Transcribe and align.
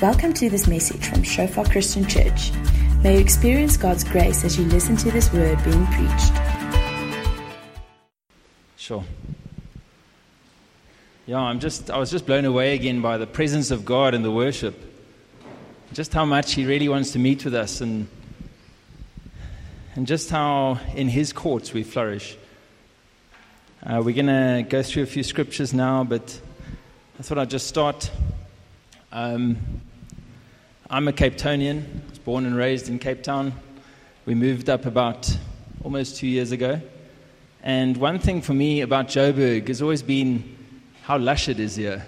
Welcome 0.00 0.32
to 0.34 0.48
this 0.48 0.68
message 0.68 1.08
from 1.08 1.24
Shofar 1.24 1.64
Christian 1.64 2.06
Church. 2.06 2.52
May 3.02 3.14
you 3.14 3.20
experience 3.20 3.76
God's 3.76 4.04
grace 4.04 4.44
as 4.44 4.56
you 4.56 4.64
listen 4.66 4.96
to 4.96 5.10
this 5.10 5.32
word 5.32 5.58
being 5.64 5.84
preached. 5.86 6.32
Sure. 8.76 9.02
Yeah, 11.26 11.40
I'm 11.40 11.58
just 11.58 11.90
I 11.90 11.98
was 11.98 12.12
just 12.12 12.26
blown 12.26 12.44
away 12.44 12.76
again 12.76 13.02
by 13.02 13.18
the 13.18 13.26
presence 13.26 13.72
of 13.72 13.84
God 13.84 14.14
in 14.14 14.22
the 14.22 14.30
worship. 14.30 14.80
Just 15.92 16.12
how 16.12 16.24
much 16.24 16.52
he 16.54 16.64
really 16.64 16.88
wants 16.88 17.10
to 17.14 17.18
meet 17.18 17.44
with 17.44 17.56
us 17.56 17.80
and 17.80 18.06
and 19.96 20.06
just 20.06 20.30
how 20.30 20.78
in 20.94 21.08
his 21.08 21.32
courts 21.32 21.72
we 21.72 21.82
flourish. 21.82 22.36
Uh, 23.82 24.00
we're 24.04 24.14
going 24.14 24.26
to 24.26 24.64
go 24.68 24.80
through 24.80 25.02
a 25.02 25.06
few 25.06 25.24
scriptures 25.24 25.74
now, 25.74 26.04
but 26.04 26.40
I 27.18 27.22
thought 27.24 27.38
I'd 27.38 27.50
just 27.50 27.66
start. 27.66 28.12
Um, 29.10 29.80
I'm 30.90 31.06
a 31.06 31.12
Capetonian. 31.12 31.82
I 31.82 32.08
was 32.08 32.18
born 32.18 32.46
and 32.46 32.56
raised 32.56 32.88
in 32.88 32.98
Cape 32.98 33.22
Town. 33.22 33.52
We 34.24 34.34
moved 34.34 34.70
up 34.70 34.86
about 34.86 35.30
almost 35.84 36.16
two 36.16 36.26
years 36.26 36.50
ago. 36.50 36.80
And 37.62 37.94
one 37.98 38.18
thing 38.18 38.40
for 38.40 38.54
me 38.54 38.80
about 38.80 39.08
Joburg 39.08 39.68
has 39.68 39.82
always 39.82 40.02
been 40.02 40.56
how 41.02 41.18
lush 41.18 41.50
it 41.50 41.60
is 41.60 41.76
here, 41.76 42.06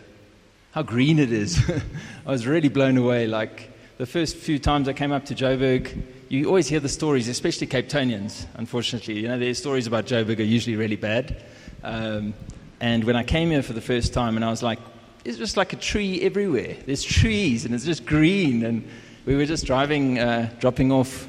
how 0.70 0.82
green 0.82 1.18
it 1.18 1.30
is. 1.30 1.60
I 2.26 2.30
was 2.30 2.46
really 2.46 2.70
blown 2.70 2.96
away. 2.96 3.26
Like 3.26 3.70
the 3.98 4.06
first 4.06 4.36
few 4.36 4.58
times 4.58 4.88
I 4.88 4.94
came 4.94 5.12
up 5.12 5.26
to 5.26 5.34
Joburg, 5.34 6.02
you 6.30 6.46
always 6.46 6.66
hear 6.66 6.80
the 6.80 6.88
stories, 6.88 7.28
especially 7.28 7.66
Capetonians, 7.66 8.46
unfortunately. 8.54 9.18
You 9.18 9.28
know, 9.28 9.38
their 9.38 9.52
stories 9.52 9.86
about 9.88 10.06
Joburg 10.06 10.38
are 10.38 10.42
usually 10.42 10.76
really 10.76 10.96
bad. 10.96 11.44
Um, 11.82 12.32
and 12.80 13.04
when 13.04 13.16
I 13.16 13.24
came 13.24 13.50
here 13.50 13.62
for 13.62 13.74
the 13.74 13.82
first 13.82 14.14
time, 14.14 14.36
and 14.36 14.44
I 14.44 14.48
was 14.48 14.62
like, 14.62 14.78
it's 15.24 15.38
just 15.38 15.56
like 15.56 15.72
a 15.72 15.76
tree 15.76 16.20
everywhere. 16.22 16.76
There's 16.86 17.02
trees, 17.02 17.64
and 17.64 17.74
it's 17.74 17.84
just 17.84 18.06
green. 18.06 18.64
And 18.64 18.88
we 19.26 19.36
were 19.36 19.46
just 19.46 19.66
driving, 19.66 20.18
uh, 20.18 20.50
dropping 20.60 20.92
off 20.92 21.28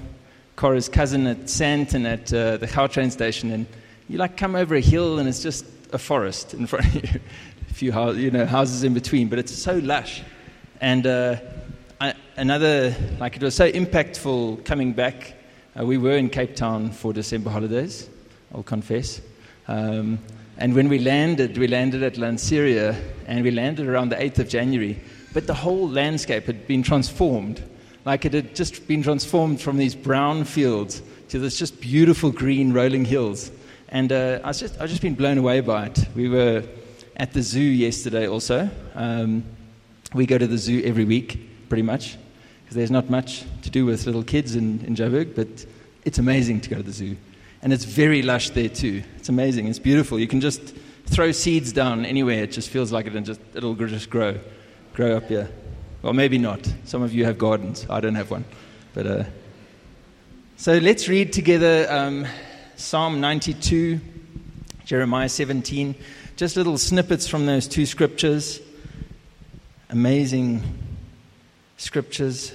Cora's 0.56 0.88
cousin 0.88 1.28
at 1.28 1.45
Sandton 1.45 2.06
at 2.06 2.34
uh, 2.34 2.58
the 2.58 2.67
Gautrain 2.67 3.12
station, 3.12 3.52
and 3.52 3.66
you 4.08 4.17
like 4.17 4.38
come 4.38 4.56
over 4.56 4.75
a 4.75 4.81
hill, 4.81 5.19
and 5.19 5.28
it's 5.28 5.44
just 5.44 5.66
a 5.94 5.97
forest 5.97 6.53
in 6.53 6.67
front 6.67 6.86
of 6.86 6.95
you, 7.14 7.19
a 7.69 7.73
few 7.73 8.12
you 8.14 8.31
know, 8.31 8.45
houses 8.45 8.84
in 8.84 8.94
between, 8.94 9.28
but 9.28 9.39
it's 9.39 9.53
so 9.53 9.78
lush. 9.78 10.22
And 10.80 11.06
uh, 11.06 11.38
I, 12.00 12.14
another, 12.38 12.95
like 13.19 13.36
it 13.36 13.44
was 13.44 13.56
so 13.56 13.72
impactful 13.72 14.66
coming 14.66 14.94
back. 14.94 15.36
Uh, 15.80 15.86
we 15.86 15.97
were 15.97 16.17
in 16.17 16.30
Cape 16.30 16.56
Town 16.56 16.92
for 16.92 17.14
December 17.14 17.50
holidays, 17.50 18.09
I'll 18.53 18.64
confess. 18.64 19.22
Um, 19.67 20.19
and 20.62 20.76
when 20.76 20.90
we 20.90 21.00
landed, 21.00 21.58
we 21.58 21.66
landed 21.66 22.04
at 22.04 22.14
Lanseria, 22.14 22.95
and 23.26 23.44
we 23.44 23.50
landed 23.50 23.88
around 23.88 24.09
the 24.09 24.16
8th 24.16 24.38
of 24.38 24.48
January. 24.48 25.02
But 25.34 25.48
the 25.48 25.56
whole 25.56 25.90
landscape 25.90 26.45
had 26.45 26.68
been 26.68 26.84
transformed. 26.84 27.64
Like 28.06 28.26
it 28.26 28.34
had 28.36 28.56
just 28.56 28.88
been 28.88 29.02
transformed 29.02 29.59
from 29.59 29.78
these 29.78 29.95
brown 29.95 30.44
fields 30.44 31.02
to 31.30 31.40
this 31.40 31.58
just 31.58 31.81
beautiful 31.81 32.30
green 32.30 32.73
rolling 32.73 33.06
hills. 33.06 33.50
And 33.90 34.12
uh, 34.12 34.40
I, 34.44 34.50
was 34.50 34.59
just, 34.59 34.80
I've 34.80 34.90
just 34.90 35.02
been 35.02 35.16
blown 35.16 35.40
away 35.40 35.62
by 35.62 35.88
it. 35.88 36.06
We 36.14 36.30
were 36.30 36.64
at 37.18 37.34
the 37.34 37.42
zoo 37.42 37.59
yesterday 37.59 38.28
also. 38.28 38.70
Um, 38.94 39.44
we 40.14 40.28
go 40.28 40.38
to 40.38 40.46
the 40.46 40.59
zoo 40.59 40.84
every 40.86 41.06
week, 41.06 41.70
pretty 41.70 41.81
much, 41.81 42.18
because 42.64 42.75
there's 42.75 42.92
not 42.92 43.09
much 43.09 43.46
to 43.64 43.72
do 43.72 43.88
with 43.88 44.06
little 44.06 44.23
kids 44.23 44.56
in, 44.56 44.86
in 44.86 44.96
Joburg, 44.96 45.34
but 45.34 45.66
it's 46.06 46.20
amazing 46.20 46.62
to 46.62 46.70
go 46.70 46.75
to 46.75 46.84
the 46.84 46.92
zoo. 46.92 47.18
And 47.62 47.72
it's 47.72 47.86
very 47.86 48.22
lush 48.22 48.50
there 48.52 48.70
too. 48.70 49.04
It's 49.17 49.30
amazing. 49.30 49.67
It's 49.67 49.80
beautiful. 49.80 50.20
You 50.20 50.28
can 50.28 50.42
just 50.42 50.73
throw 51.06 51.31
seeds 51.31 51.72
down 51.72 52.06
anywhere. 52.06 52.44
It 52.44 52.52
just 52.52 52.70
feels 52.70 52.92
like 52.92 53.06
it 53.06 53.16
and 53.16 53.26
just, 53.26 53.40
it'll 53.53 53.76
just 53.76 54.09
grow, 54.09 54.40
grow 54.94 55.18
up 55.18 55.26
here. 55.26 55.50
Well, 56.02 56.14
maybe 56.14 56.38
not. 56.38 56.72
Some 56.86 57.03
of 57.03 57.14
you 57.14 57.26
have 57.26 57.38
gardens. 57.38 57.86
I 57.90 58.00
don't 58.00 58.16
have 58.16 58.31
one. 58.31 58.45
But 58.94 59.08
uh, 59.08 59.23
so 60.58 60.78
let's 60.78 61.08
read 61.08 61.34
together 61.34 61.88
um, 61.90 62.26
Psalm 62.76 63.22
92, 63.22 64.00
Jeremiah 64.85 65.30
17. 65.30 65.94
Just 66.35 66.56
little 66.58 66.78
snippets 66.78 67.28
from 67.28 67.46
those 67.46 67.68
two 67.68 67.85
scriptures. 67.85 68.59
Amazing 69.91 70.64
scriptures. 71.78 72.53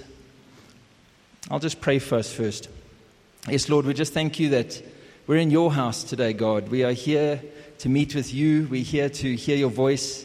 I'll 1.50 1.60
just 1.60 1.80
pray 1.80 2.00
first. 2.00 2.34
First, 2.34 2.68
yes, 3.48 3.68
Lord, 3.68 3.86
we 3.86 3.94
just 3.94 4.12
thank 4.12 4.40
you 4.40 4.48
that 4.50 4.82
we're 5.26 5.38
in 5.38 5.50
your 5.50 5.72
house 5.72 6.04
today, 6.04 6.32
God. 6.32 6.68
We 6.68 6.84
are 6.84 6.92
here 6.92 7.42
to 7.78 7.88
meet 7.88 8.14
with 8.14 8.32
you. 8.32 8.68
We're 8.70 8.84
here 8.84 9.08
to 9.08 9.34
hear 9.34 9.56
your 9.56 9.70
voice. 9.70 10.24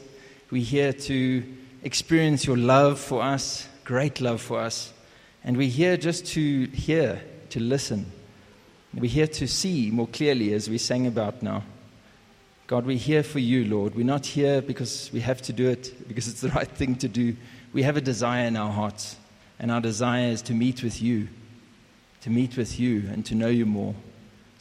We're 0.51 0.63
here 0.63 0.94
to 0.94 1.44
experience 1.81 2.45
your 2.45 2.57
love 2.57 3.00
for 3.00 3.23
us, 3.23 3.67
great 3.84 4.22
love 4.22 4.41
for 4.41 4.59
us. 4.59 4.94
And 5.44 5.57
we're 5.57 5.69
here 5.69 5.97
just 5.97 6.28
to 6.28 6.67
hear, 6.67 7.19
to 7.50 7.59
listen. 7.59 8.11
We're 8.94 9.09
here 9.09 9.25
to 9.25 9.47
see 9.47 9.90
more 9.90 10.06
clearly 10.06 10.53
as 10.53 10.69
we 10.69 10.78
sang 10.78 11.07
about 11.07 11.41
now. 11.41 11.63
God, 12.67 12.85
we're 12.85 12.95
here 12.95 13.23
for 13.23 13.40
you, 13.40 13.66
Lord. 13.66 13.95
We're 13.95 14.06
not 14.06 14.28
here 14.28 14.61
because 14.61 15.09
we 15.11 15.22
have 15.22 15.41
to 15.44 15.53
do 15.53 15.67
it, 15.67 16.07
because 16.07 16.28
it's 16.28 16.41
the 16.41 16.50
right 16.56 16.67
thing 16.67 16.95
to 16.97 17.07
do. 17.07 17.35
We 17.73 17.81
have 17.84 17.97
a 17.97 18.01
desire 18.01 18.45
in 18.45 18.56
our 18.56 18.72
hearts, 18.72 19.16
and 19.57 19.72
our 19.72 19.81
desire 19.81 20.28
is 20.28 20.44
to 20.44 20.53
meet 20.53 20.84
with 20.84 21.01
you, 21.01 21.28
to 22.22 22.29
meet 22.29 22.56
with 22.56 22.79
you 22.79 23.09
and 23.11 23.25
to 23.25 23.34
know 23.34 23.47
you 23.47 23.66
more. 23.66 23.95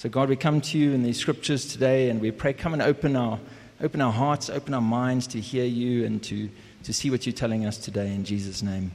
So, 0.00 0.08
God, 0.08 0.30
we 0.30 0.36
come 0.36 0.62
to 0.62 0.78
you 0.78 0.92
in 0.92 1.02
these 1.02 1.18
scriptures 1.18 1.66
today 1.66 2.08
and 2.08 2.22
we 2.22 2.30
pray, 2.30 2.54
come 2.54 2.72
and 2.72 2.80
open 2.80 3.16
our, 3.16 3.38
open 3.82 4.00
our 4.00 4.10
hearts, 4.10 4.48
open 4.48 4.72
our 4.72 4.80
minds 4.80 5.26
to 5.26 5.40
hear 5.40 5.66
you 5.66 6.06
and 6.06 6.22
to, 6.22 6.48
to 6.84 6.94
see 6.94 7.10
what 7.10 7.26
you're 7.26 7.34
telling 7.34 7.66
us 7.66 7.76
today 7.76 8.14
in 8.14 8.24
Jesus' 8.24 8.62
name. 8.62 8.92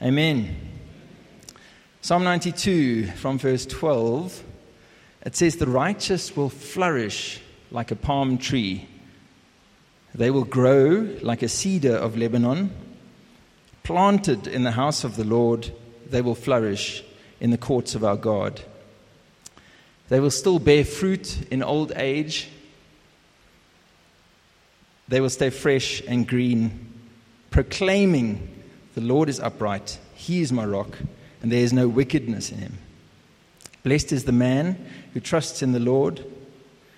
Amen. 0.00 0.56
Psalm 2.00 2.24
92 2.24 3.08
from 3.08 3.38
verse 3.38 3.66
12, 3.66 4.42
it 5.26 5.36
says, 5.36 5.56
The 5.56 5.66
righteous 5.66 6.34
will 6.34 6.48
flourish 6.48 7.42
like 7.70 7.90
a 7.90 7.96
palm 7.96 8.38
tree. 8.38 8.88
They 10.14 10.30
will 10.30 10.44
grow 10.44 11.18
like 11.20 11.42
a 11.42 11.48
cedar 11.48 11.96
of 11.96 12.16
Lebanon. 12.16 12.70
Planted 13.82 14.46
in 14.46 14.62
the 14.62 14.70
house 14.70 15.04
of 15.04 15.16
the 15.16 15.24
Lord, 15.24 15.70
they 16.08 16.22
will 16.22 16.34
flourish 16.34 17.04
in 17.40 17.50
the 17.50 17.58
courts 17.58 17.94
of 17.94 18.04
our 18.04 18.16
God. 18.16 18.62
They 20.10 20.18
will 20.18 20.32
still 20.32 20.58
bear 20.58 20.84
fruit 20.84 21.46
in 21.52 21.62
old 21.62 21.92
age. 21.94 22.48
They 25.08 25.20
will 25.20 25.30
stay 25.30 25.50
fresh 25.50 26.02
and 26.06 26.26
green, 26.26 26.92
proclaiming, 27.50 28.48
The 28.94 29.00
Lord 29.00 29.28
is 29.28 29.40
upright, 29.40 29.98
He 30.14 30.40
is 30.42 30.52
my 30.52 30.64
rock, 30.64 30.98
and 31.42 31.50
there 31.50 31.60
is 31.60 31.72
no 31.72 31.88
wickedness 31.88 32.50
in 32.50 32.58
him. 32.58 32.78
Blessed 33.84 34.12
is 34.12 34.24
the 34.24 34.32
man 34.32 34.84
who 35.14 35.20
trusts 35.20 35.62
in 35.62 35.72
the 35.72 35.80
Lord, 35.80 36.24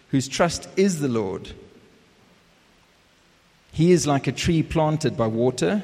whose 0.09 0.27
trust 0.27 0.69
is 0.77 1.01
the 1.01 1.09
Lord. 1.09 1.53
He 3.73 3.93
is 3.93 4.07
like 4.07 4.27
a 4.27 4.33
tree 4.33 4.63
planted 4.63 5.19
by 5.19 5.27
water 5.27 5.83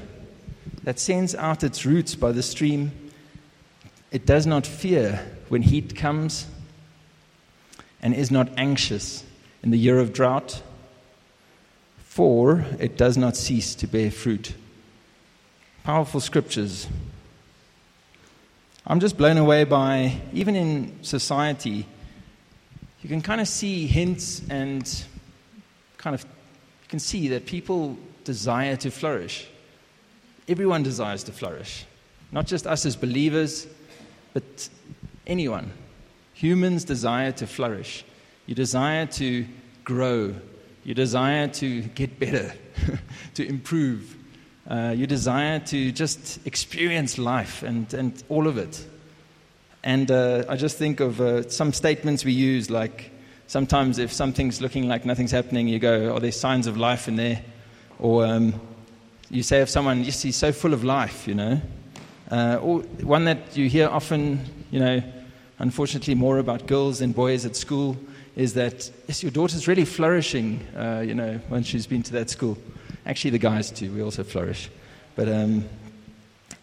that 0.83 0.99
sends 0.99 1.35
out 1.35 1.63
its 1.63 1.85
roots 1.85 2.15
by 2.15 2.33
the 2.33 2.43
stream. 2.43 2.91
It 4.11 4.25
does 4.25 4.47
not 4.47 4.67
fear 4.67 5.27
when 5.51 5.63
heat 5.63 5.95
comes 5.95 6.47
and 8.03 8.15
is 8.15 8.31
not 8.31 8.49
anxious 8.57 9.25
in 9.63 9.71
the 9.71 9.79
year 9.79 9.99
of 9.99 10.13
drought, 10.13 10.63
for 11.99 12.65
it 12.79 12.97
does 12.97 13.17
not 13.17 13.37
cease 13.37 13.75
to 13.77 13.87
bear 13.87 14.11
fruit. 14.11 14.55
Powerful 15.85 16.21
scriptures. 16.21 16.89
I'm 18.87 19.01
just 19.01 19.17
blown 19.17 19.37
away 19.37 19.65
by, 19.65 20.21
even 20.33 20.57
in 20.57 21.03
society, 21.03 21.87
you 23.03 23.09
can 23.09 23.21
kind 23.21 23.41
of 23.41 23.49
see 23.49 23.87
hints 23.87 24.43
and 24.51 25.05
kind 25.99 26.15
of, 26.15 26.23
you 26.23 26.89
can 26.89 26.99
see 26.99 27.29
that 27.29 27.47
people 27.47 27.97
desire 28.25 28.77
to 28.77 28.91
flourish. 28.91 29.47
Everyone 30.49 30.83
desires 30.83 31.23
to 31.25 31.33
flourish. 31.33 31.85
Not 32.33 32.47
just 32.47 32.67
us 32.67 32.87
as 32.87 32.97
believers, 32.97 33.67
but 34.33 34.69
anyone. 35.27 35.73
Humans 36.39 36.85
desire 36.85 37.33
to 37.33 37.49
flourish. 37.49 38.05
You 38.47 38.55
desire 38.55 39.07
to 39.07 39.45
grow. 39.83 40.37
You 40.85 40.95
desire 40.95 41.49
to 41.49 41.83
get 41.83 42.21
better, 42.21 42.53
to 43.35 43.45
improve. 43.45 44.17
Uh, 44.71 44.95
you 44.97 45.09
desire 45.09 45.59
to 45.59 45.91
just 45.91 46.39
experience 46.47 47.19
life 47.19 47.65
and, 47.65 47.93
and 47.93 48.23
all 48.29 48.47
of 48.47 48.57
it. 48.57 48.87
And 49.83 50.13
uh, 50.13 50.45
I 50.49 50.55
just 50.55 50.79
think 50.79 51.01
of 51.01 51.21
uh, 51.21 51.49
some 51.49 51.73
statements 51.73 52.25
we 52.25 52.35
use, 52.35 52.71
like 52.71 53.11
sometimes 53.49 53.99
if 53.99 54.13
something's 54.13 54.61
looking 54.61 54.87
like 54.87 55.05
nothing's 55.05 55.33
happening, 55.33 55.67
you 55.67 55.81
go, 55.81 56.15
Are 56.15 56.21
there 56.21 56.31
signs 56.31 56.69
of 56.69 56.77
life 56.77 57.09
in 57.09 57.17
there? 57.17 57.43
Or 57.99 58.25
um, 58.25 58.55
you 59.29 59.43
say 59.43 59.61
of 59.61 59.69
someone, 59.69 60.05
Yes, 60.05 60.23
he's 60.23 60.37
so 60.37 60.53
full 60.53 60.73
of 60.73 60.85
life, 60.85 61.27
you 61.27 61.35
know. 61.35 61.61
Uh, 62.31 62.61
or 62.63 62.83
one 63.03 63.25
that 63.25 63.57
you 63.57 63.69
hear 63.69 63.89
often, 63.89 64.39
you 64.71 64.79
know, 64.79 65.03
unfortunately 65.59 66.15
more 66.15 66.39
about 66.39 66.67
girls 66.67 66.99
than 67.01 67.13
boys 67.13 67.45
at 67.45 67.57
school 67.57 67.97
is 68.37 68.55
that 68.55 68.91
yes, 69.09 69.23
your 69.23 69.33
daughter's 69.33 69.67
really 69.67 69.85
flourishing, 69.85 70.61
uh, 70.77 71.03
you 71.05 71.15
know, 71.15 71.41
once 71.51 71.67
she's 71.67 71.87
been 71.87 72.03
to 72.05 72.13
that 72.13 72.31
school. 72.31 72.57
Actually, 73.07 73.31
the 73.31 73.39
guys 73.39 73.71
too, 73.71 73.93
we 73.93 74.03
also 74.03 74.23
flourish. 74.23 74.71
But 75.17 75.29
um, 75.29 75.65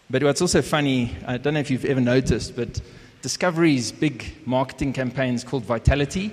But 0.08 0.22
what's 0.22 0.40
also 0.40 0.62
funny, 0.62 1.16
I 1.26 1.36
don't 1.36 1.54
know 1.54 1.60
if 1.60 1.70
you've 1.70 1.84
ever 1.84 2.00
noticed, 2.00 2.54
but 2.54 2.80
Discovery's 3.22 3.90
big 3.90 4.24
marketing 4.46 4.92
campaign 4.92 5.34
is 5.34 5.42
called 5.42 5.64
Vitality. 5.64 6.32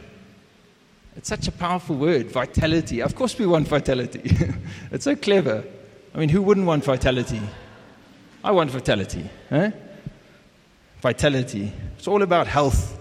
It's 1.16 1.28
such 1.28 1.48
a 1.48 1.52
powerful 1.52 1.96
word, 1.96 2.32
vitality. 2.32 3.02
Of 3.02 3.16
course, 3.16 3.38
we 3.38 3.48
want 3.48 3.68
vitality. 3.68 4.22
it's 4.92 5.06
so 5.06 5.16
clever. 5.16 5.64
I 6.14 6.18
mean, 6.20 6.30
who 6.30 6.44
wouldn't 6.44 6.68
want 6.68 6.84
vitality? 6.84 7.42
I 8.44 8.52
want 8.52 8.70
vitality. 8.70 9.28
Eh? 9.50 9.72
Vitality. 11.04 11.70
It's 11.98 12.08
all 12.08 12.22
about 12.22 12.48
health. 12.48 12.98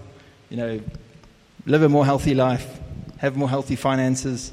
You 0.49 0.57
know, 0.57 0.81
live 1.65 1.83
a 1.83 1.87
more 1.87 2.03
healthy 2.03 2.33
life, 2.33 2.81
have 3.19 3.37
more 3.37 3.47
healthy 3.47 3.77
finances. 3.77 4.51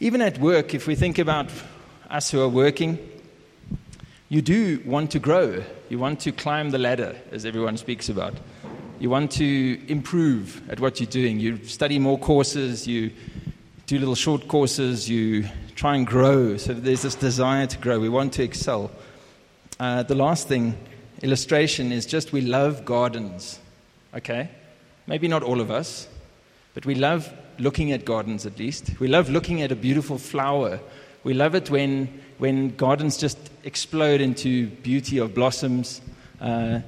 Even 0.00 0.20
at 0.20 0.38
work, 0.38 0.74
if 0.74 0.86
we 0.86 0.94
think 0.94 1.18
about 1.18 1.48
us 2.10 2.30
who 2.30 2.42
are 2.42 2.48
working, 2.48 2.98
you 4.28 4.42
do 4.42 4.82
want 4.84 5.10
to 5.12 5.18
grow. 5.18 5.64
You 5.88 5.98
want 5.98 6.20
to 6.20 6.30
climb 6.30 6.68
the 6.68 6.78
ladder, 6.78 7.16
as 7.32 7.46
everyone 7.46 7.78
speaks 7.78 8.10
about. 8.10 8.34
You 8.98 9.08
want 9.08 9.30
to 9.32 9.80
improve 9.88 10.60
at 10.68 10.78
what 10.78 11.00
you're 11.00 11.08
doing. 11.08 11.40
You 11.40 11.64
study 11.64 11.98
more 11.98 12.18
courses, 12.18 12.86
you 12.86 13.12
do 13.86 13.98
little 13.98 14.14
short 14.14 14.46
courses, 14.46 15.08
you 15.08 15.48
try 15.74 15.96
and 15.96 16.06
grow. 16.06 16.58
So 16.58 16.74
there's 16.74 17.00
this 17.00 17.14
desire 17.14 17.66
to 17.66 17.78
grow. 17.78 17.98
We 17.98 18.10
want 18.10 18.34
to 18.34 18.42
excel. 18.42 18.90
Uh, 19.78 20.02
the 20.02 20.14
last 20.14 20.48
thing, 20.48 20.76
illustration, 21.22 21.92
is 21.92 22.06
just 22.06 22.32
we 22.32 22.40
love 22.40 22.84
gardens. 22.84 23.58
Okay? 24.14 24.50
Maybe 25.06 25.28
not 25.28 25.42
all 25.42 25.60
of 25.60 25.70
us, 25.70 26.08
but 26.74 26.86
we 26.86 26.94
love 26.94 27.32
looking 27.58 27.92
at 27.92 28.04
gardens 28.04 28.46
at 28.46 28.58
least. 28.58 28.98
We 29.00 29.08
love 29.08 29.28
looking 29.28 29.62
at 29.62 29.72
a 29.72 29.76
beautiful 29.76 30.18
flower. 30.18 30.80
We 31.24 31.34
love 31.34 31.54
it 31.54 31.70
when, 31.70 32.20
when 32.38 32.76
gardens 32.76 33.16
just 33.16 33.38
explode 33.64 34.20
into 34.20 34.68
beauty 34.68 35.18
of 35.18 35.34
blossoms. 35.34 36.00
Uh, 36.40 36.80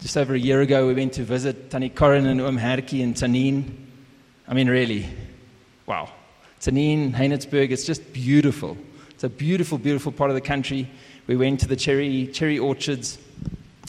just 0.00 0.16
over 0.16 0.34
a 0.34 0.38
year 0.38 0.60
ago, 0.62 0.86
we 0.86 0.94
went 0.94 1.12
to 1.14 1.22
visit 1.22 1.70
Tannie 1.70 1.90
Corin 1.90 2.26
and 2.26 2.40
Um 2.40 2.58
Herkie 2.58 3.02
in 3.02 3.14
Tzaneen. 3.14 3.70
I 4.48 4.54
mean, 4.54 4.68
really, 4.68 5.06
wow. 5.86 6.10
Tzaneen, 6.60 7.12
Haenertsburg, 7.12 7.70
it's 7.70 7.84
just 7.84 8.12
beautiful. 8.12 8.76
It's 9.10 9.24
a 9.24 9.28
beautiful, 9.28 9.78
beautiful 9.78 10.10
part 10.10 10.30
of 10.30 10.34
the 10.34 10.40
country. 10.40 10.90
We 11.26 11.36
went 11.36 11.60
to 11.60 11.68
the 11.68 11.76
cherry, 11.76 12.26
cherry 12.28 12.58
orchards, 12.58 13.18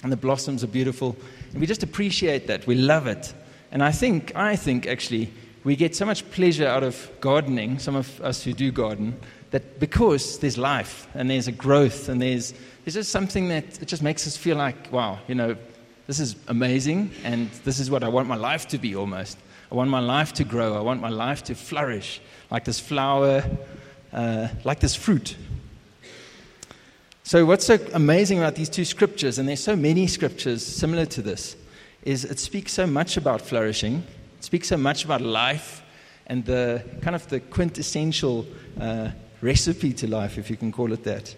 and 0.03 0.11
the 0.11 0.17
blossoms 0.17 0.63
are 0.63 0.67
beautiful. 0.67 1.15
And 1.51 1.61
we 1.61 1.67
just 1.67 1.83
appreciate 1.83 2.47
that. 2.47 2.65
We 2.67 2.75
love 2.75 3.07
it. 3.07 3.33
And 3.71 3.83
I 3.83 3.91
think, 3.91 4.35
I 4.35 4.55
think 4.55 4.87
actually, 4.87 5.31
we 5.63 5.75
get 5.75 5.95
so 5.95 6.05
much 6.05 6.29
pleasure 6.31 6.67
out 6.67 6.83
of 6.83 7.09
gardening, 7.21 7.79
some 7.79 7.95
of 7.95 8.19
us 8.21 8.43
who 8.43 8.53
do 8.53 8.71
garden, 8.71 9.19
that 9.51 9.79
because 9.79 10.39
there's 10.39 10.57
life 10.57 11.07
and 11.13 11.29
there's 11.29 11.47
a 11.47 11.51
growth 11.51 12.09
and 12.09 12.21
there's, 12.21 12.53
there's 12.83 12.95
just 12.95 13.11
something 13.11 13.49
that 13.49 13.81
it 13.81 13.87
just 13.87 14.01
makes 14.01 14.25
us 14.25 14.35
feel 14.35 14.57
like, 14.57 14.91
wow, 14.91 15.19
you 15.27 15.35
know, 15.35 15.55
this 16.07 16.19
is 16.19 16.35
amazing, 16.47 17.11
and 17.23 17.49
this 17.63 17.79
is 17.79 17.89
what 17.89 18.03
I 18.03 18.09
want 18.09 18.27
my 18.27 18.35
life 18.35 18.67
to 18.69 18.77
be 18.77 18.95
almost. 18.95 19.37
I 19.71 19.75
want 19.75 19.89
my 19.89 19.99
life 19.99 20.33
to 20.33 20.43
grow. 20.43 20.75
I 20.75 20.81
want 20.81 20.99
my 20.99 21.09
life 21.09 21.43
to 21.43 21.55
flourish 21.55 22.19
like 22.49 22.65
this 22.65 22.79
flower, 22.79 23.43
uh, 24.11 24.49
like 24.65 24.79
this 24.79 24.95
fruit. 24.95 25.37
So, 27.23 27.45
what's 27.45 27.65
so 27.65 27.77
amazing 27.93 28.39
about 28.39 28.55
these 28.55 28.67
two 28.67 28.83
scriptures, 28.83 29.37
and 29.37 29.47
there's 29.47 29.63
so 29.63 29.75
many 29.75 30.07
scriptures 30.07 30.65
similar 30.65 31.05
to 31.07 31.21
this, 31.21 31.55
is 32.03 32.25
it 32.25 32.39
speaks 32.39 32.73
so 32.73 32.87
much 32.87 33.15
about 33.15 33.41
flourishing, 33.41 34.03
it 34.39 34.43
speaks 34.43 34.67
so 34.67 34.75
much 34.75 35.05
about 35.05 35.21
life, 35.21 35.83
and 36.25 36.43
the 36.45 36.83
kind 37.01 37.15
of 37.15 37.27
the 37.29 37.39
quintessential 37.39 38.45
uh, 38.79 39.11
recipe 39.41 39.93
to 39.93 40.07
life, 40.07 40.39
if 40.39 40.49
you 40.49 40.57
can 40.57 40.71
call 40.71 40.91
it 40.93 41.03
that. 41.03 41.35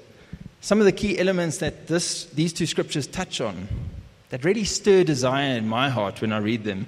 Some 0.61 0.79
of 0.79 0.85
the 0.85 0.93
key 0.93 1.19
elements 1.19 1.57
that 1.57 1.87
this, 1.87 2.25
these 2.27 2.53
two 2.53 2.65
scriptures 2.65 3.05
touch 3.05 3.41
on 3.41 3.67
that 4.29 4.45
really 4.45 4.63
stir 4.63 5.03
desire 5.03 5.57
in 5.57 5.67
my 5.67 5.89
heart 5.89 6.21
when 6.21 6.31
I 6.31 6.37
read 6.37 6.63
them 6.63 6.87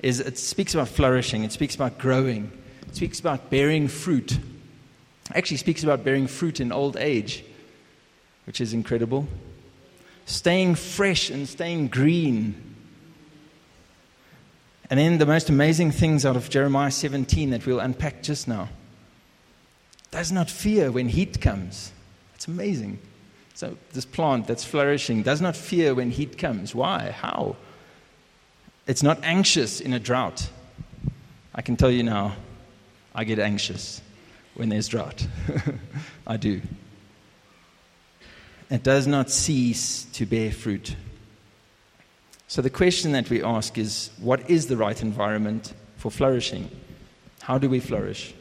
is 0.00 0.20
it 0.20 0.36
speaks 0.36 0.74
about 0.74 0.88
flourishing, 0.88 1.44
it 1.44 1.52
speaks 1.52 1.74
about 1.74 1.98
growing, 1.98 2.52
it 2.86 2.94
speaks 2.94 3.20
about 3.20 3.48
bearing 3.48 3.88
fruit. 3.88 4.32
It 4.32 4.38
actually 5.34 5.56
speaks 5.56 5.82
about 5.82 6.04
bearing 6.04 6.26
fruit 6.26 6.60
in 6.60 6.70
old 6.70 6.98
age, 6.98 7.42
which 8.46 8.60
is 8.60 8.72
incredible. 8.72 9.26
Staying 10.26 10.74
fresh 10.74 11.30
and 11.30 11.48
staying 11.48 11.88
green. 11.88 12.74
And 14.90 14.98
then 14.98 15.18
the 15.18 15.26
most 15.26 15.48
amazing 15.48 15.90
things 15.90 16.24
out 16.24 16.36
of 16.36 16.50
Jeremiah 16.50 16.90
17 16.90 17.50
that 17.50 17.66
we'll 17.66 17.80
unpack 17.80 18.22
just 18.22 18.46
now. 18.48 18.68
Does 20.10 20.30
not 20.30 20.50
fear 20.50 20.90
when 20.92 21.08
heat 21.08 21.40
comes. 21.40 21.92
It's 22.34 22.46
amazing. 22.46 22.98
So, 23.54 23.76
this 23.92 24.04
plant 24.04 24.46
that's 24.46 24.64
flourishing 24.64 25.22
does 25.22 25.40
not 25.40 25.56
fear 25.56 25.94
when 25.94 26.10
heat 26.10 26.38
comes. 26.38 26.74
Why? 26.74 27.10
How? 27.10 27.56
It's 28.86 29.02
not 29.02 29.18
anxious 29.22 29.80
in 29.80 29.92
a 29.92 30.00
drought. 30.00 30.48
I 31.54 31.62
can 31.62 31.76
tell 31.76 31.90
you 31.90 32.02
now, 32.02 32.36
I 33.14 33.24
get 33.24 33.38
anxious 33.38 34.02
when 34.54 34.68
there's 34.68 34.88
drought. 34.88 35.26
I 36.26 36.36
do. 36.36 36.60
It 38.70 38.82
does 38.82 39.06
not 39.06 39.30
cease 39.30 40.04
to 40.14 40.26
bear 40.26 40.50
fruit. 40.50 40.96
So, 42.48 42.62
the 42.62 42.70
question 42.70 43.12
that 43.12 43.30
we 43.30 43.42
ask 43.42 43.76
is 43.78 44.10
what 44.18 44.48
is 44.48 44.66
the 44.66 44.76
right 44.76 45.00
environment 45.00 45.72
for 45.96 46.10
flourishing? 46.10 46.70
How 47.40 47.58
do 47.58 47.68
we 47.68 47.80
flourish? 47.80 48.34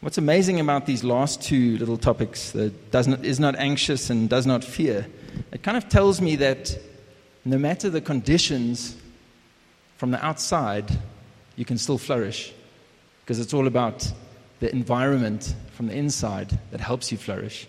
What's 0.00 0.18
amazing 0.18 0.60
about 0.60 0.86
these 0.86 1.02
last 1.02 1.42
two 1.42 1.78
little 1.78 1.96
topics, 1.96 2.50
that 2.52 2.90
does 2.90 3.08
not, 3.08 3.24
is 3.24 3.40
not 3.40 3.56
anxious 3.56 4.10
and 4.10 4.28
does 4.28 4.46
not 4.46 4.62
fear, 4.62 5.06
it 5.50 5.62
kind 5.62 5.76
of 5.76 5.88
tells 5.88 6.20
me 6.20 6.36
that 6.36 6.78
no 7.44 7.58
matter 7.58 7.88
the 7.88 8.00
conditions 8.00 8.96
from 9.96 10.10
the 10.10 10.24
outside, 10.24 10.90
you 11.56 11.64
can 11.64 11.78
still 11.78 11.98
flourish. 11.98 12.52
Because 13.22 13.38
it's 13.38 13.54
all 13.54 13.66
about 13.66 14.12
the 14.60 14.70
environment 14.70 15.54
from 15.72 15.86
the 15.86 15.94
inside 15.94 16.58
that 16.70 16.80
helps 16.80 17.10
you 17.10 17.16
flourish. 17.16 17.66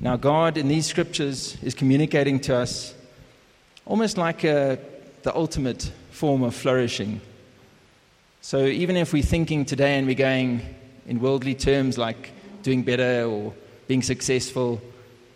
Now, 0.00 0.16
God 0.16 0.56
in 0.56 0.68
these 0.68 0.86
scriptures 0.86 1.56
is 1.62 1.74
communicating 1.74 2.40
to 2.40 2.56
us 2.56 2.94
almost 3.84 4.16
like 4.16 4.44
a, 4.44 4.78
the 5.22 5.34
ultimate 5.34 5.90
form 6.10 6.42
of 6.42 6.54
flourishing. 6.54 7.20
So, 8.40 8.64
even 8.64 8.96
if 8.96 9.12
we're 9.12 9.22
thinking 9.22 9.64
today 9.64 9.98
and 9.98 10.06
we're 10.06 10.14
going, 10.14 10.62
in 11.06 11.20
worldly 11.20 11.54
terms 11.54 11.98
like 11.98 12.32
doing 12.62 12.82
better 12.82 13.24
or 13.24 13.52
being 13.86 14.02
successful. 14.02 14.80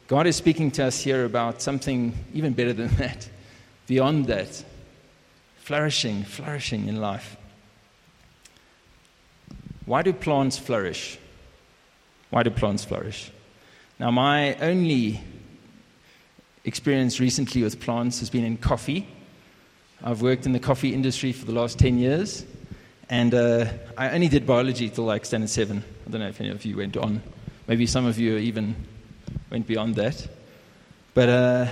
God 0.06 0.26
is 0.26 0.36
speaking 0.36 0.70
to 0.72 0.86
us 0.86 1.00
here 1.00 1.24
about 1.24 1.60
something 1.60 2.14
even 2.32 2.54
better 2.54 2.72
than 2.72 2.88
that, 2.96 3.28
beyond 3.86 4.26
that. 4.26 4.64
Flourishing, 5.58 6.24
flourishing 6.24 6.88
in 6.88 7.00
life. 7.00 7.36
Why 9.84 10.02
do 10.02 10.12
plants 10.12 10.58
flourish? 10.58 11.18
Why 12.30 12.42
do 12.42 12.50
plants 12.50 12.84
flourish? 12.84 13.30
Now, 14.00 14.12
my 14.12 14.54
only 14.56 15.20
experience 16.64 17.18
recently 17.18 17.64
with 17.64 17.80
plants 17.80 18.20
has 18.20 18.30
been 18.30 18.44
in 18.44 18.56
coffee. 18.56 19.08
I've 20.04 20.22
worked 20.22 20.46
in 20.46 20.52
the 20.52 20.60
coffee 20.60 20.94
industry 20.94 21.32
for 21.32 21.46
the 21.46 21.52
last 21.52 21.80
10 21.80 21.98
years. 21.98 22.46
And 23.10 23.34
uh, 23.34 23.66
I 23.96 24.10
only 24.10 24.28
did 24.28 24.46
biology 24.46 24.88
till 24.88 25.02
like 25.02 25.24
standard 25.24 25.50
seven. 25.50 25.82
I 26.06 26.10
don't 26.10 26.20
know 26.20 26.28
if 26.28 26.40
any 26.40 26.50
of 26.50 26.64
you 26.64 26.76
went 26.76 26.96
on. 26.96 27.20
Maybe 27.66 27.86
some 27.86 28.06
of 28.06 28.20
you 28.20 28.36
even 28.36 28.76
went 29.50 29.66
beyond 29.66 29.96
that. 29.96 30.28
But, 31.14 31.28
uh, 31.28 31.66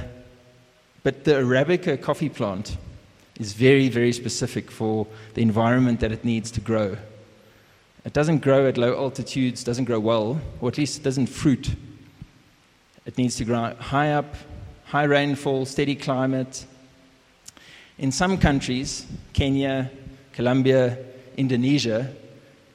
but 1.05 1.23
the 1.23 1.35
Arabica 1.35 2.03
coffee 2.03 2.29
plant 2.29 2.77
is 3.39 3.53
very, 3.53 3.89
very 3.89 4.13
specific 4.13 4.73
for 4.73 5.07
the 5.35 5.43
environment 5.43 6.01
that 6.01 6.11
it 6.11 6.25
needs 6.25 6.51
to 6.53 6.61
grow. 6.61 6.97
It 8.05 8.13
doesn't 8.13 8.39
grow 8.39 8.67
at 8.67 8.77
low 8.77 8.97
altitudes, 8.97 9.63
doesn't 9.63 9.85
grow 9.85 10.01
well, 10.01 10.41
or 10.61 10.69
at 10.71 10.79
least 10.79 10.99
it 10.99 11.03
doesn't 11.05 11.29
fruit. 11.29 11.71
It 13.07 13.17
needs 13.17 13.37
to 13.37 13.45
grow 13.45 13.73
high 13.79 14.13
up, 14.13 14.35
high 14.85 15.05
rainfall, 15.05 15.65
steady 15.65 15.95
climate. 15.95 16.67
In 17.99 18.13
some 18.13 18.37
countries, 18.37 19.07
Kenya, 19.33 19.91
Colombia, 20.33 20.99
Indonesia, 21.37 22.13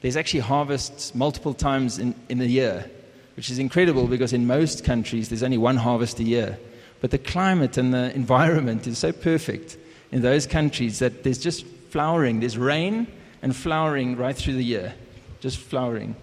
there's 0.02 0.18
actually 0.18 0.40
harvests 0.40 1.14
multiple 1.14 1.54
times 1.54 2.00
in, 2.00 2.16
in 2.30 2.42
a 2.42 2.46
year, 2.46 2.90
which 3.36 3.52
is 3.52 3.60
incredible 3.60 4.08
because 4.08 4.34
in 4.34 4.48
most 4.48 4.84
countries 4.84 5.30
there's 5.30 5.44
only 5.44 5.58
one 5.58 5.78
harvest 5.78 6.20
a 6.20 6.24
year. 6.24 6.58
But 7.02 7.12
the 7.12 7.18
climate 7.18 7.78
and 7.78 7.94
the 7.94 8.14
environment 8.16 8.88
is 8.88 8.98
so 8.98 9.12
perfect 9.12 9.78
in 10.12 10.22
those 10.22 10.48
countries 10.48 11.00
that 11.00 11.24
there's 11.24 11.40
just 11.40 11.66
flowering. 11.90 12.40
There's 12.40 12.58
rain 12.58 13.08
and 13.42 13.56
flowering 13.56 14.16
right 14.16 14.36
through 14.36 14.54
the 14.54 14.64
year, 14.64 14.94
just 15.40 15.58
flowering. 15.58 16.16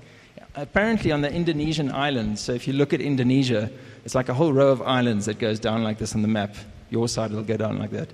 Apparently, 0.55 1.13
on 1.13 1.21
the 1.21 1.33
Indonesian 1.33 1.91
islands, 1.91 2.41
so 2.41 2.53
if 2.53 2.67
you 2.67 2.73
look 2.73 2.93
at 2.93 3.01
Indonesia, 3.01 3.71
it's 4.09 4.15
like 4.15 4.31
a 4.31 4.33
whole 4.33 4.55
row 4.55 4.69
of 4.69 4.81
islands 4.81 5.27
that 5.27 5.39
goes 5.39 5.61
down 5.61 5.85
like 5.85 5.99
this 5.99 6.15
on 6.15 6.23
the 6.23 6.29
map. 6.29 6.55
Your 6.89 7.09
side 7.09 7.31
will 7.31 7.43
go 7.43 7.59
down 7.59 7.79
like 7.79 7.91
that. 7.91 8.09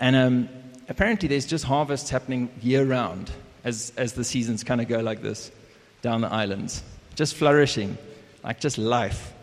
And 0.00 0.16
um, 0.16 0.48
apparently 0.88 1.28
there's 1.28 1.44
just 1.44 1.62
harvests 1.62 2.08
happening 2.08 2.48
year 2.62 2.86
round 2.86 3.30
as, 3.62 3.92
as 3.98 4.14
the 4.14 4.24
seasons 4.24 4.64
kind 4.64 4.80
of 4.80 4.88
go 4.88 5.00
like 5.00 5.20
this 5.20 5.52
down 6.00 6.22
the 6.22 6.32
islands. 6.32 6.82
Just 7.16 7.34
flourishing, 7.34 7.98
like 8.42 8.60
just 8.60 8.78
life. 8.78 9.34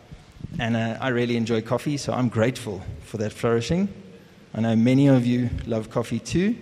And 0.58 0.74
uh, 0.74 0.98
I 1.00 1.10
really 1.10 1.36
enjoy 1.36 1.62
coffee, 1.62 1.96
so 1.96 2.12
I'm 2.12 2.28
grateful 2.28 2.82
for 3.04 3.18
that 3.18 3.32
flourishing. 3.32 3.88
I 4.54 4.62
know 4.62 4.74
many 4.74 5.06
of 5.06 5.26
you 5.26 5.48
love 5.64 5.90
coffee 5.90 6.18
too. 6.18 6.56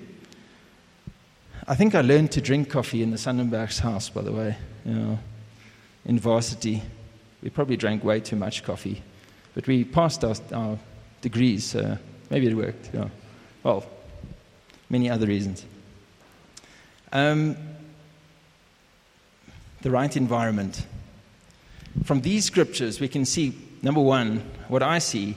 I 1.66 1.74
think 1.74 1.94
I 1.94 2.02
learned 2.02 2.32
to 2.32 2.42
drink 2.42 2.68
coffee 2.68 3.02
in 3.02 3.12
the 3.12 3.16
Sonnenberg's 3.16 3.78
house, 3.78 4.10
by 4.10 4.20
the 4.20 4.32
way, 4.32 4.58
you 4.84 4.92
know, 4.92 5.18
in 6.04 6.18
varsity. 6.18 6.82
We 7.42 7.50
probably 7.50 7.76
drank 7.76 8.02
way 8.02 8.18
too 8.18 8.34
much 8.34 8.64
coffee, 8.64 9.02
but 9.56 9.66
we 9.66 9.84
passed 9.84 10.22
our, 10.22 10.34
our 10.52 10.78
degrees, 11.22 11.64
so 11.64 11.96
maybe 12.28 12.46
it 12.46 12.54
worked. 12.54 12.90
Yeah. 12.92 13.08
Well, 13.62 13.86
many 14.90 15.08
other 15.08 15.26
reasons. 15.26 15.64
Um, 17.10 17.56
the 19.80 19.90
right 19.90 20.14
environment. 20.14 20.86
From 22.04 22.20
these 22.20 22.44
scriptures, 22.44 23.00
we 23.00 23.08
can 23.08 23.24
see 23.24 23.56
number 23.80 24.00
one, 24.02 24.42
what 24.68 24.82
I 24.82 24.98
see, 24.98 25.36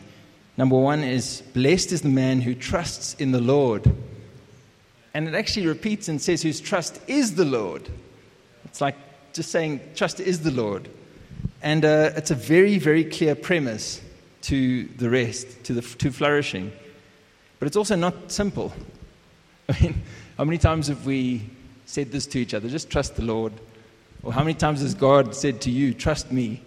number 0.57 0.77
one 0.77 1.01
is 1.01 1.41
blessed 1.53 1.93
is 1.93 2.01
the 2.01 2.09
man 2.09 2.41
who 2.41 2.53
trusts 2.53 3.13
in 3.15 3.31
the 3.31 3.39
Lord. 3.39 3.89
And 5.13 5.29
it 5.29 5.33
actually 5.33 5.65
repeats 5.65 6.09
and 6.09 6.21
says, 6.21 6.41
whose 6.41 6.59
trust 6.59 6.99
is 7.07 7.35
the 7.35 7.45
Lord. 7.45 7.88
It's 8.65 8.81
like 8.81 8.97
just 9.31 9.49
saying, 9.49 9.79
trust 9.95 10.19
is 10.19 10.41
the 10.41 10.51
Lord. 10.51 10.89
And 11.61 11.85
uh, 11.85 12.11
it's 12.17 12.31
a 12.31 12.35
very, 12.35 12.79
very 12.79 13.05
clear 13.05 13.33
premise 13.33 14.01
to 14.43 14.86
the 14.86 15.10
rest, 15.10 15.63
to, 15.65 15.74
the, 15.74 15.81
to 15.81 16.12
flourishing. 16.12 16.72
But 17.60 17.67
it's 17.67 17.77
also 17.77 17.96
not 17.96 18.31
simple. 18.31 18.74
I 19.69 19.81
mean, 19.81 20.01
how 20.38 20.46
many 20.46 20.58
times 20.58 20.88
have 20.88 21.05
we 21.05 21.50
said 21.86 22.12
this 22.12 22.25
to 22.27 22.39
each 22.39 22.53
other? 22.53 22.69
Just 22.69 22.89
trust 22.89 23.15
the 23.15 23.24
Lord. 23.24 23.53
Or 24.24 24.34
how 24.34 24.41
many 24.41 24.53
times 24.53 24.81
has 24.81 24.93
God 24.93 25.36
said 25.36 25.62
to 25.62 25.72
you, 25.72 25.93
trust 25.93 26.31
me? 26.31 26.62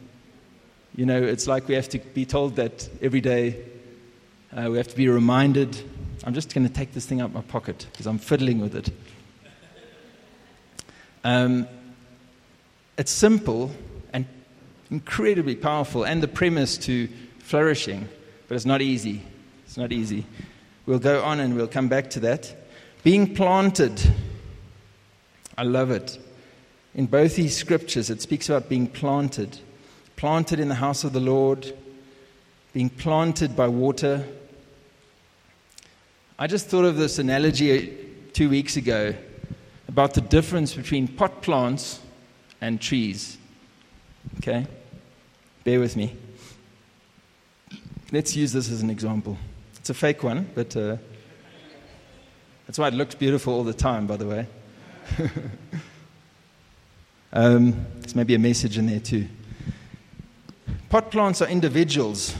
You 0.94 1.06
know, 1.06 1.22
it's 1.22 1.46
like 1.46 1.68
we 1.68 1.74
have 1.74 1.88
to 1.90 1.98
be 1.98 2.26
told 2.26 2.56
that 2.56 2.88
every 3.00 3.20
day. 3.20 3.64
Uh, 4.54 4.68
we 4.70 4.76
have 4.76 4.88
to 4.88 4.96
be 4.96 5.08
reminded. 5.08 5.76
I'm 6.24 6.34
just 6.34 6.54
going 6.54 6.66
to 6.66 6.72
take 6.72 6.92
this 6.92 7.06
thing 7.06 7.20
out 7.20 7.26
of 7.26 7.34
my 7.34 7.40
pocket 7.40 7.86
because 7.90 8.06
I'm 8.06 8.18
fiddling 8.18 8.60
with 8.60 8.74
it. 8.74 8.90
Um, 11.24 11.66
it's 12.98 13.10
simple 13.10 13.70
and 14.12 14.26
incredibly 14.90 15.56
powerful, 15.56 16.04
and 16.04 16.22
the 16.22 16.28
premise 16.28 16.76
to 16.78 17.08
flourishing, 17.42 18.08
but 18.48 18.54
it's 18.54 18.64
not 18.64 18.80
easy. 18.80 19.22
It's 19.66 19.76
not 19.76 19.92
easy. 19.92 20.24
We'll 20.86 20.98
go 20.98 21.22
on 21.22 21.40
and 21.40 21.54
we'll 21.54 21.68
come 21.68 21.88
back 21.88 22.10
to 22.10 22.20
that. 22.20 22.54
Being 23.04 23.34
planted. 23.34 24.00
I 25.56 25.64
love 25.64 25.90
it. 25.90 26.18
In 26.94 27.06
both 27.06 27.36
these 27.36 27.56
scriptures, 27.56 28.10
it 28.10 28.22
speaks 28.22 28.48
about 28.48 28.68
being 28.68 28.86
planted. 28.86 29.58
Planted 30.16 30.60
in 30.60 30.68
the 30.68 30.76
house 30.76 31.04
of 31.04 31.12
the 31.12 31.20
Lord, 31.20 31.72
being 32.72 32.90
planted 32.90 33.56
by 33.56 33.68
water. 33.68 34.26
I 36.38 36.46
just 36.46 36.68
thought 36.68 36.84
of 36.84 36.96
this 36.96 37.18
analogy 37.18 37.72
uh, 37.72 37.92
two 38.32 38.48
weeks 38.48 38.76
ago 38.76 39.14
about 39.88 40.14
the 40.14 40.20
difference 40.20 40.74
between 40.74 41.08
pot 41.08 41.42
plants 41.42 42.00
and 42.60 42.80
trees. 42.80 43.36
Okay? 44.38 44.66
Bear 45.64 45.80
with 45.80 45.96
me. 45.96 46.16
Let's 48.12 48.36
use 48.36 48.52
this 48.52 48.70
as 48.70 48.82
an 48.82 48.90
example. 48.90 49.38
It's 49.76 49.88
a 49.88 49.94
fake 49.94 50.22
one, 50.22 50.50
but 50.54 50.76
uh, 50.76 50.98
that's 52.66 52.78
why 52.78 52.88
it 52.88 52.94
looks 52.94 53.14
beautiful 53.14 53.54
all 53.54 53.64
the 53.64 53.72
time, 53.72 54.06
by 54.06 54.18
the 54.18 54.26
way. 54.26 54.46
um, 57.32 57.86
there's 58.00 58.14
maybe 58.14 58.34
a 58.34 58.38
message 58.38 58.76
in 58.76 58.84
there 58.84 59.00
too. 59.00 59.26
Pot 60.90 61.10
plants 61.10 61.40
are 61.40 61.48
individuals. 61.48 62.36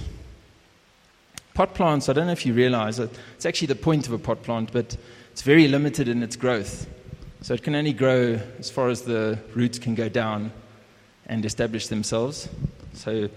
Pot 1.55 1.75
plants, 1.75 2.11
I 2.11 2.12
don't 2.12 2.26
know 2.26 2.33
if 2.33 2.45
you 2.45 2.52
realize 2.52 2.99
it, 2.99 3.19
it's 3.37 3.47
actually 3.47 3.69
the 3.69 3.75
point 3.75 4.07
of 4.07 4.12
a 4.12 4.19
pot 4.19 4.43
plant, 4.43 4.73
but 4.73 4.95
it's 5.31 5.41
very 5.41 5.69
limited 5.69 6.07
in 6.07 6.23
its 6.23 6.37
growth. 6.37 6.87
So 7.41 7.55
it 7.55 7.62
can 7.62 7.75
only 7.75 7.95
grow 7.95 8.38
as 8.59 8.69
far 8.69 8.91
as 8.91 9.02
the 9.02 9.38
roots 9.55 9.79
can 9.79 9.95
go 9.95 10.11
down 10.11 10.52
and 11.25 11.47
establish 11.47 11.87
themselves. 11.87 12.47
So 12.93 13.31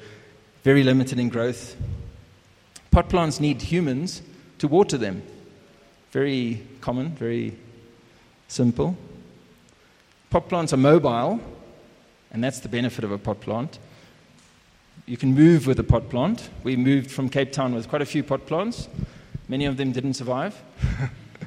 very 0.63 0.83
limited 0.83 1.17
in 1.17 1.29
growth. 1.29 1.77
Pot 2.95 3.09
plants 3.09 3.41
need 3.41 3.61
humans 3.61 4.21
to 4.57 4.69
water 4.69 4.97
them. 4.97 5.21
Very 6.11 6.65
common, 6.79 7.09
very 7.09 7.53
simple. 8.47 8.95
Pot 10.29 10.47
plants 10.47 10.71
are 10.71 10.77
mobile, 10.77 11.41
and 12.31 12.41
that's 12.41 12.61
the 12.61 12.69
benefit 12.69 13.03
of 13.03 13.11
a 13.11 13.17
pot 13.17 13.41
plant. 13.41 13.79
You 15.05 15.17
can 15.17 15.35
move 15.35 15.67
with 15.67 15.77
a 15.77 15.83
pot 15.83 16.09
plant. 16.09 16.49
We 16.63 16.77
moved 16.77 17.11
from 17.11 17.27
Cape 17.27 17.51
Town 17.51 17.75
with 17.75 17.89
quite 17.89 18.01
a 18.01 18.05
few 18.05 18.23
pot 18.23 18.45
plants. 18.45 18.87
Many 19.49 19.65
of 19.65 19.75
them 19.75 19.91
didn't 19.91 20.13
survive. 20.13 20.55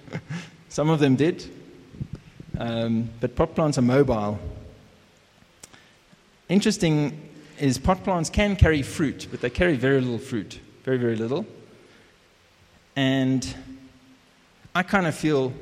Some 0.69 0.91
of 0.91 1.01
them 1.01 1.17
did. 1.17 1.51
Um, 2.59 3.09
but 3.21 3.35
pot 3.37 3.55
plants 3.55 3.79
are 3.79 3.89
mobile. 3.97 4.39
Interesting 6.51 7.19
is 7.59 7.79
pot 7.79 8.05
plants 8.05 8.29
can 8.29 8.55
carry 8.55 8.83
fruit, 8.83 9.29
but 9.31 9.41
they 9.41 9.49
carry 9.49 9.77
very 9.77 10.03
little 10.03 10.19
fruit 10.19 10.61
very, 10.89 10.97
very 10.97 11.17
little. 11.17 11.45
And 12.97 13.47
I 14.75 14.83
kind 14.83 15.07
of 15.07 15.15
feel 15.15 15.53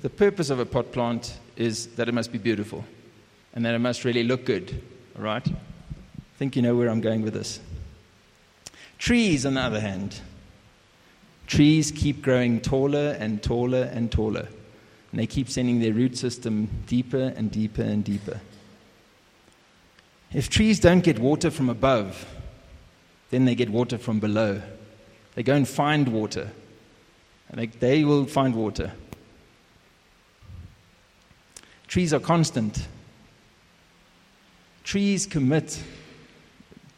the 0.00 0.08
purpose 0.08 0.48
of 0.48 0.58
a 0.58 0.64
pot 0.64 0.90
plant 0.90 1.38
is 1.54 1.88
that 1.96 2.08
it 2.08 2.12
must 2.12 2.32
be 2.32 2.38
beautiful 2.38 2.86
and 3.52 3.62
that 3.66 3.74
it 3.74 3.78
must 3.78 4.06
really 4.06 4.24
look 4.24 4.46
good, 4.46 4.82
all 5.18 5.22
right? 5.22 5.46
I 5.46 6.36
think 6.38 6.56
you 6.56 6.62
know 6.62 6.74
where 6.74 6.88
I'm 6.88 7.02
going 7.02 7.20
with 7.20 7.34
this. 7.34 7.60
Trees, 8.96 9.44
on 9.44 9.52
the 9.52 9.60
other 9.60 9.80
hand, 9.80 10.18
trees 11.46 11.90
keep 11.90 12.22
growing 12.22 12.58
taller 12.58 13.18
and 13.20 13.42
taller 13.42 13.82
and 13.92 14.10
taller. 14.10 14.48
And 15.10 15.20
they 15.20 15.26
keep 15.26 15.50
sending 15.50 15.80
their 15.80 15.92
root 15.92 16.16
system 16.16 16.70
deeper 16.86 17.34
and 17.36 17.50
deeper 17.50 17.82
and 17.82 18.02
deeper. 18.02 18.40
If 20.32 20.48
trees 20.48 20.80
don't 20.80 21.04
get 21.04 21.18
water 21.18 21.50
from 21.50 21.68
above, 21.68 22.24
then 23.30 23.44
they 23.44 23.54
get 23.54 23.70
water 23.70 23.96
from 23.96 24.20
below. 24.20 24.60
They 25.34 25.42
go 25.42 25.54
and 25.54 25.68
find 25.68 26.08
water. 26.08 26.50
And 27.48 27.60
they, 27.60 27.66
they 27.66 28.04
will 28.04 28.26
find 28.26 28.54
water. 28.54 28.92
Trees 31.86 32.12
are 32.12 32.20
constant. 32.20 32.86
Trees 34.84 35.26
commit 35.26 35.82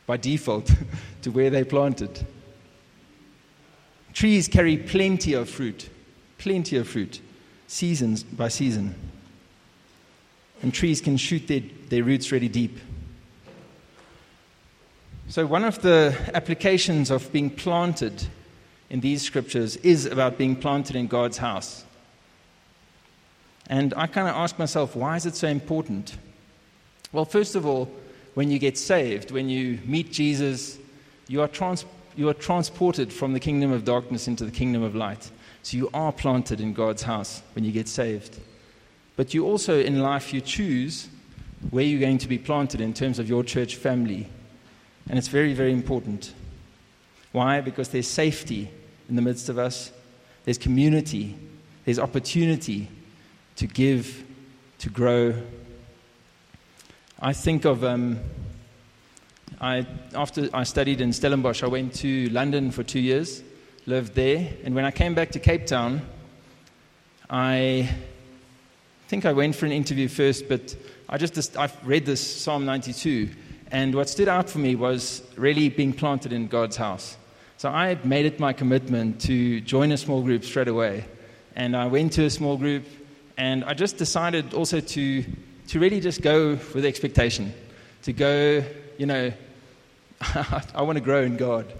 by 0.06 0.16
default 0.16 0.70
to 1.22 1.30
where 1.30 1.50
they 1.50 1.64
planted. 1.64 2.26
Trees 4.12 4.48
carry 4.48 4.76
plenty 4.76 5.32
of 5.32 5.48
fruit, 5.48 5.88
plenty 6.38 6.76
of 6.76 6.88
fruit, 6.88 7.20
seasons 7.66 8.22
by 8.22 8.48
season. 8.48 8.94
And 10.62 10.72
trees 10.72 11.00
can 11.00 11.16
shoot 11.16 11.48
their, 11.48 11.62
their 11.88 12.04
roots 12.04 12.30
really 12.30 12.48
deep. 12.48 12.78
So, 15.32 15.46
one 15.46 15.64
of 15.64 15.80
the 15.80 16.14
applications 16.34 17.10
of 17.10 17.32
being 17.32 17.48
planted 17.48 18.22
in 18.90 19.00
these 19.00 19.22
scriptures 19.22 19.76
is 19.76 20.04
about 20.04 20.36
being 20.36 20.54
planted 20.54 20.94
in 20.94 21.06
God's 21.06 21.38
house. 21.38 21.86
And 23.66 23.94
I 23.96 24.08
kind 24.08 24.28
of 24.28 24.34
ask 24.34 24.58
myself, 24.58 24.94
why 24.94 25.16
is 25.16 25.24
it 25.24 25.34
so 25.34 25.48
important? 25.48 26.18
Well, 27.12 27.24
first 27.24 27.56
of 27.56 27.64
all, 27.64 27.90
when 28.34 28.50
you 28.50 28.58
get 28.58 28.76
saved, 28.76 29.30
when 29.30 29.48
you 29.48 29.78
meet 29.86 30.12
Jesus, 30.12 30.76
you 31.28 31.40
are, 31.40 31.48
trans- 31.48 31.86
you 32.14 32.28
are 32.28 32.34
transported 32.34 33.10
from 33.10 33.32
the 33.32 33.40
kingdom 33.40 33.72
of 33.72 33.86
darkness 33.86 34.28
into 34.28 34.44
the 34.44 34.50
kingdom 34.50 34.82
of 34.82 34.94
light. 34.94 35.30
So 35.62 35.78
you 35.78 35.88
are 35.94 36.12
planted 36.12 36.60
in 36.60 36.74
God's 36.74 37.04
house 37.04 37.42
when 37.54 37.64
you 37.64 37.72
get 37.72 37.88
saved. 37.88 38.38
But 39.16 39.32
you 39.32 39.46
also, 39.46 39.80
in 39.80 40.02
life, 40.02 40.34
you 40.34 40.42
choose 40.42 41.08
where 41.70 41.84
you're 41.84 42.00
going 42.00 42.18
to 42.18 42.28
be 42.28 42.36
planted 42.36 42.82
in 42.82 42.92
terms 42.92 43.18
of 43.18 43.30
your 43.30 43.42
church 43.42 43.76
family, 43.76 44.28
and 45.12 45.18
it's 45.18 45.28
very, 45.28 45.52
very 45.52 45.74
important. 45.74 46.32
Why? 47.32 47.60
Because 47.60 47.90
there's 47.90 48.08
safety 48.08 48.70
in 49.10 49.14
the 49.14 49.20
midst 49.20 49.50
of 49.50 49.58
us, 49.58 49.92
there's 50.46 50.56
community, 50.56 51.36
there's 51.84 51.98
opportunity 51.98 52.88
to 53.56 53.66
give, 53.66 54.24
to 54.78 54.88
grow. 54.88 55.34
I 57.20 57.34
think 57.34 57.66
of, 57.66 57.84
um, 57.84 58.20
I, 59.60 59.86
after 60.14 60.48
I 60.54 60.62
studied 60.62 61.02
in 61.02 61.12
Stellenbosch, 61.12 61.62
I 61.62 61.66
went 61.66 61.92
to 61.96 62.30
London 62.30 62.70
for 62.70 62.82
two 62.82 62.98
years, 62.98 63.42
lived 63.84 64.14
there, 64.14 64.54
and 64.64 64.74
when 64.74 64.86
I 64.86 64.90
came 64.90 65.14
back 65.14 65.30
to 65.32 65.38
Cape 65.38 65.66
Town, 65.66 66.00
I 67.28 67.86
think 69.08 69.26
I 69.26 69.34
went 69.34 69.56
for 69.56 69.66
an 69.66 69.72
interview 69.72 70.08
first, 70.08 70.48
but 70.48 70.74
I 71.06 71.18
just 71.18 71.54
I 71.58 71.70
read 71.84 72.06
this 72.06 72.26
Psalm 72.26 72.64
92 72.64 73.28
and 73.72 73.94
what 73.94 74.08
stood 74.08 74.28
out 74.28 74.48
for 74.48 74.58
me 74.58 74.76
was 74.76 75.22
really 75.36 75.68
being 75.70 75.92
planted 75.92 76.32
in 76.32 76.46
God's 76.46 76.76
house. 76.76 77.16
So 77.56 77.68
I 77.70 77.98
made 78.04 78.26
it 78.26 78.38
my 78.38 78.52
commitment 78.52 79.20
to 79.22 79.60
join 79.62 79.90
a 79.90 79.96
small 79.96 80.22
group 80.22 80.44
straight 80.44 80.68
away. 80.68 81.04
And 81.56 81.76
I 81.76 81.86
went 81.86 82.12
to 82.12 82.24
a 82.24 82.30
small 82.30 82.56
group, 82.56 82.84
and 83.36 83.64
I 83.64 83.74
just 83.74 83.96
decided 83.96 84.54
also 84.54 84.78
to, 84.80 85.24
to 85.68 85.80
really 85.80 86.00
just 86.00 86.22
go 86.22 86.58
with 86.74 86.84
expectation. 86.84 87.52
To 88.02 88.12
go, 88.12 88.62
you 88.98 89.06
know, 89.06 89.32
I 90.20 90.82
want 90.82 90.98
to 90.98 91.04
grow 91.04 91.22
in 91.22 91.36
God 91.36 91.72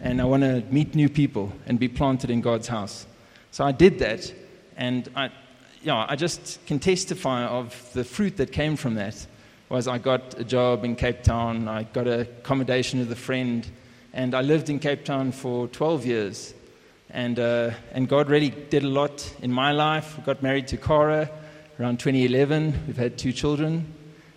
and 0.00 0.20
I 0.20 0.24
want 0.24 0.42
to 0.42 0.62
meet 0.70 0.94
new 0.94 1.08
people 1.08 1.52
and 1.66 1.78
be 1.78 1.88
planted 1.88 2.30
in 2.30 2.40
God's 2.40 2.68
house. 2.68 3.06
So 3.50 3.64
I 3.64 3.72
did 3.72 4.00
that, 4.00 4.32
and 4.76 5.08
I, 5.14 5.30
yeah, 5.82 6.06
I 6.08 6.16
just 6.16 6.64
can 6.66 6.78
testify 6.78 7.44
of 7.44 7.90
the 7.92 8.04
fruit 8.04 8.36
that 8.38 8.52
came 8.52 8.76
from 8.76 8.94
that. 8.94 9.26
Was 9.70 9.88
I 9.88 9.98
got 9.98 10.38
a 10.38 10.44
job 10.44 10.84
in 10.84 10.94
Cape 10.94 11.22
Town, 11.22 11.68
I 11.68 11.84
got 11.84 12.06
accommodation 12.06 13.00
with 13.00 13.10
a 13.10 13.16
friend, 13.16 13.66
and 14.12 14.34
I 14.34 14.42
lived 14.42 14.68
in 14.68 14.78
Cape 14.78 15.04
Town 15.04 15.32
for 15.32 15.68
12 15.68 16.04
years. 16.04 16.54
And, 17.10 17.38
uh, 17.38 17.70
and 17.92 18.08
God 18.08 18.28
really 18.28 18.50
did 18.50 18.84
a 18.84 18.88
lot 18.88 19.32
in 19.40 19.50
my 19.50 19.72
life. 19.72 20.18
I 20.18 20.22
got 20.22 20.42
married 20.42 20.68
to 20.68 20.76
Cara 20.76 21.30
around 21.80 21.98
2011. 21.98 22.84
We've 22.86 22.96
had 22.96 23.16
two 23.16 23.32
children. 23.32 23.92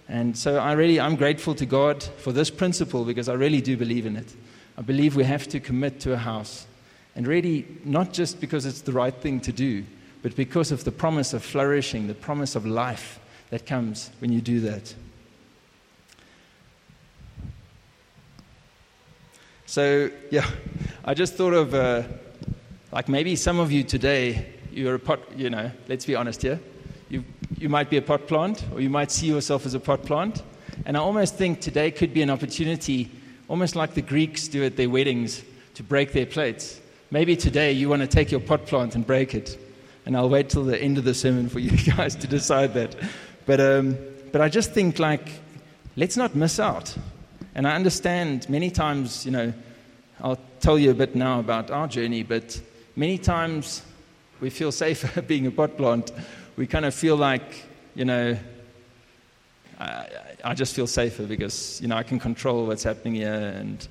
And 0.08 0.38
so 0.38 0.58
I 0.58 0.74
really, 0.74 1.00
I'm 1.00 1.16
grateful 1.16 1.56
to 1.56 1.66
God 1.66 2.04
for 2.04 2.32
this 2.32 2.50
principle 2.50 3.04
because 3.04 3.28
I 3.28 3.34
really 3.34 3.62
do 3.62 3.76
believe 3.76 4.06
in 4.06 4.16
it. 4.16 4.34
I 4.78 4.82
believe 4.82 5.16
we 5.16 5.26
have 5.26 5.48
to 5.50 5.60
commit 5.60 6.00
to 6.02 6.14
a 6.14 6.18
house. 6.18 6.66
And 7.16 7.28
really, 7.28 7.68
not 7.84 8.14
just 8.14 8.40
because 8.40 8.66
it's 8.66 8.82
the 8.82 8.94
right 8.94 9.14
thing 9.14 9.42
to 9.42 9.52
do, 9.52 9.84
but 10.22 10.36
because 10.36 10.72
of 10.72 10.84
the 10.84 10.92
promise 10.92 11.34
of 11.34 11.44
flourishing, 11.44 12.08
the 12.08 12.14
promise 12.14 12.56
of 12.56 12.66
life 12.66 13.20
that 13.50 13.66
comes 13.66 14.12
when 14.20 14.32
you 14.32 14.40
do 14.40 14.60
that. 14.62 14.94
So, 19.68 20.10
yeah, 20.32 20.50
I 21.04 21.14
just 21.14 21.34
thought 21.34 21.54
of 21.54 21.74
uh, 21.74 22.04
like 22.94 23.10
maybe 23.10 23.36
some 23.36 23.60
of 23.60 23.70
you 23.70 23.84
today, 23.84 24.54
you're 24.72 24.96
a 24.96 25.00
pot, 25.00 25.20
you 25.36 25.50
know, 25.50 25.70
let's 25.90 26.06
be 26.06 26.16
honest 26.16 26.42
here. 26.42 26.58
You, 27.10 27.26
you 27.58 27.68
might 27.68 27.90
be 27.90 27.98
a 27.98 28.02
pot 28.02 28.28
plant, 28.28 28.64
or 28.72 28.80
you 28.80 28.90
might 28.90 29.12
see 29.12 29.28
yourself 29.28 29.66
as 29.66 29.74
a 29.74 29.80
pot 29.82 30.04
plant. 30.04 30.42
And 30.86 30.96
I 30.96 31.02
almost 31.02 31.36
think 31.36 31.60
today 31.60 31.92
could 31.92 32.14
be 32.14 32.22
an 32.22 32.30
opportunity, 32.30 33.12
almost 33.50 33.76
like 33.76 33.94
the 33.94 34.02
Greeks 34.02 34.48
do 34.48 34.64
at 34.64 34.78
their 34.78 34.90
weddings, 34.90 35.44
to 35.74 35.84
break 35.84 36.14
their 36.14 36.26
plates. 36.26 36.80
Maybe 37.12 37.36
today 37.36 37.74
you 37.74 37.90
want 37.90 38.04
to 38.04 38.08
take 38.08 38.32
your 38.32 38.40
pot 38.40 38.68
plant 38.68 38.96
and 38.96 39.06
break 39.06 39.36
it. 39.36 39.60
And 40.06 40.16
I'll 40.16 40.30
wait 40.30 40.48
till 40.48 40.64
the 40.64 40.82
end 40.82 40.98
of 40.98 41.04
the 41.04 41.14
sermon 41.14 41.50
for 41.50 41.60
you 41.60 41.72
guys 41.98 42.16
to 42.16 42.28
decide 42.28 42.74
that. 42.76 42.96
But, 43.46 43.60
um, 43.60 43.98
but 44.32 44.40
I 44.40 44.48
just 44.48 44.72
think, 44.72 44.98
like, 44.98 45.28
let's 45.98 46.16
not 46.16 46.36
miss 46.36 46.58
out. 46.58 46.98
And 47.58 47.68
I 47.68 47.74
understand 47.74 48.48
many 48.50 48.70
times, 48.70 49.26
you 49.26 49.32
know, 49.32 49.52
I'll 50.22 50.40
tell 50.60 50.78
you 50.78 50.92
a 50.92 50.94
bit 50.94 51.16
now 51.16 51.40
about 51.40 51.72
our 51.72 51.88
journey, 51.88 52.22
but 52.22 52.62
many 52.96 53.18
times 53.18 53.82
we 54.40 54.52
feel 54.52 54.72
safer 54.72 55.22
being 55.28 55.48
a 55.48 55.52
pot 55.52 55.76
plant. 55.76 56.12
We 56.56 56.68
kind 56.68 56.86
of 56.86 56.94
feel 56.94 57.16
like, 57.16 57.66
you 57.96 58.06
know, 58.06 58.38
I, 59.80 60.08
I, 60.44 60.54
just 60.54 60.76
feel 60.76 60.86
safer 60.86 61.24
because, 61.24 61.82
you 61.82 61.88
know, 61.88 61.98
I 61.98 62.04
can 62.04 62.20
control 62.20 62.68
what's 62.68 62.84
happening 62.84 63.16
here. 63.16 63.34
And, 63.34 63.88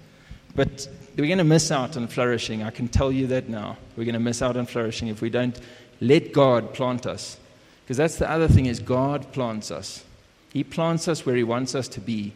but 0.55 0.89
we're 1.17 1.27
going 1.27 1.39
to 1.39 1.45
miss 1.45 1.73
out 1.73 1.97
on 1.97 2.07
flourishing. 2.07 2.63
I 2.63 2.71
can 2.71 2.87
tell 2.87 3.11
you 3.11 3.27
that 3.29 3.49
now. 3.49 3.79
We're 3.97 4.05
going 4.05 4.15
to 4.15 4.21
miss 4.21 4.43
out 4.43 4.57
on 4.57 4.67
flourishing 4.67 5.09
if 5.09 5.21
we 5.21 5.29
don't 5.29 5.59
let 6.01 6.33
God 6.33 6.73
plant 6.73 7.05
us. 7.05 7.37
Because 7.85 7.97
that's 7.97 8.17
the 8.17 8.31
other 8.31 8.47
thing 8.47 8.67
is 8.67 8.79
God 8.79 9.33
plants 9.33 9.73
us. 9.73 10.05
He 10.53 10.63
plants 10.63 11.09
us 11.09 11.27
where 11.27 11.35
he 11.35 11.43
wants 11.43 11.75
us 11.75 11.89
to 11.89 12.01
be, 12.01 12.33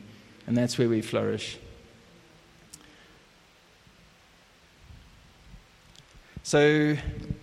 and 0.47 0.57
that's 0.57 0.79
where 0.79 0.89
we 0.89 1.01
flourish. 1.01 1.59
So, 6.43 6.97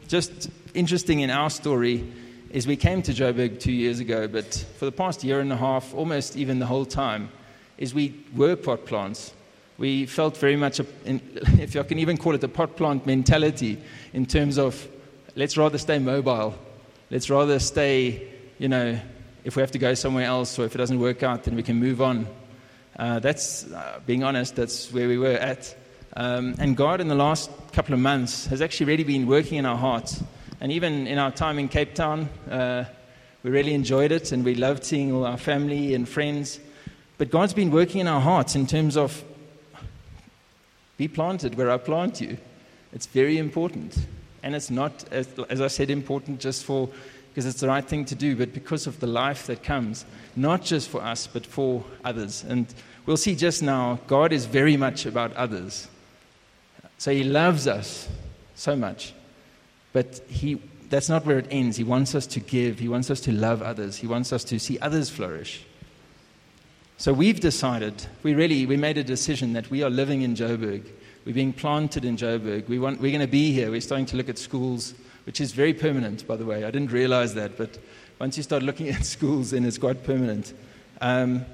just 0.07 0.49
interesting 0.73 1.21
in 1.21 1.29
our 1.29 1.49
story 1.49 2.11
is 2.49 2.67
we 2.67 2.75
came 2.75 3.01
to 3.03 3.13
Joburg 3.13 3.59
two 3.59 3.71
years 3.71 3.99
ago, 3.99 4.27
but 4.27 4.65
for 4.77 4.85
the 4.85 4.91
past 4.91 5.23
year 5.23 5.39
and 5.39 5.51
a 5.51 5.57
half, 5.57 5.93
almost 5.93 6.35
even 6.35 6.59
the 6.59 6.65
whole 6.65 6.85
time, 6.85 7.29
is 7.77 7.93
we 7.93 8.15
were 8.35 8.55
pot 8.55 8.85
plants. 8.85 9.33
We 9.77 10.05
felt 10.07 10.37
very 10.37 10.55
much, 10.55 10.79
in, 11.05 11.21
if 11.59 11.75
I 11.75 11.83
can 11.83 11.99
even 11.99 12.17
call 12.17 12.35
it 12.35 12.43
a 12.43 12.47
pot 12.47 12.75
plant 12.75 13.05
mentality, 13.05 13.77
in 14.13 14.25
terms 14.25 14.57
of 14.57 14.87
let's 15.35 15.57
rather 15.57 15.77
stay 15.77 15.99
mobile. 15.99 16.55
Let's 17.09 17.29
rather 17.29 17.59
stay, 17.59 18.27
you 18.57 18.67
know, 18.67 18.99
if 19.43 19.55
we 19.55 19.61
have 19.61 19.71
to 19.71 19.79
go 19.79 19.93
somewhere 19.93 20.25
else 20.25 20.59
or 20.59 20.65
if 20.65 20.75
it 20.75 20.77
doesn't 20.79 20.99
work 20.99 21.23
out, 21.23 21.43
then 21.43 21.55
we 21.55 21.63
can 21.63 21.77
move 21.77 22.01
on. 22.01 22.27
Uh, 22.97 23.19
that's, 23.19 23.71
uh, 23.71 23.99
being 24.05 24.23
honest, 24.23 24.55
that's 24.55 24.91
where 24.91 25.07
we 25.07 25.17
were 25.17 25.27
at. 25.27 25.75
Um, 26.15 26.55
and 26.57 26.75
God, 26.75 26.99
in 26.99 27.07
the 27.07 27.15
last 27.15 27.51
couple 27.71 27.93
of 27.93 27.99
months, 27.99 28.47
has 28.47 28.61
actually 28.61 28.87
really 28.87 29.03
been 29.03 29.27
working 29.27 29.59
in 29.59 29.67
our 29.67 29.77
hearts. 29.77 30.23
And 30.59 30.71
even 30.71 31.05
in 31.05 31.19
our 31.19 31.29
time 31.29 31.59
in 31.59 31.67
Cape 31.67 31.93
Town, 31.93 32.27
uh, 32.49 32.85
we 33.43 33.51
really 33.51 33.75
enjoyed 33.75 34.11
it 34.11 34.31
and 34.31 34.43
we 34.43 34.55
loved 34.55 34.83
seeing 34.83 35.13
all 35.13 35.25
our 35.25 35.37
family 35.37 35.93
and 35.93 36.09
friends. 36.09 36.59
But 37.19 37.29
God's 37.29 37.53
been 37.53 37.69
working 37.69 38.01
in 38.01 38.07
our 38.07 38.21
hearts 38.21 38.55
in 38.55 38.65
terms 38.65 38.97
of 38.97 39.23
be 40.97 41.07
planted 41.07 41.55
where 41.55 41.69
I 41.69 41.77
plant 41.77 42.19
you. 42.19 42.37
It's 42.93 43.05
very 43.05 43.37
important. 43.37 44.07
And 44.41 44.55
it's 44.55 44.71
not, 44.71 45.05
as, 45.11 45.27
as 45.49 45.61
I 45.61 45.67
said, 45.67 45.91
important 45.91 46.39
just 46.39 46.65
for 46.65 46.89
because 47.37 47.45
it's 47.45 47.61
the 47.61 47.67
right 47.67 47.85
thing 47.85 48.03
to 48.03 48.15
do, 48.15 48.35
but 48.35 48.51
because 48.51 48.87
of 48.87 48.99
the 48.99 49.05
life 49.05 49.45
that 49.45 49.61
comes, 49.61 50.05
not 50.35 50.63
just 50.63 50.89
for 50.89 51.03
us, 51.03 51.27
but 51.27 51.45
for 51.45 51.85
others. 52.03 52.43
And 52.49 52.65
we'll 53.05 53.15
see 53.15 53.35
just 53.35 53.61
now, 53.61 53.99
God 54.07 54.33
is 54.33 54.47
very 54.47 54.75
much 54.75 55.05
about 55.05 55.35
others. 55.35 55.87
So 56.97 57.11
he 57.11 57.23
loves 57.23 57.67
us 57.67 58.09
so 58.55 58.75
much. 58.75 59.13
But 59.93 60.19
he, 60.27 60.59
that's 60.89 61.09
not 61.09 61.27
where 61.27 61.37
it 61.37 61.45
ends. 61.51 61.77
He 61.77 61.83
wants 61.83 62.15
us 62.15 62.25
to 62.25 62.39
give, 62.39 62.79
he 62.79 62.87
wants 62.87 63.11
us 63.11 63.19
to 63.19 63.31
love 63.31 63.61
others, 63.61 63.97
he 63.97 64.07
wants 64.07 64.33
us 64.33 64.43
to 64.45 64.57
see 64.57 64.79
others 64.79 65.11
flourish. 65.11 65.63
So 66.97 67.13
we've 67.13 67.39
decided, 67.39 68.03
we 68.23 68.33
really, 68.33 68.65
we 68.65 68.77
made 68.77 68.97
a 68.97 69.03
decision 69.03 69.53
that 69.53 69.69
we 69.69 69.83
are 69.83 69.91
living 69.91 70.23
in 70.23 70.33
Joburg. 70.33 70.85
We're 71.23 71.35
being 71.35 71.53
planted 71.53 72.03
in 72.03 72.17
Joburg. 72.17 72.67
We 72.67 72.79
want, 72.79 72.99
we're 72.99 73.11
going 73.11 73.21
to 73.21 73.31
be 73.31 73.51
here. 73.51 73.69
We're 73.69 73.81
starting 73.81 74.07
to 74.07 74.17
look 74.17 74.27
at 74.27 74.39
schools, 74.39 74.95
which 75.27 75.41
is 75.41 75.51
very 75.51 75.73
permanent, 75.73 76.25
by 76.25 76.37
the 76.37 76.45
way. 76.45 76.63
I 76.63 76.71
didn't 76.71 76.93
realize 76.93 77.33
that, 77.33 77.57
but 77.57 77.77
once 78.17 78.37
you 78.37 78.43
start 78.43 78.63
looking 78.63 78.87
at 78.95 79.05
schools, 79.05 79.51
then 79.51 79.65
it's 79.65 79.77
quite 79.77 80.05
permanent. 80.05 80.53
Um, 81.01 81.45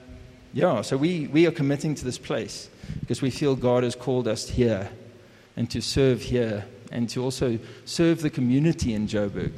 yeah, 0.54 0.84
so 0.84 0.96
we, 0.96 1.26
we 1.28 1.48
are 1.48 1.52
committing 1.52 1.96
to 1.96 2.06
this 2.06 2.20
place 2.20 2.70
because 3.00 3.24
we 3.24 3.32
feel 3.32 3.56
God 3.56 3.84
has 3.84 3.96
called 3.96 4.28
us 4.28 4.48
here 4.48 4.92
and 5.58 5.72
to 5.72 5.82
serve 5.82 6.22
here 6.22 6.66
and 6.92 7.10
to 7.10 7.24
also 7.24 7.58
serve 7.86 8.22
the 8.22 8.30
community 8.30 8.94
in 8.94 9.08
Joburg. 9.08 9.54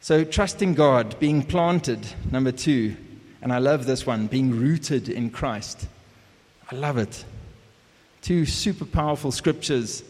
So, 0.00 0.24
trusting 0.24 0.72
God, 0.72 1.20
being 1.20 1.42
planted, 1.42 2.06
number 2.30 2.52
two. 2.52 2.96
And 3.42 3.52
I 3.52 3.58
love 3.58 3.84
this 3.84 4.06
one, 4.06 4.28
being 4.28 4.50
rooted 4.50 5.10
in 5.10 5.28
Christ. 5.28 5.86
I 6.70 6.76
love 6.76 6.96
it. 6.96 7.24
Two 8.22 8.46
super 8.46 8.86
powerful 8.86 9.30
scriptures. 9.30 10.02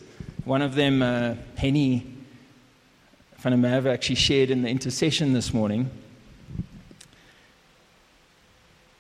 One 0.45 0.61
of 0.61 0.75
them, 0.75 1.03
uh, 1.03 1.37
van 1.61 3.63
der 3.63 3.89
actually 3.89 4.17
shared 4.17 4.51
in 4.51 4.63
the 4.63 4.69
intercession 4.69 5.35
this 5.35 5.55
morning. 5.55 5.89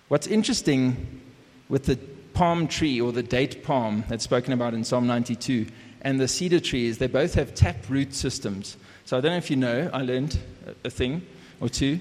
What's 0.06 0.28
interesting 0.28 1.20
with 1.68 1.86
the 1.86 1.96
palm 2.32 2.68
tree 2.68 3.00
or 3.00 3.10
the 3.10 3.24
date 3.24 3.64
palm 3.64 4.04
that's 4.08 4.22
spoken 4.22 4.52
about 4.52 4.72
in 4.72 4.84
Psalm 4.84 5.08
92 5.08 5.66
and 6.02 6.20
the 6.20 6.28
cedar 6.28 6.60
trees, 6.60 6.98
they 6.98 7.08
both 7.08 7.34
have 7.34 7.56
tap 7.56 7.76
root 7.88 8.14
systems. 8.14 8.76
So 9.04 9.18
I 9.18 9.20
don't 9.20 9.32
know 9.32 9.38
if 9.38 9.50
you 9.50 9.56
know, 9.56 9.90
I 9.92 10.02
learned 10.02 10.38
a 10.84 10.90
thing 10.90 11.26
or 11.60 11.68
two 11.68 11.98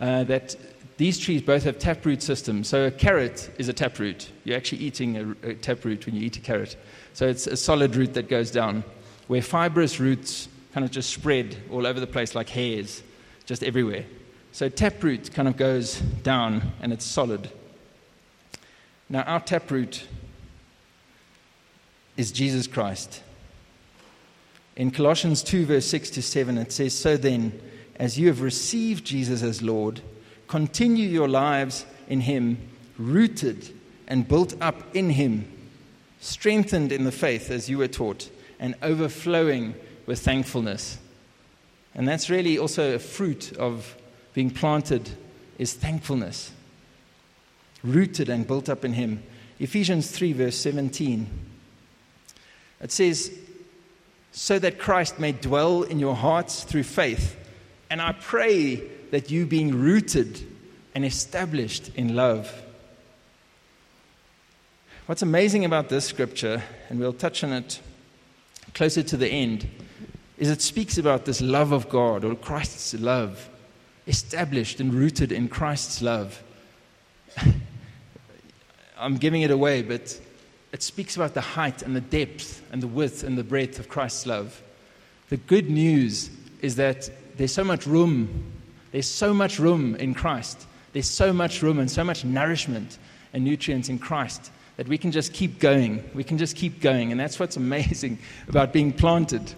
uh, 0.00 0.24
that 0.24 0.56
these 1.00 1.18
trees 1.18 1.40
both 1.40 1.62
have 1.62 1.78
taproot 1.78 2.22
systems. 2.22 2.68
So 2.68 2.84
a 2.84 2.90
carrot 2.90 3.48
is 3.56 3.70
a 3.70 3.72
taproot. 3.72 4.30
You're 4.44 4.58
actually 4.58 4.82
eating 4.82 5.16
a, 5.16 5.48
a 5.48 5.54
taproot 5.54 6.04
when 6.04 6.14
you 6.14 6.26
eat 6.26 6.36
a 6.36 6.40
carrot. 6.40 6.76
So 7.14 7.26
it's 7.26 7.46
a 7.46 7.56
solid 7.56 7.96
root 7.96 8.12
that 8.12 8.28
goes 8.28 8.50
down, 8.50 8.84
where 9.26 9.40
fibrous 9.40 9.98
roots 9.98 10.46
kind 10.74 10.84
of 10.84 10.90
just 10.90 11.08
spread 11.08 11.56
all 11.72 11.86
over 11.86 12.00
the 12.00 12.06
place 12.06 12.34
like 12.34 12.50
hairs, 12.50 13.02
just 13.46 13.64
everywhere. 13.64 14.04
So 14.52 14.68
taproot 14.68 15.32
kind 15.32 15.48
of 15.48 15.56
goes 15.56 16.00
down 16.22 16.70
and 16.82 16.92
it's 16.92 17.06
solid. 17.06 17.50
Now, 19.08 19.22
our 19.22 19.40
taproot 19.40 20.06
is 22.18 22.30
Jesus 22.30 22.66
Christ. 22.66 23.22
In 24.76 24.90
Colossians 24.90 25.42
2, 25.44 25.64
verse 25.64 25.86
6 25.86 26.10
to 26.10 26.20
7, 26.20 26.58
it 26.58 26.72
says, 26.72 26.94
So 26.94 27.16
then, 27.16 27.58
as 27.96 28.18
you 28.18 28.26
have 28.26 28.42
received 28.42 29.06
Jesus 29.06 29.42
as 29.42 29.62
Lord, 29.62 30.02
continue 30.50 31.08
your 31.08 31.28
lives 31.28 31.86
in 32.08 32.20
Him, 32.20 32.58
rooted 32.98 33.72
and 34.08 34.26
built 34.26 34.54
up 34.60 34.96
in 34.96 35.10
Him, 35.10 35.50
strengthened 36.20 36.90
in 36.90 37.04
the 37.04 37.12
faith 37.12 37.50
as 37.52 37.70
you 37.70 37.78
were 37.78 37.88
taught, 37.88 38.28
and 38.58 38.74
overflowing 38.82 39.76
with 40.06 40.18
thankfulness. 40.18 40.98
And 41.94 42.08
that's 42.08 42.28
really 42.28 42.58
also 42.58 42.96
a 42.96 42.98
fruit 42.98 43.52
of 43.58 43.96
being 44.34 44.50
planted, 44.50 45.08
is 45.56 45.72
thankfulness 45.72 46.50
rooted 47.82 48.28
and 48.28 48.46
built 48.46 48.68
up 48.68 48.84
in 48.84 48.92
Him. 48.92 49.22
Ephesians 49.58 50.10
3, 50.10 50.32
verse 50.32 50.56
17. 50.56 51.28
It 52.82 52.92
says, 52.92 53.32
So 54.32 54.58
that 54.58 54.78
Christ 54.78 55.18
may 55.18 55.32
dwell 55.32 55.84
in 55.84 55.98
your 55.98 56.16
hearts 56.16 56.64
through 56.64 56.82
faith. 56.82 57.36
And 57.88 58.02
I 58.02 58.12
pray 58.12 58.82
that 59.10 59.30
you, 59.30 59.46
being 59.46 59.74
rooted 59.74 60.46
and 60.94 61.04
established 61.04 61.90
in 61.96 62.14
love, 62.14 62.52
what's 65.06 65.22
amazing 65.22 65.64
about 65.64 65.88
this 65.88 66.04
scripture, 66.04 66.62
and 66.88 66.98
we'll 66.98 67.12
touch 67.12 67.44
on 67.44 67.52
it 67.52 67.80
closer 68.74 69.02
to 69.02 69.16
the 69.16 69.28
end, 69.28 69.68
is 70.38 70.48
it 70.50 70.62
speaks 70.62 70.96
about 70.96 71.24
this 71.24 71.40
love 71.40 71.72
of 71.72 71.88
God 71.88 72.24
or 72.24 72.34
Christ's 72.34 72.94
love, 72.94 73.48
established 74.06 74.80
and 74.80 74.94
rooted 74.94 75.32
in 75.32 75.48
Christ's 75.48 76.00
love. 76.02 76.42
I'm 78.98 79.16
giving 79.16 79.42
it 79.42 79.50
away, 79.50 79.82
but 79.82 80.18
it 80.72 80.82
speaks 80.82 81.16
about 81.16 81.34
the 81.34 81.40
height 81.40 81.82
and 81.82 81.96
the 81.96 82.00
depth 82.00 82.62
and 82.72 82.82
the 82.82 82.86
width 82.86 83.22
and 83.24 83.36
the 83.36 83.44
breadth 83.44 83.78
of 83.78 83.88
Christ's 83.88 84.26
love. 84.26 84.62
The 85.28 85.36
good 85.36 85.70
news 85.70 86.30
is 86.60 86.76
that 86.76 87.10
there's 87.36 87.52
so 87.52 87.64
much 87.64 87.86
room. 87.86 88.49
There's 88.92 89.08
so 89.08 89.32
much 89.32 89.58
room 89.58 89.94
in 89.96 90.14
Christ. 90.14 90.66
There's 90.92 91.08
so 91.08 91.32
much 91.32 91.62
room 91.62 91.78
and 91.78 91.90
so 91.90 92.02
much 92.02 92.24
nourishment 92.24 92.98
and 93.32 93.44
nutrients 93.44 93.88
in 93.88 93.98
Christ 93.98 94.50
that 94.76 94.88
we 94.88 94.98
can 94.98 95.12
just 95.12 95.32
keep 95.32 95.58
going. 95.58 96.08
We 96.14 96.24
can 96.24 96.38
just 96.38 96.56
keep 96.56 96.80
going. 96.80 97.12
And 97.12 97.20
that's 97.20 97.38
what's 97.38 97.56
amazing 97.66 98.18
about 98.48 98.72
being 98.72 98.92
planted 98.92 99.52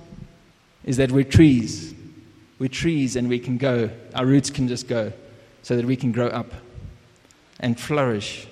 is 0.85 0.97
that 0.97 1.11
we're 1.11 1.25
trees. 1.25 1.95
We're 2.59 2.69
trees 2.69 3.17
and 3.17 3.29
we 3.29 3.39
can 3.39 3.57
go. 3.57 3.91
Our 4.15 4.27
roots 4.27 4.51
can 4.51 4.69
just 4.69 4.89
go 4.89 5.13
so 5.63 5.77
that 5.77 5.85
we 5.85 5.97
can 5.97 6.13
grow 6.13 6.27
up 6.29 6.53
and 7.61 7.79
flourish. 7.79 8.47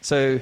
So, 0.00 0.40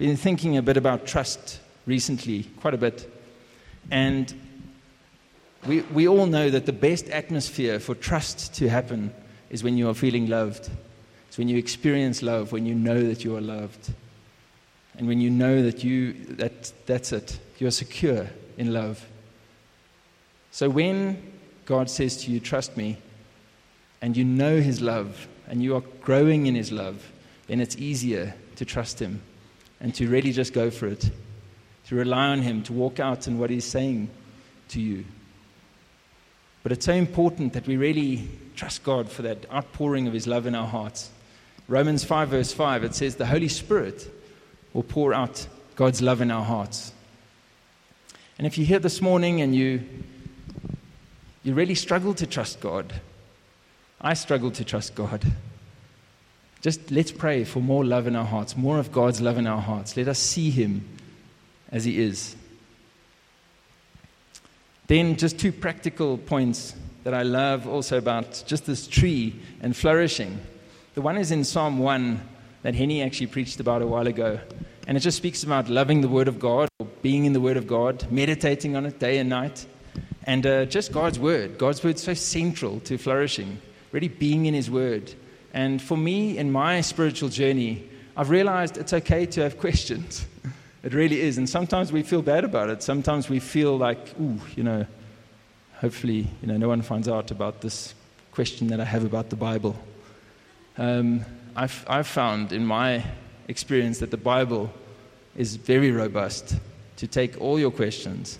been 0.00 0.16
thinking 0.16 0.56
a 0.56 0.62
bit 0.62 0.78
about 0.78 1.06
trust 1.06 1.60
recently, 1.84 2.44
quite 2.60 2.72
a 2.72 2.78
bit. 2.78 3.12
And 3.90 4.32
we, 5.66 5.82
we 5.82 6.08
all 6.08 6.24
know 6.24 6.48
that 6.48 6.64
the 6.64 6.72
best 6.72 7.10
atmosphere 7.10 7.78
for 7.78 7.94
trust 7.94 8.54
to 8.54 8.70
happen 8.70 9.12
is 9.50 9.62
when 9.62 9.76
you 9.76 9.90
are 9.90 9.94
feeling 9.94 10.26
loved. 10.26 10.70
It's 11.28 11.36
when 11.36 11.48
you 11.48 11.58
experience 11.58 12.22
love, 12.22 12.50
when 12.50 12.64
you 12.64 12.74
know 12.74 12.98
that 13.08 13.24
you 13.24 13.36
are 13.36 13.42
loved. 13.42 13.92
And 14.96 15.06
when 15.06 15.20
you 15.20 15.28
know 15.28 15.62
that 15.62 15.84
you 15.84 16.14
that 16.36 16.72
that's 16.86 17.12
it. 17.12 17.38
You're 17.58 17.70
secure 17.70 18.26
in 18.56 18.72
love. 18.72 19.06
So 20.50 20.70
when 20.70 21.22
God 21.66 21.90
says 21.90 22.24
to 22.24 22.30
you, 22.30 22.40
trust 22.40 22.74
me, 22.74 22.96
and 24.00 24.16
you 24.16 24.24
know 24.24 24.62
his 24.62 24.80
love, 24.80 25.28
and 25.46 25.62
you 25.62 25.76
are 25.76 25.82
growing 26.00 26.46
in 26.46 26.54
his 26.54 26.72
love, 26.72 27.12
then 27.48 27.60
it's 27.60 27.76
easier 27.76 28.34
to 28.56 28.64
trust 28.64 28.98
him 28.98 29.20
and 29.80 29.94
to 29.94 30.08
really 30.08 30.32
just 30.32 30.52
go 30.52 30.70
for 30.70 30.86
it, 30.86 31.10
to 31.86 31.94
rely 31.94 32.28
on 32.28 32.42
him, 32.42 32.62
to 32.64 32.72
walk 32.72 33.00
out 33.00 33.26
in 33.26 33.38
what 33.38 33.50
he's 33.50 33.64
saying 33.64 34.10
to 34.68 34.80
you. 34.80 35.04
But 36.62 36.72
it's 36.72 36.84
so 36.84 36.92
important 36.92 37.54
that 37.54 37.66
we 37.66 37.76
really 37.76 38.28
trust 38.54 38.82
God 38.82 39.10
for 39.10 39.22
that 39.22 39.50
outpouring 39.50 40.06
of 40.06 40.12
His 40.12 40.26
love 40.26 40.46
in 40.46 40.54
our 40.54 40.66
hearts. 40.66 41.10
Romans 41.68 42.04
5, 42.04 42.28
verse 42.28 42.52
5, 42.52 42.84
it 42.84 42.94
says, 42.94 43.16
The 43.16 43.26
Holy 43.26 43.48
Spirit 43.48 44.10
will 44.72 44.82
pour 44.82 45.14
out 45.14 45.46
God's 45.76 46.02
love 46.02 46.20
in 46.20 46.30
our 46.30 46.44
hearts. 46.44 46.92
And 48.36 48.46
if 48.46 48.58
you're 48.58 48.66
here 48.66 48.78
this 48.78 49.00
morning 49.00 49.40
and 49.40 49.54
you, 49.54 49.82
you 51.42 51.54
really 51.54 51.74
struggle 51.74 52.12
to 52.14 52.26
trust 52.26 52.60
God, 52.60 52.92
I 54.00 54.14
struggle 54.14 54.50
to 54.52 54.64
trust 54.64 54.94
God. 54.94 55.24
Just 56.60 56.90
let's 56.90 57.10
pray 57.10 57.44
for 57.44 57.60
more 57.60 57.84
love 57.84 58.06
in 58.06 58.14
our 58.14 58.24
hearts, 58.24 58.56
more 58.56 58.78
of 58.78 58.92
God's 58.92 59.20
love 59.20 59.38
in 59.38 59.46
our 59.46 59.60
hearts. 59.60 59.96
Let 59.96 60.08
us 60.08 60.18
see 60.18 60.50
Him 60.50 60.86
as 61.72 61.84
He 61.84 62.00
is. 62.00 62.36
Then, 64.86 65.16
just 65.16 65.38
two 65.38 65.52
practical 65.52 66.18
points 66.18 66.74
that 67.04 67.14
I 67.14 67.22
love 67.22 67.66
also 67.66 67.96
about 67.96 68.42
just 68.46 68.66
this 68.66 68.86
tree 68.86 69.40
and 69.62 69.74
flourishing. 69.74 70.38
The 70.94 71.00
one 71.00 71.16
is 71.16 71.30
in 71.30 71.44
Psalm 71.44 71.78
1 71.78 72.20
that 72.62 72.74
Henny 72.74 73.02
actually 73.02 73.28
preached 73.28 73.60
about 73.60 73.82
a 73.82 73.86
while 73.86 74.06
ago. 74.06 74.40
And 74.86 74.96
it 74.96 75.00
just 75.00 75.16
speaks 75.16 75.44
about 75.44 75.68
loving 75.68 76.00
the 76.00 76.08
Word 76.08 76.28
of 76.28 76.38
God, 76.38 76.68
or 76.78 76.86
being 77.02 77.24
in 77.24 77.32
the 77.32 77.40
Word 77.40 77.56
of 77.56 77.66
God, 77.66 78.10
meditating 78.10 78.76
on 78.76 78.84
it 78.84 78.98
day 78.98 79.18
and 79.18 79.30
night. 79.30 79.64
And 80.24 80.44
uh, 80.44 80.64
just 80.66 80.92
God's 80.92 81.18
Word. 81.18 81.56
God's 81.56 81.82
Word 81.82 81.94
is 81.94 82.02
so 82.02 82.14
central 82.14 82.80
to 82.80 82.98
flourishing, 82.98 83.60
really 83.92 84.08
being 84.08 84.46
in 84.46 84.54
His 84.54 84.70
Word. 84.70 85.14
And 85.52 85.80
for 85.80 85.96
me, 85.96 86.38
in 86.38 86.52
my 86.52 86.80
spiritual 86.80 87.28
journey, 87.28 87.88
I've 88.16 88.30
realized 88.30 88.76
it's 88.76 88.92
okay 88.92 89.26
to 89.26 89.42
have 89.42 89.58
questions. 89.66 90.26
It 90.82 90.94
really 90.94 91.20
is. 91.20 91.38
And 91.38 91.48
sometimes 91.48 91.92
we 91.92 92.02
feel 92.02 92.22
bad 92.22 92.44
about 92.44 92.70
it. 92.70 92.82
Sometimes 92.82 93.28
we 93.28 93.38
feel 93.38 93.76
like, 93.76 94.18
ooh, 94.20 94.40
you 94.56 94.62
know, 94.62 94.86
hopefully, 95.74 96.28
you 96.40 96.48
know, 96.48 96.56
no 96.56 96.68
one 96.68 96.82
finds 96.82 97.08
out 97.08 97.30
about 97.30 97.60
this 97.60 97.94
question 98.32 98.68
that 98.68 98.80
I 98.80 98.84
have 98.84 99.04
about 99.04 99.30
the 99.30 99.36
Bible. 99.36 99.76
Um, 100.78 101.24
I've, 101.56 101.84
I've 101.88 102.06
found 102.06 102.52
in 102.52 102.64
my 102.64 103.04
experience 103.48 103.98
that 103.98 104.10
the 104.10 104.16
Bible 104.16 104.72
is 105.36 105.56
very 105.56 105.90
robust 105.90 106.56
to 106.96 107.06
take 107.06 107.40
all 107.40 107.58
your 107.58 107.70
questions 107.70 108.38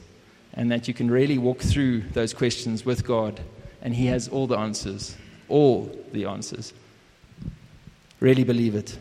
and 0.55 0.71
that 0.71 0.89
you 0.89 0.95
can 0.95 1.11
really 1.11 1.39
walk 1.39 1.61
through 1.61 2.03
those 2.13 2.33
questions 2.33 2.85
with 2.85 3.05
God 3.05 3.41
and 3.83 3.95
He 3.95 4.07
has 4.07 4.29
all 4.29 4.47
the 4.47 4.59
answers, 4.59 5.17
all 5.49 5.91
the 6.13 6.27
answers. 6.27 6.73
Really 8.21 8.45
believe 8.45 8.75
it. 8.75 8.99